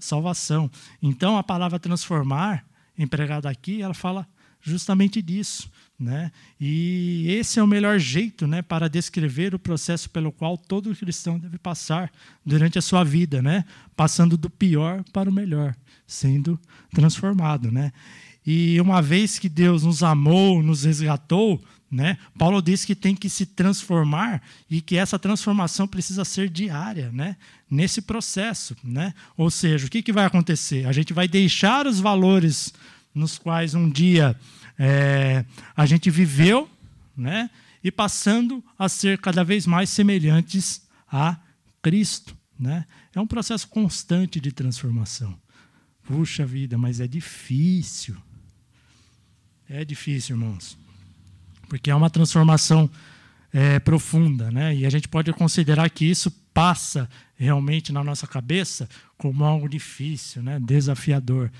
salvação. 0.00 0.70
Então, 1.00 1.36
a 1.38 1.42
palavra 1.42 1.78
transformar, 1.78 2.64
empregada 2.98 3.48
aqui, 3.48 3.82
ela 3.82 3.94
fala 3.94 4.26
justamente 4.60 5.20
disso. 5.22 5.70
Né? 5.98 6.32
E 6.60 7.26
esse 7.28 7.60
é 7.60 7.62
o 7.62 7.66
melhor 7.66 7.98
jeito 7.98 8.46
né, 8.46 8.62
para 8.62 8.88
descrever 8.88 9.54
o 9.54 9.58
processo 9.58 10.10
pelo 10.10 10.32
qual 10.32 10.58
todo 10.58 10.94
cristão 10.94 11.38
deve 11.38 11.56
passar 11.56 12.10
durante 12.44 12.78
a 12.78 12.82
sua 12.82 13.04
vida, 13.04 13.40
né? 13.40 13.64
passando 13.94 14.36
do 14.36 14.50
pior 14.50 15.04
para 15.12 15.30
o 15.30 15.32
melhor, 15.32 15.74
sendo 16.06 16.58
transformado. 16.92 17.70
Né? 17.70 17.92
E 18.44 18.80
uma 18.80 19.00
vez 19.00 19.38
que 19.38 19.48
Deus 19.48 19.84
nos 19.84 20.02
amou, 20.02 20.62
nos 20.62 20.84
resgatou, 20.84 21.62
né? 21.90 22.18
Paulo 22.36 22.60
diz 22.60 22.84
que 22.84 22.94
tem 22.96 23.14
que 23.14 23.30
se 23.30 23.46
transformar 23.46 24.42
e 24.68 24.80
que 24.80 24.96
essa 24.96 25.16
transformação 25.16 25.86
precisa 25.86 26.24
ser 26.24 26.48
diária, 26.48 27.12
né? 27.12 27.36
nesse 27.70 28.02
processo. 28.02 28.76
Né? 28.82 29.14
Ou 29.36 29.48
seja, 29.50 29.86
o 29.86 29.90
que, 29.90 30.02
que 30.02 30.12
vai 30.12 30.24
acontecer? 30.24 30.86
A 30.86 30.92
gente 30.92 31.12
vai 31.12 31.28
deixar 31.28 31.86
os 31.86 32.00
valores 32.00 32.72
nos 33.14 33.38
quais 33.38 33.74
um 33.74 33.88
dia 33.88 34.36
é, 34.78 35.44
a 35.76 35.86
gente 35.86 36.10
viveu, 36.10 36.68
né? 37.16 37.48
E 37.82 37.90
passando 37.90 38.64
a 38.78 38.88
ser 38.88 39.18
cada 39.18 39.44
vez 39.44 39.66
mais 39.66 39.90
semelhantes 39.90 40.82
a 41.06 41.38
Cristo, 41.80 42.36
né? 42.58 42.84
É 43.14 43.20
um 43.20 43.26
processo 43.26 43.68
constante 43.68 44.40
de 44.40 44.50
transformação. 44.50 45.38
Puxa 46.02 46.44
vida, 46.44 46.76
mas 46.76 47.00
é 47.00 47.06
difícil. 47.06 48.16
É 49.68 49.84
difícil, 49.84 50.36
irmãos, 50.36 50.76
porque 51.68 51.90
é 51.90 51.94
uma 51.94 52.10
transformação 52.10 52.90
é, 53.52 53.78
profunda, 53.78 54.50
né? 54.50 54.74
E 54.74 54.84
a 54.84 54.90
gente 54.90 55.08
pode 55.08 55.32
considerar 55.32 55.88
que 55.88 56.04
isso 56.04 56.30
passa 56.52 57.08
realmente 57.36 57.92
na 57.92 58.02
nossa 58.02 58.26
cabeça 58.26 58.88
como 59.16 59.44
algo 59.44 59.68
difícil, 59.68 60.42
né? 60.42 60.58
Desafiador. 60.60 61.50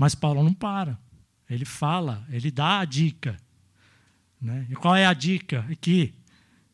Mas 0.00 0.14
Paulo 0.14 0.42
não 0.42 0.54
para. 0.54 0.98
Ele 1.46 1.66
fala, 1.66 2.26
ele 2.30 2.50
dá 2.50 2.78
a 2.78 2.86
dica. 2.86 3.36
Né? 4.40 4.66
E 4.70 4.74
qual 4.74 4.96
é 4.96 5.04
a 5.04 5.12
dica 5.12 5.66
aqui? 5.70 6.14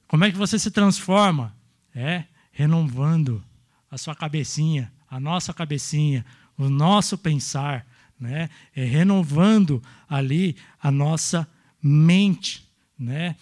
Como 0.06 0.24
é 0.24 0.30
que 0.30 0.36
você 0.36 0.56
se 0.60 0.70
transforma? 0.70 1.52
É 1.92 2.22
renovando 2.52 3.42
a 3.90 3.98
sua 3.98 4.14
cabecinha, 4.14 4.92
a 5.10 5.18
nossa 5.18 5.52
cabecinha, 5.52 6.24
o 6.56 6.68
nosso 6.68 7.18
pensar, 7.18 7.84
né? 8.18 8.48
É 8.76 8.84
renovando 8.84 9.82
ali 10.08 10.54
a 10.80 10.92
nossa 10.92 11.48
mente, 11.82 12.64
né? 12.96 13.34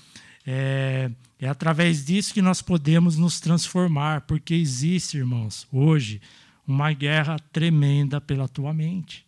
É, 0.46 1.10
é 1.38 1.46
através 1.46 2.06
disso 2.06 2.32
que 2.32 2.40
nós 2.40 2.62
podemos 2.62 3.18
nos 3.18 3.38
transformar, 3.38 4.22
porque 4.22 4.54
existe, 4.54 5.18
irmãos, 5.18 5.68
hoje 5.70 6.22
uma 6.66 6.90
guerra 6.94 7.36
tremenda 7.52 8.18
pela 8.18 8.48
tua 8.48 8.72
mente. 8.72 9.24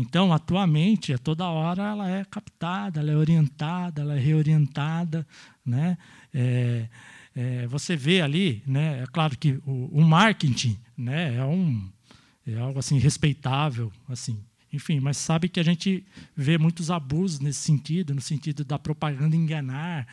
Então, 0.00 0.32
a 0.32 0.38
tua 0.38 0.64
mente, 0.64 1.12
a 1.12 1.18
toda 1.18 1.48
hora, 1.48 1.82
ela 1.82 2.08
é 2.08 2.24
captada, 2.24 3.00
ela 3.00 3.10
é 3.10 3.16
orientada, 3.16 4.02
ela 4.02 4.14
é 4.16 4.20
reorientada. 4.20 5.26
Né? 5.66 5.98
É, 6.32 6.88
é, 7.34 7.66
você 7.66 7.96
vê 7.96 8.20
ali, 8.20 8.62
né? 8.64 9.02
é 9.02 9.06
claro 9.06 9.36
que 9.36 9.60
o, 9.66 9.90
o, 9.92 10.00
marketing 10.00 10.78
né? 10.96 11.34
é, 11.34 11.44
um, 11.44 11.90
é 12.46 12.56
algo 12.60 12.78
assim 12.78 12.96
respeitável, 12.96 13.92
assim, 14.08 14.38
enfim, 14.72 15.00
mas 15.00 15.16
sabe 15.16 15.48
que 15.48 15.58
a 15.58 15.64
gente 15.64 16.06
vê 16.36 16.56
muitos 16.58 16.92
abusos 16.92 17.40
nesse 17.40 17.58
sentido, 17.58 18.14
no 18.14 18.20
sentido 18.20 18.62
da 18.62 18.78
propaganda 18.78 19.34
enganar. 19.34 20.06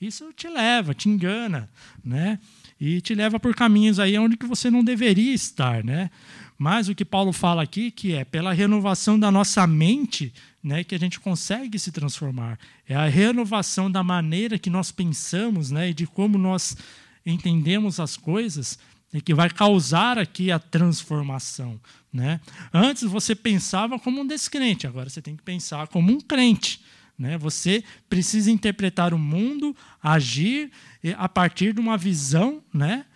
Isso 0.00 0.32
te 0.32 0.48
leva, 0.48 0.94
te 0.94 1.08
engana, 1.08 1.70
né? 2.04 2.40
E 2.80 3.00
te 3.00 3.14
leva 3.14 3.38
por 3.38 3.54
caminhos 3.54 4.00
aí 4.00 4.18
onde 4.18 4.36
que 4.36 4.46
você 4.46 4.68
não 4.68 4.82
deveria 4.82 5.32
estar, 5.32 5.84
né? 5.84 6.10
Mas 6.58 6.88
o 6.88 6.94
que 6.94 7.04
Paulo 7.04 7.32
fala 7.32 7.62
aqui, 7.62 7.92
que 7.92 8.14
é 8.14 8.24
pela 8.24 8.52
renovação 8.52 9.16
da 9.16 9.30
nossa 9.30 9.64
mente, 9.64 10.34
né, 10.60 10.82
que 10.82 10.94
a 10.94 10.98
gente 10.98 11.20
consegue 11.20 11.78
se 11.78 11.92
transformar. 11.92 12.58
É 12.86 12.96
a 12.96 13.06
renovação 13.06 13.88
da 13.88 14.02
maneira 14.02 14.58
que 14.58 14.68
nós 14.68 14.90
pensamos, 14.90 15.70
né, 15.70 15.90
e 15.90 15.94
de 15.94 16.04
como 16.04 16.36
nós 16.36 16.76
entendemos 17.24 18.00
as 18.00 18.16
coisas 18.16 18.78
é 19.12 19.20
que 19.20 19.32
vai 19.32 19.48
causar 19.48 20.18
aqui 20.18 20.52
a 20.52 20.58
transformação. 20.58 21.80
Né? 22.12 22.40
Antes 22.72 23.04
você 23.04 23.34
pensava 23.34 23.98
como 23.98 24.20
um 24.20 24.26
descrente, 24.26 24.86
agora 24.86 25.08
você 25.08 25.22
tem 25.22 25.36
que 25.36 25.42
pensar 25.42 25.88
como 25.88 26.12
um 26.12 26.20
crente. 26.20 26.80
Né? 27.18 27.38
Você 27.38 27.82
precisa 28.08 28.50
interpretar 28.50 29.14
o 29.14 29.18
mundo, 29.18 29.74
agir 30.02 30.70
a 31.16 31.28
partir 31.28 31.72
de 31.72 31.80
uma 31.80 31.96
visão 31.96 32.62
né? 32.72 33.06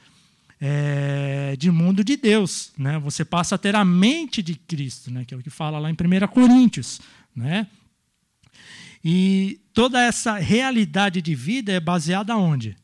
É, 0.64 1.56
de 1.58 1.72
mundo 1.72 2.04
de 2.04 2.16
Deus. 2.16 2.72
Né? 2.78 2.96
Você 3.00 3.24
passa 3.24 3.56
a 3.56 3.58
ter 3.58 3.74
a 3.74 3.84
mente 3.84 4.40
de 4.40 4.54
Cristo, 4.54 5.10
né? 5.10 5.24
que 5.24 5.34
é 5.34 5.36
o 5.36 5.42
que 5.42 5.50
fala 5.50 5.78
lá 5.80 5.90
em 5.90 5.94
1 5.94 6.28
Coríntios. 6.28 7.00
Né? 7.34 7.66
E 9.04 9.60
toda 9.74 10.00
essa 10.00 10.38
realidade 10.38 11.20
de 11.20 11.34
vida 11.34 11.72
é 11.72 11.80
baseada 11.80 12.36
onde? 12.36 12.76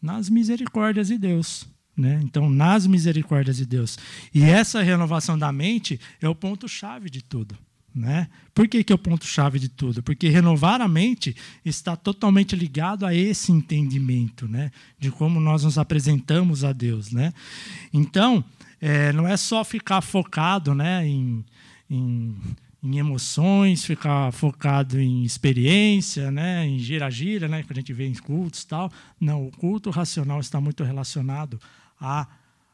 Nas 0.00 0.30
misericórdias 0.30 1.08
de 1.08 1.18
Deus. 1.18 1.66
Né? 1.94 2.20
Então, 2.22 2.48
nas 2.48 2.86
misericórdias 2.86 3.58
de 3.58 3.66
Deus. 3.66 3.98
E 4.32 4.44
essa 4.44 4.80
renovação 4.80 5.38
da 5.38 5.52
mente 5.52 6.00
é 6.22 6.28
o 6.28 6.34
ponto-chave 6.34 7.10
de 7.10 7.22
tudo. 7.22 7.58
Né? 7.98 8.28
Por 8.54 8.68
que, 8.68 8.84
que 8.84 8.92
é 8.92 8.94
o 8.94 8.98
ponto-chave 8.98 9.58
de 9.58 9.68
tudo? 9.68 10.02
Porque 10.02 10.28
renovar 10.28 10.80
a 10.80 10.88
mente 10.88 11.34
está 11.64 11.96
totalmente 11.96 12.54
ligado 12.54 13.04
a 13.04 13.14
esse 13.14 13.50
entendimento 13.50 14.46
né? 14.46 14.70
de 14.98 15.10
como 15.10 15.40
nós 15.40 15.64
nos 15.64 15.78
apresentamos 15.78 16.62
a 16.64 16.72
Deus. 16.72 17.10
Né? 17.10 17.34
Então, 17.92 18.44
é, 18.80 19.12
não 19.12 19.26
é 19.26 19.36
só 19.36 19.64
ficar 19.64 20.00
focado 20.00 20.74
né, 20.74 21.06
em, 21.06 21.44
em 21.90 22.36
em 22.82 22.98
emoções, 22.98 23.84
ficar 23.84 24.32
focado 24.32 25.00
em 25.00 25.24
experiência, 25.24 26.30
né, 26.30 26.64
em 26.64 26.78
gira-gira, 26.78 27.48
né, 27.48 27.62
que 27.62 27.72
a 27.72 27.74
gente 27.74 27.92
vê 27.92 28.06
em 28.06 28.14
cultos 28.14 28.62
e 28.62 28.68
tal. 28.68 28.90
Não, 29.20 29.46
o 29.46 29.50
culto 29.50 29.90
racional 29.90 30.38
está 30.38 30.60
muito 30.60 30.84
relacionado 30.84 31.60
a 32.00 32.26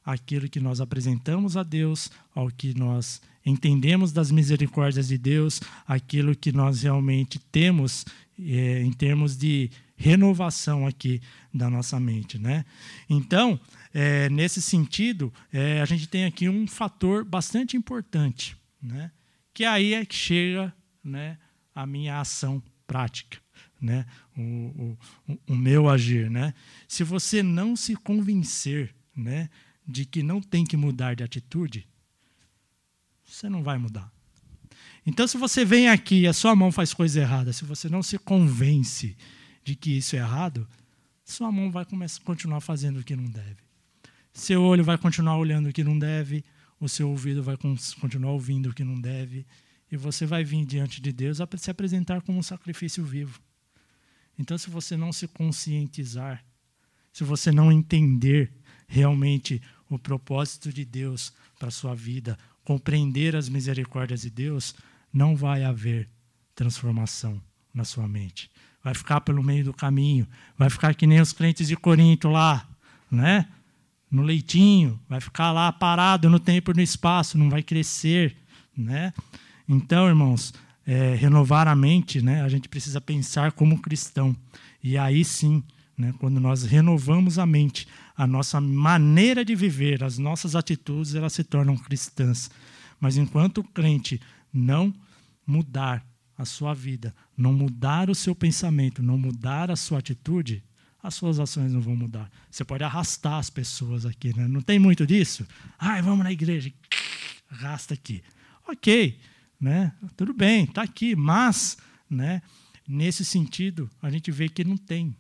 aquilo 0.05 0.49
que 0.49 0.61
nós 0.61 0.81
apresentamos 0.81 1.57
a 1.57 1.63
Deus, 1.63 2.11
ao 2.35 2.49
que 2.49 2.77
nós 2.79 3.23
entendemos 3.45 4.13
das 4.13 4.31
misericórdias 4.31 5.09
de 5.09 5.19
Deus, 5.19 5.61
aquilo 5.87 6.35
que 6.37 6.53
nós 6.53 6.83
realmente 6.83 7.39
temos 7.39 8.05
é, 8.39 8.83
em 8.83 8.93
termos 8.93 9.37
de 9.37 9.71
renovação 9.97 10.87
aqui 10.87 11.21
da 11.53 11.71
nossa 11.71 12.01
mente, 12.01 12.39
né? 12.39 12.65
Então, 13.09 13.61
é, 13.93 14.29
nesse 14.29 14.61
sentido, 14.61 15.33
é, 15.53 15.81
a 15.81 15.85
gente 15.85 16.09
tem 16.09 16.25
aqui 16.25 16.49
um 16.49 16.67
fator 16.67 17.25
bastante 17.25 17.77
importante, 17.77 18.57
né? 18.83 19.11
Que 19.53 19.65
aí 19.65 19.95
é 19.95 20.05
que 20.05 20.15
chega, 20.15 20.75
né, 21.03 21.39
a 21.75 21.87
minha 21.87 22.21
ação 22.21 22.63
prática, 22.87 23.39
né? 23.81 24.05
O, 24.37 24.97
o, 25.29 25.39
o 25.49 25.55
meu 25.55 25.89
agir, 25.89 26.29
né? 26.29 26.55
Se 26.89 27.05
você 27.05 27.43
não 27.43 27.77
se 27.77 27.95
convencer 27.95 28.93
né, 29.17 29.49
de 29.87 30.05
que 30.05 30.23
não 30.23 30.41
tem 30.41 30.65
que 30.65 30.77
mudar 30.77 31.15
de 31.15 31.23
atitude, 31.23 31.87
você 33.25 33.49
não 33.49 33.63
vai 33.63 33.79
mudar. 33.79 34.13
Então, 35.07 35.27
se 35.27 35.37
você 35.37 35.65
vem 35.65 35.89
aqui 35.89 36.21
e 36.21 36.27
a 36.27 36.33
sua 36.33 36.57
mão 36.57 36.73
faz 36.73 36.95
coisa 36.95 37.21
errada, 37.21 37.53
se 37.53 37.65
você 37.65 37.89
não 37.89 38.03
se 38.03 38.19
convence 38.19 39.17
de 39.63 39.75
que 39.75 39.99
isso 39.99 40.17
é 40.17 40.19
errado, 40.19 40.67
sua 41.25 41.53
mão 41.53 41.71
vai 41.71 41.85
começar, 41.85 42.23
continuar 42.23 42.61
fazendo 42.61 43.01
o 43.01 43.05
que 43.05 43.15
não 43.15 43.27
deve. 43.27 43.63
Seu 44.33 44.63
olho 44.63 44.83
vai 44.83 44.97
continuar 44.97 45.37
olhando 45.37 45.69
o 45.69 45.73
que 45.73 45.85
não 45.85 45.99
deve, 45.99 46.45
o 46.81 46.89
seu 46.89 47.09
ouvido 47.11 47.43
vai 47.43 47.57
continuar 48.01 48.33
ouvindo 48.33 48.71
o 48.71 48.75
que 48.75 48.83
não 48.83 49.01
deve, 49.01 49.47
e 49.91 49.97
você 49.97 50.27
vai 50.27 50.43
vir 50.43 50.65
diante 50.65 51.01
de 51.01 51.13
Deus 51.13 51.41
a 51.41 51.49
se 51.57 51.71
apresentar 51.71 52.21
como 52.23 52.39
um 52.39 52.43
sacrifício 52.43 53.05
vivo. 53.05 53.41
Então, 54.39 54.59
se 54.59 54.69
você 54.69 54.97
não 54.97 55.13
se 55.13 55.29
conscientizar, 55.29 56.45
se 57.13 57.23
você 57.23 57.53
não 57.53 57.71
entender 57.71 58.53
realmente 58.89 59.63
o 59.89 59.99
propósito 59.99 60.73
de 60.73 60.85
Deus 60.85 61.33
para 61.59 61.69
a 61.69 61.73
sua 61.73 61.95
vida, 61.95 62.39
compreender 62.65 63.37
as 63.37 63.49
misericórdias 63.49 64.23
de 64.23 64.31
Deus, 64.31 64.75
não 65.13 65.37
vai 65.37 65.65
haver 65.65 66.09
transformação 66.55 67.41
na 67.73 67.85
sua 67.85 68.09
mente. 68.09 68.51
Vai 68.83 68.95
ficar 68.95 69.21
pelo 69.21 69.43
meio 69.43 69.65
do 69.65 69.73
caminho, 69.73 70.27
vai 70.59 70.69
ficar 70.69 70.95
que 70.95 71.07
nem 71.07 71.21
os 71.21 71.33
crentes 71.33 71.69
de 71.69 71.77
Corinto 71.77 72.29
lá, 72.29 72.69
né? 73.11 73.49
No 74.11 74.23
leitinho, 74.23 75.01
vai 75.09 75.21
ficar 75.21 75.53
lá 75.53 75.73
parado 75.73 76.29
no 76.29 76.39
tempo 76.39 76.71
e 76.71 76.75
no 76.75 76.83
espaço, 76.83 77.39
não 77.39 77.51
vai 77.51 77.63
crescer, 77.63 78.37
né? 78.77 79.13
Então, 79.69 80.07
irmãos, 80.07 80.53
é, 80.87 81.15
renovar 81.15 81.67
a 81.67 81.75
mente, 81.75 82.21
né? 82.21 82.43
A 82.43 82.49
gente 82.49 82.69
precisa 82.69 83.01
pensar 83.01 83.53
como 83.53 83.81
cristão. 83.81 84.37
E 84.83 84.99
aí 84.99 85.25
sim, 85.25 85.63
né, 85.97 86.13
quando 86.19 86.39
nós 86.39 86.63
renovamos 86.63 87.39
a 87.39 87.47
mente, 87.47 87.89
a 88.17 88.27
nossa 88.27 88.61
maneira 88.61 89.45
de 89.45 89.55
viver, 89.55 90.05
as 90.05 90.19
nossas 90.19 90.55
atitudes, 90.55 91.15
elas 91.15 91.33
se 91.33 91.43
tornam 91.43 91.77
cristãs. 91.77 92.51
Mas 93.01 93.17
enquanto 93.17 93.59
o 93.59 93.65
crente 93.65 94.21
não 94.53 94.95
mudar 95.47 96.07
a 96.37 96.45
sua 96.45 96.75
vida, 96.75 97.15
não 97.37 97.53
mudar 97.53 98.09
o 98.11 98.15
seu 98.15 98.35
pensamento, 98.35 99.03
não 99.03 99.19
mudar 99.19 99.71
a 99.71 99.77
sua 99.77 99.99
atitude, 99.99 100.63
as 101.03 101.15
suas 101.15 101.39
ações 101.39 101.73
não 101.73 101.81
vão 101.81 101.95
mudar. 101.95 102.31
Você 102.51 102.65
pode 102.65 102.83
arrastar 102.83 103.35
as 103.35 103.51
pessoas 103.51 104.07
aqui, 104.07 104.35
né? 104.37 104.49
não 104.49 104.63
tem 104.63 104.79
muito 104.79 105.07
disso? 105.07 105.47
Ai, 105.79 106.01
vamos 106.01 106.25
na 106.25 106.33
igreja, 106.33 106.73
arrasta 107.51 107.95
aqui. 107.95 108.23
Ok, 108.67 109.21
né? 109.61 109.93
tudo 110.17 110.33
bem, 110.33 110.65
está 110.65 110.83
aqui, 110.83 111.15
mas 111.15 111.77
né, 112.09 112.41
nesse 112.89 113.25
sentido 113.25 113.91
a 114.01 114.09
gente 114.09 114.31
vê 114.31 114.49
que 114.49 114.65
não 114.65 114.77
tem 114.77 115.15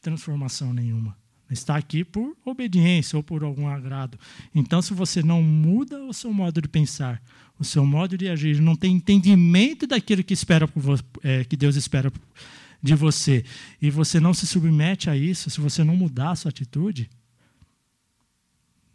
transformação 0.00 0.72
nenhuma. 0.72 1.16
Está 1.52 1.76
aqui 1.76 2.02
por 2.02 2.34
obediência 2.44 3.16
ou 3.16 3.22
por 3.22 3.44
algum 3.44 3.68
agrado. 3.68 4.18
Então, 4.54 4.80
se 4.80 4.94
você 4.94 5.22
não 5.22 5.42
muda 5.42 6.02
o 6.04 6.12
seu 6.12 6.32
modo 6.32 6.62
de 6.62 6.68
pensar, 6.68 7.22
o 7.58 7.64
seu 7.64 7.84
modo 7.84 8.16
de 8.16 8.28
agir, 8.28 8.60
não 8.60 8.74
tem 8.74 8.94
entendimento 8.94 9.86
daquilo 9.86 10.24
que, 10.24 10.32
espera 10.32 10.68
é, 11.22 11.44
que 11.44 11.56
Deus 11.56 11.76
espera 11.76 12.10
de 12.82 12.94
você, 12.94 13.44
e 13.80 13.90
você 13.90 14.18
não 14.18 14.34
se 14.34 14.46
submete 14.46 15.10
a 15.10 15.16
isso, 15.16 15.50
se 15.50 15.60
você 15.60 15.84
não 15.84 15.94
mudar 15.94 16.30
a 16.30 16.36
sua 16.36 16.48
atitude, 16.48 17.08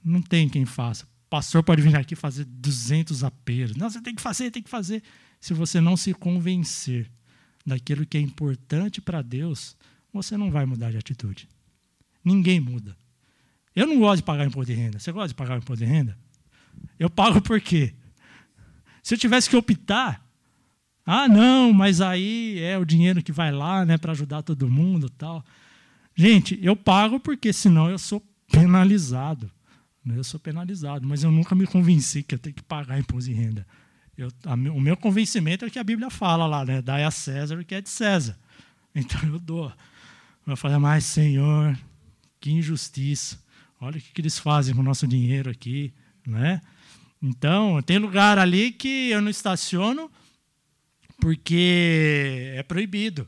não 0.04 0.22
tem 0.22 0.50
quem 0.50 0.66
faça. 0.66 1.08
Pastor 1.30 1.64
pode 1.64 1.82
vir 1.82 1.96
aqui 1.96 2.16
fazer 2.16 2.46
200 2.46 3.24
apelos. 3.24 3.76
Não, 3.76 3.90
você 3.90 4.02
tem 4.02 4.16
que 4.16 4.22
fazer, 4.22 4.50
tem 4.50 4.64
que 4.64 4.70
fazer. 4.70 5.04
Se 5.40 5.54
você 5.54 5.80
não 5.80 5.96
se 5.96 6.14
convencer 6.14 7.10
daquilo 7.66 8.06
que 8.06 8.18
é 8.18 8.22
importante 8.22 9.02
para 9.02 9.22
Deus, 9.22 9.76
você 10.12 10.38
não 10.38 10.50
vai 10.50 10.66
mudar 10.66 10.90
de 10.92 10.98
atitude. 10.98 11.48
Ninguém 12.28 12.60
muda. 12.60 12.98
Eu 13.74 13.88
não 13.88 14.00
gosto 14.00 14.18
de 14.18 14.24
pagar 14.24 14.46
imposto 14.46 14.74
de 14.74 14.78
renda. 14.78 15.00
Você 15.00 15.12
gosta 15.12 15.30
de 15.30 15.36
pagar 15.36 15.58
imposto 15.58 15.86
de 15.86 15.90
renda? 15.90 16.18
Eu 17.00 17.10
pago 17.10 17.42
por 17.42 17.62
quê? 17.62 17.94
Se 19.02 19.14
eu 19.14 19.18
tivesse 19.18 19.50
que 19.50 19.56
optar, 19.56 20.22
ah, 21.06 21.28
não, 21.30 21.72
mas 21.72 22.02
aí 22.02 22.60
é 22.60 22.78
o 22.78 22.84
dinheiro 22.84 23.24
que 23.24 23.32
vai 23.32 23.52
lá, 23.52 23.86
né, 23.86 23.98
para 23.98 24.12
ajudar 24.12 24.42
todo 24.42 24.70
mundo, 24.70 25.10
tal. 25.10 25.46
Gente, 26.14 26.60
eu 26.62 26.76
pago 26.76 27.20
porque 27.20 27.54
senão 27.54 27.90
eu 27.90 27.98
sou 27.98 28.22
penalizado. 28.52 29.50
Né? 30.04 30.18
Eu 30.18 30.24
sou 30.24 30.40
penalizado, 30.40 31.08
mas 31.08 31.24
eu 31.24 31.32
nunca 31.32 31.56
me 31.56 31.66
convenci 31.66 32.24
que 32.24 32.36
eu 32.36 32.40
tenho 32.40 32.56
que 32.56 32.64
pagar 32.64 33.00
imposto 33.00 33.30
de 33.30 33.36
renda. 33.36 33.66
Eu, 34.18 34.30
a, 34.44 34.54
o 34.54 34.82
meu 34.82 34.98
convencimento 34.98 35.64
é 35.64 35.70
que 35.70 35.80
a 35.80 35.84
Bíblia 35.84 36.10
fala 36.10 36.46
lá, 36.46 36.66
né? 36.66 36.82
Dai 36.82 37.04
a 37.04 37.12
César 37.12 37.58
o 37.58 37.64
que 37.64 37.76
é 37.76 37.82
de 37.82 37.90
César. 37.90 38.38
Então 38.96 39.22
eu 39.30 39.38
dou. 39.38 39.72
Vai 40.44 40.56
falar, 40.56 40.80
mas 40.80 41.06
Senhor, 41.06 41.78
que 42.40 42.52
injustiça. 42.52 43.40
Olha 43.80 43.98
o 43.98 44.02
que, 44.02 44.22
eles 44.22 44.40
fazem 44.40 44.74
com 44.74 44.82
o 44.82 44.84
nosso 44.84 45.08
dinheiro 45.08 45.50
aqui. 45.50 45.94
Né? 46.26 46.62
Então, 47.22 47.82
tem 47.82 47.98
lugar 47.98 48.38
ali 48.38 48.72
que 48.72 49.10
eu 49.10 49.22
não 49.22 49.30
estaciono 49.30 50.12
porque 51.20 52.54
é 52.56 52.64
proibido. 52.64 53.28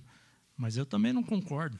Mas 0.58 0.78
eu 0.78 0.86
também 0.86 1.14
não 1.14 1.24
concordo. 1.24 1.80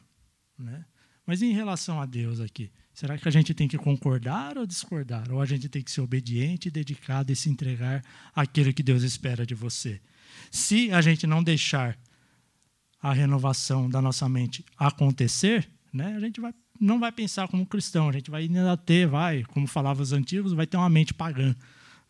Né? 0.58 0.86
Mas 1.26 1.42
em 1.42 1.52
relação 1.52 2.02
a 2.02 2.06
Deus 2.06 2.40
aqui, 2.40 2.72
será 2.94 3.18
que 3.18 3.28
a 3.28 3.32
gente 3.32 3.54
tem 3.54 3.68
que 3.68 3.78
concordar 3.78 4.58
ou 4.58 4.66
discordar? 4.66 5.32
Ou 5.32 5.42
a 5.42 5.46
gente 5.46 5.70
tem 5.70 5.84
que 5.84 5.92
ser 5.92 6.02
obediente, 6.02 6.72
dedicado 6.72 7.32
e 7.32 7.36
se 7.36 7.50
entregar 7.50 8.04
àquilo 8.34 8.74
que 8.74 8.82
Deus 8.82 9.04
espera 9.04 9.46
de 9.46 9.54
você? 9.54 10.02
Se 10.50 10.92
a 10.92 11.02
gente 11.02 11.28
não 11.28 11.44
deixar 11.44 11.98
a 13.02 13.14
renovação 13.14 13.90
da 13.90 14.02
nossa 14.02 14.28
mente 14.28 14.66
acontecer, 14.78 15.70
né, 15.94 16.16
a 16.16 16.20
gente 16.20 16.42
vai, 16.42 16.54
não 16.80 17.00
vai 17.00 17.12
pensar 17.12 17.48
como 17.48 17.66
cristão, 17.66 18.10
a 18.10 18.12
gente 18.12 18.32
vai 18.32 18.44
ainda 18.44 18.78
ter, 18.78 19.08
vai, 19.08 19.44
como 19.44 19.68
falavam 19.68 20.02
os 20.02 20.14
antigos, 20.14 20.54
vai 20.54 20.66
ter 20.66 20.78
uma 20.78 20.90
mente 20.90 21.14
pagã. 21.14 21.56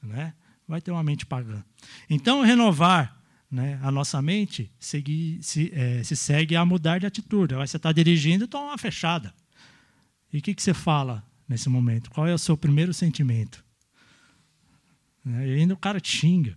Né? 0.04 0.34
Vai 0.68 0.80
ter 0.80 0.92
uma 0.92 1.04
mente 1.04 1.26
pagã. 1.26 1.64
Então, 2.10 2.42
renovar 2.42 3.20
né, 3.50 3.80
a 3.82 3.92
nossa 3.92 4.22
mente 4.22 4.72
seguir, 4.80 5.42
se, 5.42 5.72
é, 5.74 6.04
se 6.04 6.16
segue 6.16 6.56
a 6.56 6.64
mudar 6.64 7.00
de 7.00 7.08
atitude. 7.08 7.56
Aí 7.56 7.68
você 7.68 7.78
está 7.78 7.92
dirigindo 7.92 8.44
e 8.44 8.48
toma 8.48 8.68
uma 8.68 8.78
fechada. 8.78 9.34
E 10.32 10.38
o 10.38 10.42
que, 10.42 10.54
que 10.54 10.62
você 10.62 10.74
fala 10.74 11.26
nesse 11.48 11.68
momento? 11.68 12.12
Qual 12.12 12.28
é 12.28 12.34
o 12.34 12.38
seu 12.38 12.56
primeiro 12.56 12.94
sentimento? 12.94 13.66
Né, 15.26 15.48
e 15.48 15.54
ainda 15.56 15.74
o 15.74 15.78
cara 15.78 16.00
te 16.00 16.16
xinga. 16.16 16.56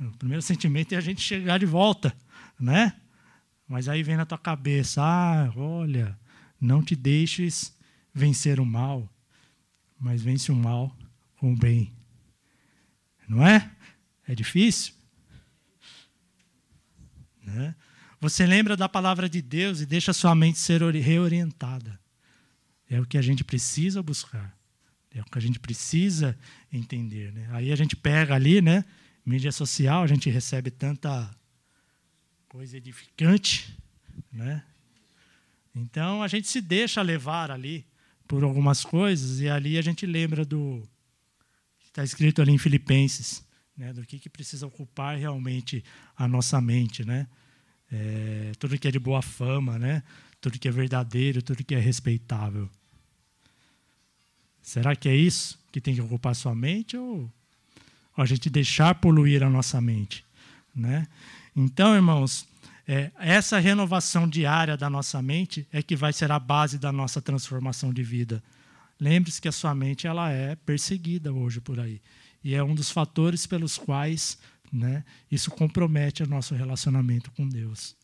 O 0.00 0.16
primeiro 0.16 0.42
sentimento 0.42 0.94
é 0.94 0.96
a 0.96 1.00
gente 1.00 1.20
chegar 1.20 1.58
de 1.58 1.66
volta, 1.66 2.12
né? 2.58 2.94
Mas 3.68 3.88
aí 3.88 4.02
vem 4.02 4.16
na 4.16 4.26
tua 4.26 4.38
cabeça, 4.38 5.00
ah, 5.00 5.52
olha, 5.54 6.18
Não 6.62 6.80
te 6.80 6.94
deixes 6.94 7.76
vencer 8.14 8.60
o 8.60 8.64
mal, 8.64 9.12
mas 9.98 10.22
vence 10.22 10.52
o 10.52 10.54
mal 10.54 10.96
com 11.36 11.52
o 11.52 11.56
bem. 11.56 11.92
Não 13.28 13.44
é? 13.44 13.68
É 14.28 14.32
difícil? 14.32 14.94
Né? 17.42 17.74
Você 18.20 18.46
lembra 18.46 18.76
da 18.76 18.88
palavra 18.88 19.28
de 19.28 19.42
Deus 19.42 19.80
e 19.80 19.86
deixa 19.86 20.12
sua 20.12 20.36
mente 20.36 20.60
ser 20.60 20.80
reorientada. 20.94 21.98
É 22.88 23.00
o 23.00 23.06
que 23.06 23.18
a 23.18 23.22
gente 23.22 23.42
precisa 23.42 24.00
buscar. 24.00 24.56
É 25.10 25.20
o 25.20 25.24
que 25.24 25.38
a 25.38 25.42
gente 25.42 25.58
precisa 25.58 26.38
entender. 26.72 27.32
Né? 27.32 27.48
Aí 27.50 27.72
a 27.72 27.76
gente 27.76 27.96
pega 27.96 28.36
ali, 28.36 28.62
né? 28.62 28.84
Mídia 29.26 29.50
social, 29.50 30.04
a 30.04 30.06
gente 30.06 30.30
recebe 30.30 30.70
tanta 30.70 31.28
coisa 32.48 32.76
edificante, 32.76 33.76
né? 34.32 34.62
Então 35.74 36.22
a 36.22 36.28
gente 36.28 36.48
se 36.48 36.60
deixa 36.60 37.00
levar 37.02 37.50
ali 37.50 37.86
por 38.26 38.44
algumas 38.44 38.84
coisas 38.84 39.40
e 39.40 39.48
ali 39.48 39.78
a 39.78 39.82
gente 39.82 40.06
lembra 40.06 40.44
do 40.44 40.82
que 41.78 41.88
está 41.88 42.04
escrito 42.04 42.40
ali 42.40 42.52
em 42.52 42.58
Filipenses, 42.58 43.44
né? 43.76 43.92
Do 43.92 44.04
que, 44.04 44.18
que 44.18 44.28
precisa 44.28 44.66
ocupar 44.66 45.16
realmente 45.16 45.84
a 46.16 46.28
nossa 46.28 46.60
mente, 46.60 47.04
né? 47.04 47.26
É, 47.90 48.52
tudo 48.58 48.78
que 48.78 48.88
é 48.88 48.90
de 48.90 48.98
boa 48.98 49.22
fama, 49.22 49.78
né? 49.78 50.02
Tudo 50.40 50.58
que 50.58 50.68
é 50.68 50.70
verdadeiro, 50.70 51.42
tudo 51.42 51.64
que 51.64 51.74
é 51.74 51.78
respeitável. 51.78 52.68
Será 54.62 54.94
que 54.94 55.08
é 55.08 55.14
isso 55.14 55.58
que 55.70 55.80
tem 55.80 55.94
que 55.94 56.00
ocupar 56.00 56.34
sua 56.34 56.54
mente 56.54 56.96
ou, 56.96 57.30
a 58.16 58.26
gente 58.26 58.50
deixar 58.50 58.94
poluir 58.94 59.42
a 59.42 59.48
nossa 59.48 59.80
mente, 59.80 60.24
né? 60.74 61.06
Então, 61.56 61.94
irmãos, 61.94 62.46
é, 62.86 63.12
essa 63.18 63.58
renovação 63.58 64.28
diária 64.28 64.76
da 64.76 64.90
nossa 64.90 65.22
mente 65.22 65.66
é 65.72 65.82
que 65.82 65.94
vai 65.94 66.12
ser 66.12 66.32
a 66.32 66.38
base 66.38 66.78
da 66.78 66.90
nossa 66.90 67.22
transformação 67.22 67.92
de 67.92 68.02
vida. 68.02 68.42
Lembre-se 68.98 69.40
que 69.40 69.48
a 69.48 69.52
sua 69.52 69.74
mente 69.74 70.06
ela 70.06 70.30
é 70.30 70.56
perseguida 70.56 71.32
hoje 71.32 71.60
por 71.60 71.78
aí 71.78 72.00
e 72.42 72.54
é 72.54 72.62
um 72.62 72.74
dos 72.74 72.90
fatores 72.90 73.46
pelos 73.46 73.78
quais, 73.78 74.38
né, 74.72 75.04
isso 75.30 75.50
compromete 75.50 76.22
o 76.22 76.26
nosso 76.26 76.54
relacionamento 76.54 77.30
com 77.32 77.48
Deus. 77.48 77.96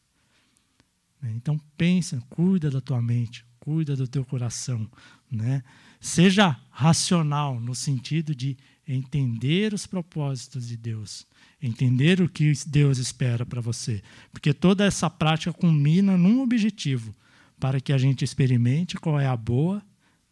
Então 1.23 1.59
pensa, 1.77 2.23
cuida 2.31 2.71
da 2.71 2.81
tua 2.81 3.03
mente, 3.03 3.45
cuida 3.59 3.97
do 3.97 4.07
teu 4.07 4.25
coração, 4.25 4.89
né? 5.31 5.65
Seja 6.01 6.57
racional 6.71 7.61
no 7.61 7.75
sentido 7.75 8.35
de 8.35 8.57
entender 8.87 9.75
os 9.75 9.87
propósitos 9.87 10.69
de 10.69 10.77
Deus, 10.77 11.27
entender 11.61 12.21
o 12.21 12.29
que 12.29 12.53
Deus 12.67 12.99
espera 12.99 13.45
para 13.45 13.61
você, 13.61 14.03
porque 14.33 14.55
toda 14.55 14.85
essa 14.85 15.11
prática 15.11 15.53
culmina 15.53 16.17
num 16.17 16.41
objetivo, 16.41 17.15
para 17.61 17.81
que 17.81 17.93
a 17.93 17.99
gente 17.99 18.25
experimente 18.25 18.97
qual 18.97 19.19
é 19.21 19.27
a 19.27 19.37
boa, 19.37 19.83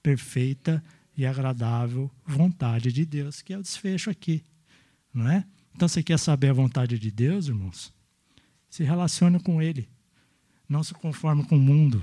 perfeita 0.03 0.83
e 1.17 1.27
agradável 1.27 2.11
vontade 2.25 2.93
de 2.93 3.05
Deus, 3.05 3.43
que 3.43 3.53
é 3.53 3.59
o 3.59 3.63
desfecho 3.63 4.09
aqui, 4.09 4.45
não 5.13 5.29
é? 5.29 5.45
Então 5.75 5.89
você 5.89 6.03
quer 6.03 6.19
saber 6.19 6.49
a 6.51 6.55
vontade 6.55 6.99
de 6.99 7.11
Deus, 7.11 7.49
irmãos? 7.49 7.93
Se 8.71 8.83
relacione 8.83 9.39
com 9.41 9.61
ele. 9.61 9.89
Não 10.69 10.83
se 10.83 10.95
conforme 10.95 11.45
com 11.45 11.57
o 11.57 11.61
mundo, 11.61 12.03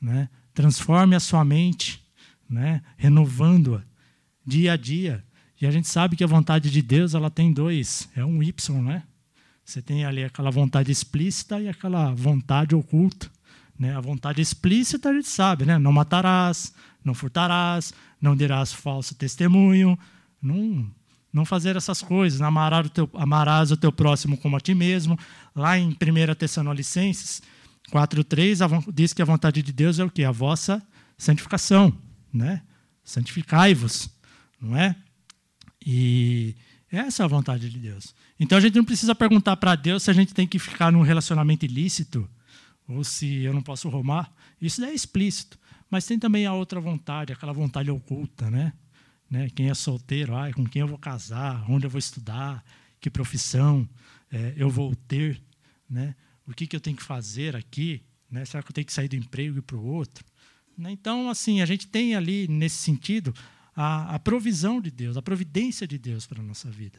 né? 0.00 0.28
Transforme 0.54 1.16
a 1.16 1.20
sua 1.20 1.44
mente 1.44 2.05
né? 2.48 2.82
renovando-a 2.96 3.82
dia 4.46 4.72
a 4.72 4.76
dia. 4.76 5.24
E 5.60 5.66
a 5.66 5.70
gente 5.70 5.88
sabe 5.88 6.16
que 6.16 6.22
a 6.22 6.26
vontade 6.26 6.70
de 6.70 6.80
Deus 6.82 7.14
ela 7.14 7.30
tem 7.30 7.52
dois, 7.52 8.08
é 8.14 8.24
um 8.24 8.42
Y, 8.42 8.82
né? 8.82 9.02
Você 9.64 9.82
tem 9.82 10.04
ali 10.04 10.22
aquela 10.22 10.50
vontade 10.50 10.92
explícita 10.92 11.60
e 11.60 11.68
aquela 11.68 12.14
vontade 12.14 12.74
oculta. 12.74 13.28
Né? 13.76 13.96
A 13.96 14.00
vontade 14.00 14.40
explícita 14.40 15.08
a 15.08 15.12
gente 15.12 15.28
sabe, 15.28 15.64
né? 15.64 15.76
Não 15.76 15.92
matarás, 15.92 16.72
não 17.04 17.14
furtarás, 17.14 17.92
não 18.20 18.36
dirás 18.36 18.72
falso 18.72 19.16
testemunho, 19.16 19.98
não, 20.40 20.88
não 21.32 21.44
fazer 21.44 21.74
essas 21.74 22.00
coisas, 22.00 22.40
amarás 22.40 22.86
o, 22.86 22.90
teu, 22.90 23.10
amarás 23.14 23.72
o 23.72 23.76
teu 23.76 23.90
próximo 23.90 24.36
como 24.36 24.56
a 24.56 24.60
ti 24.60 24.74
mesmo. 24.74 25.18
Lá 25.54 25.76
em 25.76 25.88
1 25.88 26.34
Tessalonicenses 26.36 27.42
4,3 27.90 28.92
diz 28.92 29.12
que 29.12 29.22
a 29.22 29.24
vontade 29.24 29.62
de 29.62 29.72
Deus 29.72 29.98
é 29.98 30.04
o 30.04 30.10
que? 30.10 30.22
A 30.22 30.30
vossa 30.30 30.80
santificação 31.18 32.05
né? 32.32 32.62
Santificai-vos, 33.04 34.08
não 34.60 34.76
é? 34.76 34.96
E 35.84 36.54
essa 36.90 37.22
é 37.22 37.24
a 37.24 37.28
vontade 37.28 37.70
de 37.70 37.78
Deus. 37.78 38.14
Então 38.38 38.58
a 38.58 38.60
gente 38.60 38.76
não 38.76 38.84
precisa 38.84 39.14
perguntar 39.14 39.56
para 39.56 39.74
Deus 39.74 40.02
se 40.02 40.10
a 40.10 40.14
gente 40.14 40.34
tem 40.34 40.46
que 40.46 40.58
ficar 40.58 40.90
num 40.90 41.02
relacionamento 41.02 41.64
ilícito 41.64 42.28
ou 42.88 43.04
se 43.04 43.42
eu 43.42 43.52
não 43.52 43.62
posso 43.62 43.88
romar. 43.88 44.32
Isso 44.60 44.84
é 44.84 44.92
explícito. 44.92 45.58
Mas 45.90 46.06
tem 46.06 46.18
também 46.18 46.46
a 46.46 46.52
outra 46.52 46.80
vontade, 46.80 47.32
aquela 47.32 47.52
vontade 47.52 47.90
oculta, 47.90 48.50
né? 48.50 48.72
né? 49.30 49.48
Quem 49.50 49.70
é 49.70 49.74
solteiro, 49.74 50.34
ai, 50.34 50.52
com 50.52 50.64
quem 50.64 50.80
eu 50.80 50.88
vou 50.88 50.98
casar, 50.98 51.64
onde 51.70 51.86
eu 51.86 51.90
vou 51.90 51.98
estudar, 51.98 52.64
que 53.00 53.10
profissão 53.10 53.88
é, 54.30 54.54
eu 54.56 54.68
vou 54.68 54.94
ter, 54.94 55.40
né? 55.88 56.14
O 56.46 56.52
que, 56.52 56.66
que 56.66 56.76
eu 56.76 56.80
tenho 56.80 56.96
que 56.96 57.02
fazer 57.02 57.56
aqui? 57.56 58.02
Né? 58.30 58.44
Será 58.44 58.62
que 58.62 58.70
eu 58.70 58.74
tenho 58.74 58.86
que 58.86 58.92
sair 58.92 59.08
do 59.08 59.16
emprego 59.16 59.56
e 59.56 59.58
ir 59.58 59.62
para 59.62 59.76
o 59.76 59.84
outro? 59.84 60.24
Né? 60.76 60.90
Então, 60.92 61.30
assim, 61.30 61.60
a 61.60 61.66
gente 61.66 61.86
tem 61.86 62.14
ali, 62.14 62.46
nesse 62.48 62.76
sentido, 62.76 63.34
a, 63.74 64.14
a 64.14 64.18
provisão 64.18 64.80
de 64.80 64.90
Deus, 64.90 65.16
a 65.16 65.22
providência 65.22 65.86
de 65.86 65.98
Deus 65.98 66.26
para 66.26 66.40
a 66.40 66.44
nossa 66.44 66.70
vida. 66.70 66.98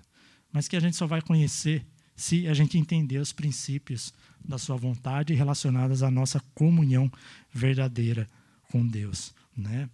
Mas 0.51 0.67
que 0.67 0.75
a 0.75 0.79
gente 0.79 0.95
só 0.95 1.05
vai 1.05 1.21
conhecer 1.21 1.85
se 2.15 2.47
a 2.47 2.53
gente 2.53 2.77
entender 2.77 3.19
os 3.19 3.31
princípios 3.31 4.13
da 4.43 4.57
sua 4.57 4.75
vontade 4.75 5.33
relacionados 5.33 6.01
à 6.01 6.09
nossa 6.09 6.39
comunhão 6.55 7.11
verdadeira 7.53 8.27
com 8.71 8.85
Deus, 8.85 9.33
né? 9.55 9.89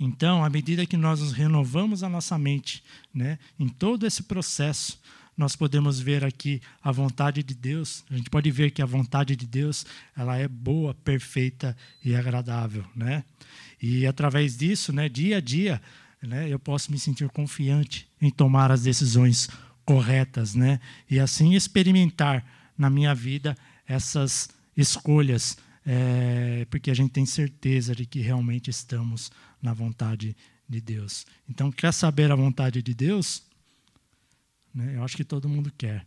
Então, 0.00 0.44
à 0.44 0.48
medida 0.48 0.86
que 0.86 0.96
nós 0.96 1.20
nos 1.20 1.32
renovamos 1.32 2.04
a 2.04 2.08
nossa 2.08 2.38
mente, 2.38 2.84
né, 3.12 3.36
em 3.58 3.68
todo 3.68 4.06
esse 4.06 4.22
processo, 4.22 5.00
nós 5.38 5.54
podemos 5.54 6.00
ver 6.00 6.24
aqui 6.24 6.60
a 6.82 6.90
vontade 6.90 7.44
de 7.44 7.54
Deus. 7.54 8.04
A 8.10 8.16
gente 8.16 8.28
pode 8.28 8.50
ver 8.50 8.72
que 8.72 8.82
a 8.82 8.86
vontade 8.86 9.36
de 9.36 9.46
Deus 9.46 9.86
ela 10.16 10.36
é 10.36 10.48
boa, 10.48 10.92
perfeita 10.92 11.76
e 12.04 12.16
agradável, 12.16 12.84
né? 12.94 13.22
E 13.80 14.04
através 14.04 14.56
disso, 14.56 14.92
né, 14.92 15.08
dia 15.08 15.36
a 15.36 15.40
dia, 15.40 15.80
né, 16.20 16.48
eu 16.48 16.58
posso 16.58 16.90
me 16.90 16.98
sentir 16.98 17.28
confiante 17.28 18.08
em 18.20 18.30
tomar 18.30 18.72
as 18.72 18.82
decisões 18.82 19.48
corretas, 19.84 20.56
né? 20.56 20.80
E 21.08 21.20
assim 21.20 21.54
experimentar 21.54 22.44
na 22.76 22.90
minha 22.90 23.14
vida 23.14 23.56
essas 23.86 24.48
escolhas, 24.76 25.56
é, 25.86 26.66
porque 26.68 26.90
a 26.90 26.94
gente 26.94 27.12
tem 27.12 27.24
certeza 27.24 27.94
de 27.94 28.04
que 28.04 28.18
realmente 28.18 28.70
estamos 28.70 29.30
na 29.62 29.72
vontade 29.72 30.36
de 30.68 30.80
Deus. 30.80 31.24
Então, 31.48 31.70
quer 31.70 31.92
saber 31.92 32.30
a 32.30 32.36
vontade 32.36 32.82
de 32.82 32.92
Deus? 32.92 33.47
Né? 34.74 34.96
Eu 34.96 35.04
acho 35.04 35.16
que 35.16 35.24
todo 35.24 35.48
mundo 35.48 35.72
quer. 35.76 36.06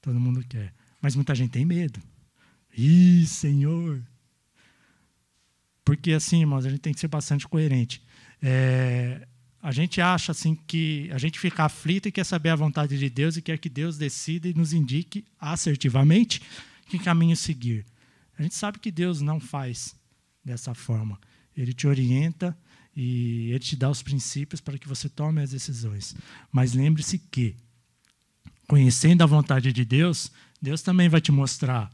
Todo 0.00 0.18
mundo 0.18 0.44
quer. 0.48 0.72
Mas 1.00 1.14
muita 1.14 1.34
gente 1.34 1.50
tem 1.50 1.64
medo. 1.64 2.00
Ih, 2.76 3.26
Senhor! 3.26 4.02
Porque 5.84 6.12
assim, 6.12 6.40
irmãos, 6.40 6.66
a 6.66 6.70
gente 6.70 6.80
tem 6.80 6.92
que 6.92 7.00
ser 7.00 7.08
bastante 7.08 7.48
coerente. 7.48 8.02
É, 8.42 9.26
a 9.60 9.72
gente 9.72 10.00
acha 10.00 10.32
assim 10.32 10.54
que 10.54 11.10
a 11.12 11.18
gente 11.18 11.38
fica 11.38 11.64
aflito 11.64 12.08
e 12.08 12.12
quer 12.12 12.24
saber 12.24 12.50
a 12.50 12.56
vontade 12.56 12.98
de 12.98 13.10
Deus 13.10 13.36
e 13.36 13.42
quer 13.42 13.58
que 13.58 13.68
Deus 13.68 13.98
decida 13.98 14.48
e 14.48 14.54
nos 14.54 14.72
indique 14.72 15.24
assertivamente 15.38 16.42
que 16.88 16.98
caminho 16.98 17.36
seguir. 17.36 17.84
A 18.38 18.42
gente 18.42 18.54
sabe 18.54 18.78
que 18.78 18.90
Deus 18.90 19.20
não 19.20 19.40
faz 19.40 19.96
dessa 20.44 20.74
forma. 20.74 21.18
Ele 21.56 21.72
te 21.72 21.86
orienta 21.86 22.56
e 23.00 23.50
ele 23.50 23.60
te 23.60 23.76
dá 23.76 23.88
os 23.88 24.02
princípios 24.02 24.60
para 24.60 24.76
que 24.76 24.88
você 24.88 25.08
tome 25.08 25.40
as 25.40 25.52
decisões. 25.52 26.16
Mas 26.50 26.72
lembre-se 26.72 27.16
que, 27.16 27.54
conhecendo 28.66 29.22
a 29.22 29.26
vontade 29.26 29.72
de 29.72 29.84
Deus, 29.84 30.32
Deus 30.60 30.82
também 30.82 31.08
vai 31.08 31.20
te 31.20 31.30
mostrar 31.30 31.92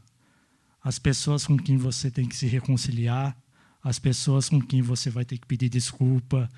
as 0.83 0.97
pessoas 0.97 1.45
com 1.45 1.57
quem 1.57 1.77
você 1.77 2.09
tem 2.09 2.27
que 2.27 2.35
se 2.35 2.47
reconciliar, 2.47 3.37
as 3.83 3.99
pessoas 3.99 4.49
com 4.49 4.59
quem 4.59 4.81
você 4.81 5.11
vai 5.11 5.23
ter 5.23 5.37
que 5.37 5.45
pedir 5.45 5.69
desculpa, 5.69 6.49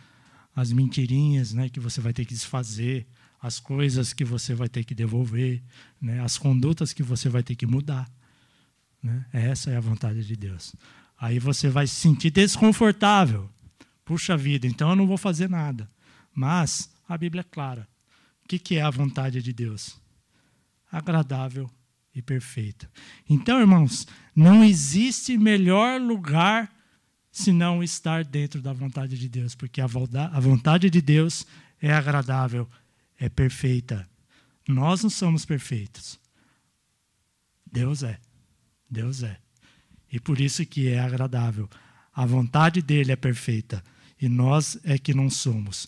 as 0.56 0.72
mentirinhas 0.72 1.52
né, 1.52 1.68
que 1.68 1.82
você 1.82 2.00
vai 2.00 2.14
ter 2.14 2.24
que 2.24 2.34
desfazer, 2.34 3.06
as 3.42 3.60
coisas 3.60 4.14
que 4.14 4.24
você 4.24 4.56
vai 4.56 4.70
ter 4.70 4.86
que 4.86 4.96
devolver, 4.96 5.62
né, 6.00 6.22
as 6.22 6.38
condutas 6.38 6.94
que 6.94 7.04
você 7.04 7.28
vai 7.28 7.44
ter 7.44 7.58
que 7.58 7.66
mudar. 7.66 8.10
Né? 9.04 9.26
Essa 9.34 9.72
é 9.72 9.76
a 9.76 9.82
vontade 9.82 10.26
de 10.26 10.38
Deus. 10.38 10.74
Aí 11.20 11.38
você 11.38 11.68
vai 11.68 11.86
se 11.86 11.96
sentir 11.96 12.32
desconfortável, 12.32 13.50
Puxa 14.08 14.38
vida, 14.38 14.66
então 14.66 14.92
eu 14.92 14.96
não 14.96 15.06
vou 15.06 15.18
fazer 15.18 15.50
nada. 15.50 15.92
Mas 16.34 16.90
a 17.10 17.18
Bíblia 17.18 17.42
é 17.42 17.44
clara. 17.44 17.86
O 18.42 18.48
que 18.48 18.76
é 18.78 18.82
a 18.82 18.90
vontade 18.90 19.42
de 19.42 19.52
Deus? 19.52 20.00
Agradável 20.90 21.70
e 22.16 22.22
perfeita. 22.22 22.90
Então, 23.30 23.60
irmãos, 23.60 24.08
não 24.34 24.64
existe 24.64 25.38
melhor 25.38 26.00
lugar 26.00 26.74
senão 27.30 27.84
estar 27.84 28.24
dentro 28.24 28.62
da 28.62 28.72
vontade 28.72 29.18
de 29.18 29.28
Deus, 29.28 29.54
porque 29.54 29.82
a 29.82 29.88
vontade 30.40 30.90
de 30.90 31.02
Deus 31.02 31.46
é 31.82 31.94
agradável, 31.94 32.66
é 33.20 33.28
perfeita. 33.28 34.08
Nós 34.66 35.04
não 35.04 35.10
somos 35.10 35.44
perfeitos. 35.44 36.18
Deus 37.70 38.04
é. 38.04 38.18
Deus 38.90 39.22
é. 39.22 39.38
E 40.10 40.18
por 40.18 40.40
isso 40.40 40.66
que 40.66 40.88
é 40.88 40.98
agradável. 40.98 41.70
A 42.14 42.26
vontade 42.26 42.82
dele 42.82 43.12
é 43.12 43.18
perfeita 43.18 43.84
e 44.20 44.28
nós 44.28 44.78
é 44.84 44.98
que 44.98 45.14
não 45.14 45.30
somos. 45.30 45.88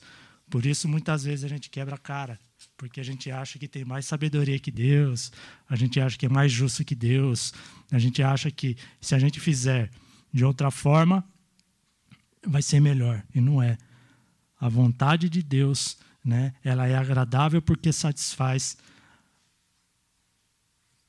Por 0.49 0.65
isso 0.65 0.87
muitas 0.87 1.23
vezes 1.23 1.45
a 1.45 1.47
gente 1.47 1.69
quebra 1.69 1.95
a 1.95 1.97
cara, 1.97 2.39
porque 2.75 2.99
a 2.99 3.03
gente 3.03 3.29
acha 3.29 3.59
que 3.59 3.67
tem 3.67 3.85
mais 3.85 4.05
sabedoria 4.05 4.59
que 4.59 4.71
Deus, 4.71 5.31
a 5.69 5.75
gente 5.75 5.99
acha 5.99 6.17
que 6.17 6.25
é 6.25 6.29
mais 6.29 6.51
justo 6.51 6.83
que 6.83 6.95
Deus, 6.95 7.53
a 7.91 7.99
gente 7.99 8.21
acha 8.23 8.49
que 8.49 8.75
se 8.99 9.13
a 9.13 9.19
gente 9.19 9.39
fizer 9.39 9.91
de 10.31 10.43
outra 10.43 10.71
forma 10.71 11.23
vai 12.45 12.61
ser 12.61 12.79
melhor 12.79 13.23
e 13.33 13.41
não 13.41 13.61
é. 13.61 13.77
A 14.59 14.67
vontade 14.67 15.29
de 15.29 15.41
Deus, 15.41 15.97
né, 16.23 16.53
ela 16.63 16.87
é 16.87 16.95
agradável 16.95 17.61
porque 17.61 17.93
satisfaz 17.93 18.77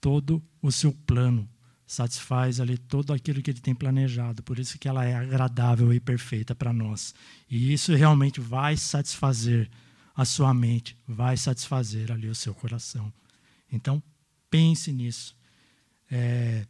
todo 0.00 0.42
o 0.62 0.70
seu 0.70 0.92
plano, 0.92 1.48
satisfaz 1.90 2.60
ali 2.60 2.78
todo 2.78 3.12
aquilo 3.12 3.42
que 3.42 3.50
ele 3.50 3.60
tem 3.60 3.74
planejado. 3.74 4.44
Por 4.44 4.60
isso 4.60 4.78
que 4.78 4.86
ela 4.86 5.04
é 5.04 5.16
agradável 5.16 5.92
e 5.92 5.98
perfeita 5.98 6.54
para 6.54 6.72
nós. 6.72 7.12
E 7.50 7.72
isso 7.72 7.92
realmente 7.96 8.40
vai 8.40 8.76
satisfazer 8.76 9.68
a 10.14 10.24
sua 10.24 10.54
mente, 10.54 10.96
vai 11.04 11.36
satisfazer 11.36 12.12
ali 12.12 12.28
o 12.28 12.34
seu 12.34 12.54
coração. 12.54 13.12
Então, 13.72 14.00
pense 14.48 14.92
nisso. 14.92 15.36
É, 16.08 16.64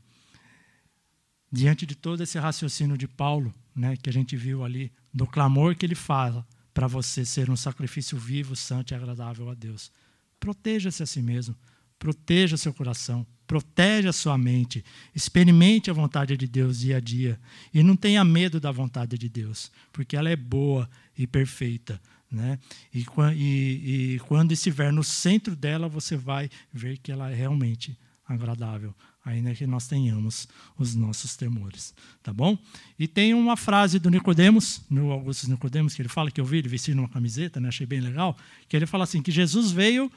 diante 1.52 1.84
de 1.84 1.94
todo 1.94 2.22
esse 2.22 2.38
raciocínio 2.38 2.96
de 2.96 3.06
Paulo, 3.06 3.52
né, 3.76 3.98
que 3.98 4.08
a 4.08 4.12
gente 4.12 4.34
viu 4.38 4.64
ali, 4.64 4.90
do 5.12 5.26
clamor 5.26 5.76
que 5.76 5.84
ele 5.84 5.94
fala 5.94 6.46
para 6.72 6.86
você 6.86 7.26
ser 7.26 7.50
um 7.50 7.56
sacrifício 7.56 8.16
vivo, 8.16 8.56
santo 8.56 8.92
e 8.92 8.94
agradável 8.94 9.50
a 9.50 9.54
Deus. 9.54 9.92
Proteja-se 10.38 11.02
a 11.02 11.06
si 11.06 11.20
mesmo, 11.20 11.54
proteja 11.98 12.56
seu 12.56 12.72
coração, 12.72 13.26
proteja 13.50 14.10
a 14.10 14.12
sua 14.12 14.38
mente, 14.38 14.84
experimente 15.12 15.90
a 15.90 15.92
vontade 15.92 16.36
de 16.36 16.46
Deus 16.46 16.78
dia 16.78 16.98
a 16.98 17.00
dia 17.00 17.36
e 17.74 17.82
não 17.82 17.96
tenha 17.96 18.24
medo 18.24 18.60
da 18.60 18.70
vontade 18.70 19.18
de 19.18 19.28
Deus, 19.28 19.72
porque 19.92 20.16
ela 20.16 20.30
é 20.30 20.36
boa 20.36 20.88
e 21.18 21.26
perfeita. 21.26 22.00
Né? 22.30 22.60
E, 22.94 23.04
e, 23.34 24.14
e 24.14 24.18
quando 24.20 24.52
estiver 24.52 24.92
no 24.92 25.02
centro 25.02 25.56
dela, 25.56 25.88
você 25.88 26.16
vai 26.16 26.48
ver 26.72 26.98
que 26.98 27.10
ela 27.10 27.28
é 27.28 27.34
realmente 27.34 27.98
agradável, 28.24 28.94
ainda 29.24 29.52
que 29.52 29.66
nós 29.66 29.88
tenhamos 29.88 30.46
os 30.78 30.94
nossos 30.94 31.34
temores, 31.34 31.92
tá 32.22 32.32
bom? 32.32 32.56
E 32.96 33.08
tem 33.08 33.34
uma 33.34 33.56
frase 33.56 33.98
do 33.98 34.10
Nicodemos, 34.10 34.80
no 34.88 35.10
Augusto 35.10 35.50
Nicodemos, 35.50 35.92
que 35.92 36.02
ele 36.02 36.08
fala 36.08 36.30
que 36.30 36.40
eu 36.40 36.44
vi 36.44 36.58
ele 36.58 36.68
vestindo 36.68 37.00
uma 37.00 37.08
camiseta, 37.08 37.58
né? 37.58 37.66
achei 37.66 37.84
bem 37.84 37.98
legal, 37.98 38.36
que 38.68 38.76
ele 38.76 38.86
fala 38.86 39.02
assim 39.02 39.20
que 39.20 39.32
Jesus 39.32 39.72
veio 39.72 40.08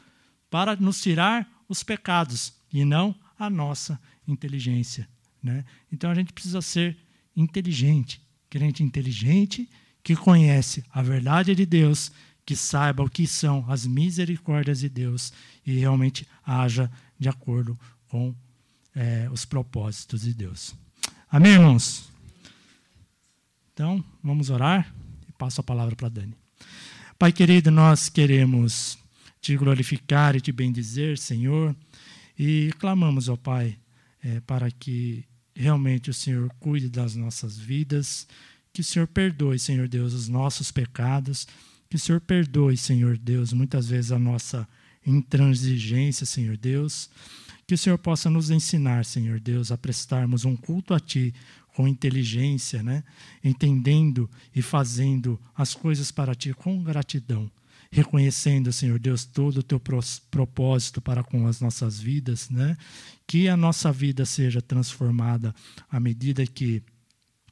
para 0.51 0.75
nos 0.75 1.01
tirar 1.01 1.51
os 1.67 1.81
pecados 1.81 2.53
e 2.71 2.85
não 2.85 3.22
a 3.45 3.49
nossa 3.49 3.99
inteligência. 4.27 5.07
Né? 5.41 5.65
Então 5.91 6.09
a 6.09 6.15
gente 6.15 6.33
precisa 6.33 6.61
ser 6.61 6.97
inteligente, 7.35 8.21
crente 8.49 8.83
inteligente, 8.83 9.69
que 10.03 10.15
conhece 10.15 10.83
a 10.91 11.01
verdade 11.01 11.55
de 11.55 11.65
Deus, 11.65 12.11
que 12.45 12.55
saiba 12.55 13.03
o 13.03 13.09
que 13.09 13.25
são 13.25 13.65
as 13.69 13.85
misericórdias 13.85 14.79
de 14.79 14.89
Deus 14.89 15.31
e 15.65 15.79
realmente 15.79 16.27
haja 16.45 16.91
de 17.17 17.29
acordo 17.29 17.79
com 18.07 18.35
é, 18.93 19.29
os 19.31 19.45
propósitos 19.45 20.21
de 20.21 20.33
Deus. 20.33 20.75
Amém, 21.29 21.53
irmãos? 21.53 22.09
Então, 23.73 24.03
vamos 24.21 24.49
orar 24.49 24.93
e 25.27 25.31
passo 25.31 25.61
a 25.61 25.63
palavra 25.63 25.95
para 25.95 26.09
Dani. 26.09 26.35
Pai 27.17 27.31
querido, 27.31 27.71
nós 27.71 28.09
queremos 28.09 28.99
te 29.41 29.57
glorificar 29.57 30.35
e 30.35 30.41
te 30.41 30.51
bendizer, 30.51 31.17
Senhor. 31.17 31.75
E 32.37 32.71
clamamos, 32.79 33.29
ó 33.29 33.35
Pai, 33.35 33.77
é, 34.23 34.39
para 34.41 34.71
que 34.71 35.25
realmente 35.55 36.09
o 36.09 36.13
Senhor 36.13 36.49
cuide 36.59 36.89
das 36.89 37.15
nossas 37.15 37.57
vidas, 37.57 38.27
que 38.71 38.81
o 38.81 38.83
Senhor 38.83 39.07
perdoe, 39.07 39.59
Senhor 39.59 39.87
Deus, 39.87 40.13
os 40.13 40.27
nossos 40.27 40.71
pecados, 40.71 41.47
que 41.89 41.95
o 41.95 41.99
Senhor 41.99 42.19
perdoe, 42.19 42.75
Senhor 42.75 43.17
Deus, 43.17 43.53
muitas 43.53 43.87
vezes 43.87 44.11
a 44.11 44.17
nossa 44.17 44.67
intransigência, 45.05 46.25
Senhor 46.25 46.57
Deus, 46.57 47.09
que 47.67 47.75
o 47.75 47.77
Senhor 47.77 47.97
possa 47.97 48.29
nos 48.29 48.49
ensinar, 48.49 49.05
Senhor 49.05 49.39
Deus, 49.39 49.71
a 49.71 49.77
prestarmos 49.77 50.43
um 50.43 50.55
culto 50.55 50.93
a 50.93 50.99
Ti 50.99 51.33
com 51.75 51.87
inteligência, 51.87 52.81
né? 52.81 53.03
entendendo 53.43 54.29
e 54.55 54.61
fazendo 54.61 55.39
as 55.55 55.73
coisas 55.75 56.11
para 56.11 56.33
Ti 56.33 56.53
com 56.53 56.83
gratidão 56.83 57.51
reconhecendo, 57.93 58.73
Senhor 58.73 58.97
Deus, 58.97 59.23
todo 59.23 59.57
o 59.57 59.63
teu 59.63 59.79
propósito 59.79 60.99
para 60.99 61.23
com 61.23 61.45
as 61.45 61.61
nossas 61.61 61.99
vidas, 61.99 62.49
né? 62.49 62.75
Que 63.27 63.47
a 63.47 63.55
nossa 63.55 63.91
vida 63.91 64.25
seja 64.25 64.63
transformada 64.63 65.53
à 65.91 65.99
medida 65.99 66.43
que 66.47 66.81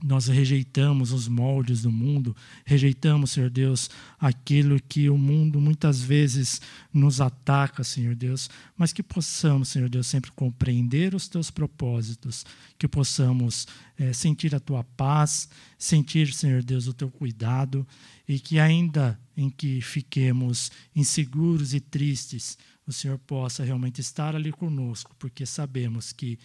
nós 0.03 0.27
rejeitamos 0.27 1.11
os 1.11 1.27
moldes 1.27 1.83
do 1.83 1.91
mundo, 1.91 2.35
rejeitamos, 2.65 3.29
Senhor 3.29 3.51
Deus, 3.51 3.87
aquilo 4.19 4.81
que 4.81 5.07
o 5.11 5.17
mundo 5.17 5.61
muitas 5.61 6.01
vezes 6.01 6.59
nos 6.91 7.21
ataca, 7.21 7.83
Senhor 7.83 8.15
Deus, 8.15 8.49
mas 8.75 8.91
que 8.91 9.03
possamos, 9.03 9.69
Senhor 9.69 9.89
Deus, 9.89 10.07
sempre 10.07 10.31
compreender 10.31 11.13
os 11.13 11.27
teus 11.27 11.51
propósitos, 11.51 12.43
que 12.79 12.87
possamos 12.87 13.67
é, 13.95 14.11
sentir 14.11 14.55
a 14.55 14.59
tua 14.59 14.83
paz, 14.83 15.47
sentir, 15.77 16.33
Senhor 16.33 16.63
Deus, 16.63 16.87
o 16.87 16.93
teu 16.93 17.11
cuidado 17.11 17.85
e 18.31 18.39
que 18.39 18.61
ainda 18.61 19.19
em 19.35 19.49
que 19.49 19.81
fiquemos 19.81 20.71
inseguros 20.95 21.73
e 21.73 21.81
tristes, 21.81 22.57
o 22.87 22.93
Senhor 22.93 23.19
possa 23.19 23.61
realmente 23.61 23.99
estar 23.99 24.37
ali 24.37 24.53
conosco, 24.53 25.13
porque 25.19 25.45
sabemos 25.45 26.13
que 26.13 26.39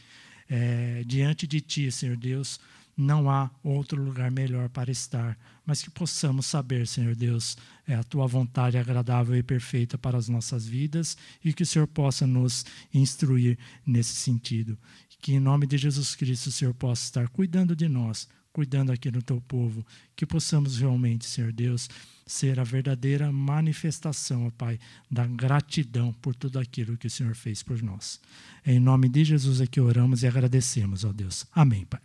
é, 0.49 1.05
diante 1.07 1.47
de 1.47 1.61
Ti, 1.61 1.93
Senhor 1.93 2.17
Deus, 2.17 2.59
não 2.97 3.31
há 3.31 3.49
outro 3.63 4.03
lugar 4.03 4.33
melhor 4.33 4.69
para 4.69 4.91
estar, 4.91 5.39
mas 5.65 5.81
que 5.81 5.89
possamos 5.89 6.47
saber, 6.47 6.89
Senhor 6.89 7.15
Deus, 7.15 7.57
é 7.87 7.95
a 7.95 8.03
tua 8.03 8.27
vontade 8.27 8.77
agradável 8.77 9.37
e 9.37 9.43
perfeita 9.45 9.97
para 9.97 10.19
as 10.19 10.29
nossas 10.29 10.67
vidas 10.67 11.17
e 11.45 11.53
que 11.53 11.63
o 11.63 11.67
Senhor 11.67 11.87
possa 11.87 12.27
nos 12.27 12.67
instruir 12.93 13.57
nesse 13.87 14.17
sentido. 14.17 14.77
Que 15.21 15.35
em 15.35 15.41
nome 15.41 15.69
de 15.69 15.79
Jesus 15.79 16.17
Cristo 16.17 16.49
o 16.49 16.53
Senhor 16.53 16.75
possa 16.75 17.05
estar 17.05 17.29
cuidando 17.29 17.77
de 17.77 17.87
nós, 17.87 18.29
cuidando 18.57 18.91
aqui 18.91 19.11
do 19.11 19.21
teu 19.21 19.39
povo, 19.39 19.85
que 20.17 20.25
possamos 20.25 20.79
realmente, 20.79 21.27
Senhor 21.27 21.53
Deus, 21.53 21.91
ser 22.27 22.59
a 22.59 22.65
verdadeira 22.65 23.31
manifestação, 23.31 24.47
ó 24.47 24.51
Pai, 24.51 24.81
da 25.11 25.27
gratidão 25.27 26.11
por 26.23 26.35
tudo 26.35 26.59
aquilo 26.59 26.97
que 26.97 27.07
o 27.07 27.11
Senhor 27.11 27.35
fez 27.35 27.63
por 27.63 27.83
nós. 27.83 28.19
Em 28.67 28.81
nome 28.81 29.11
de 29.11 29.25
Jesus 29.25 29.61
é 29.61 29.67
que 29.67 29.79
oramos 29.79 30.23
e 30.23 30.27
agradecemos, 30.27 31.05
ó 31.05 31.13
Deus. 31.13 31.45
Amém, 31.53 31.85
Pai. 31.85 32.01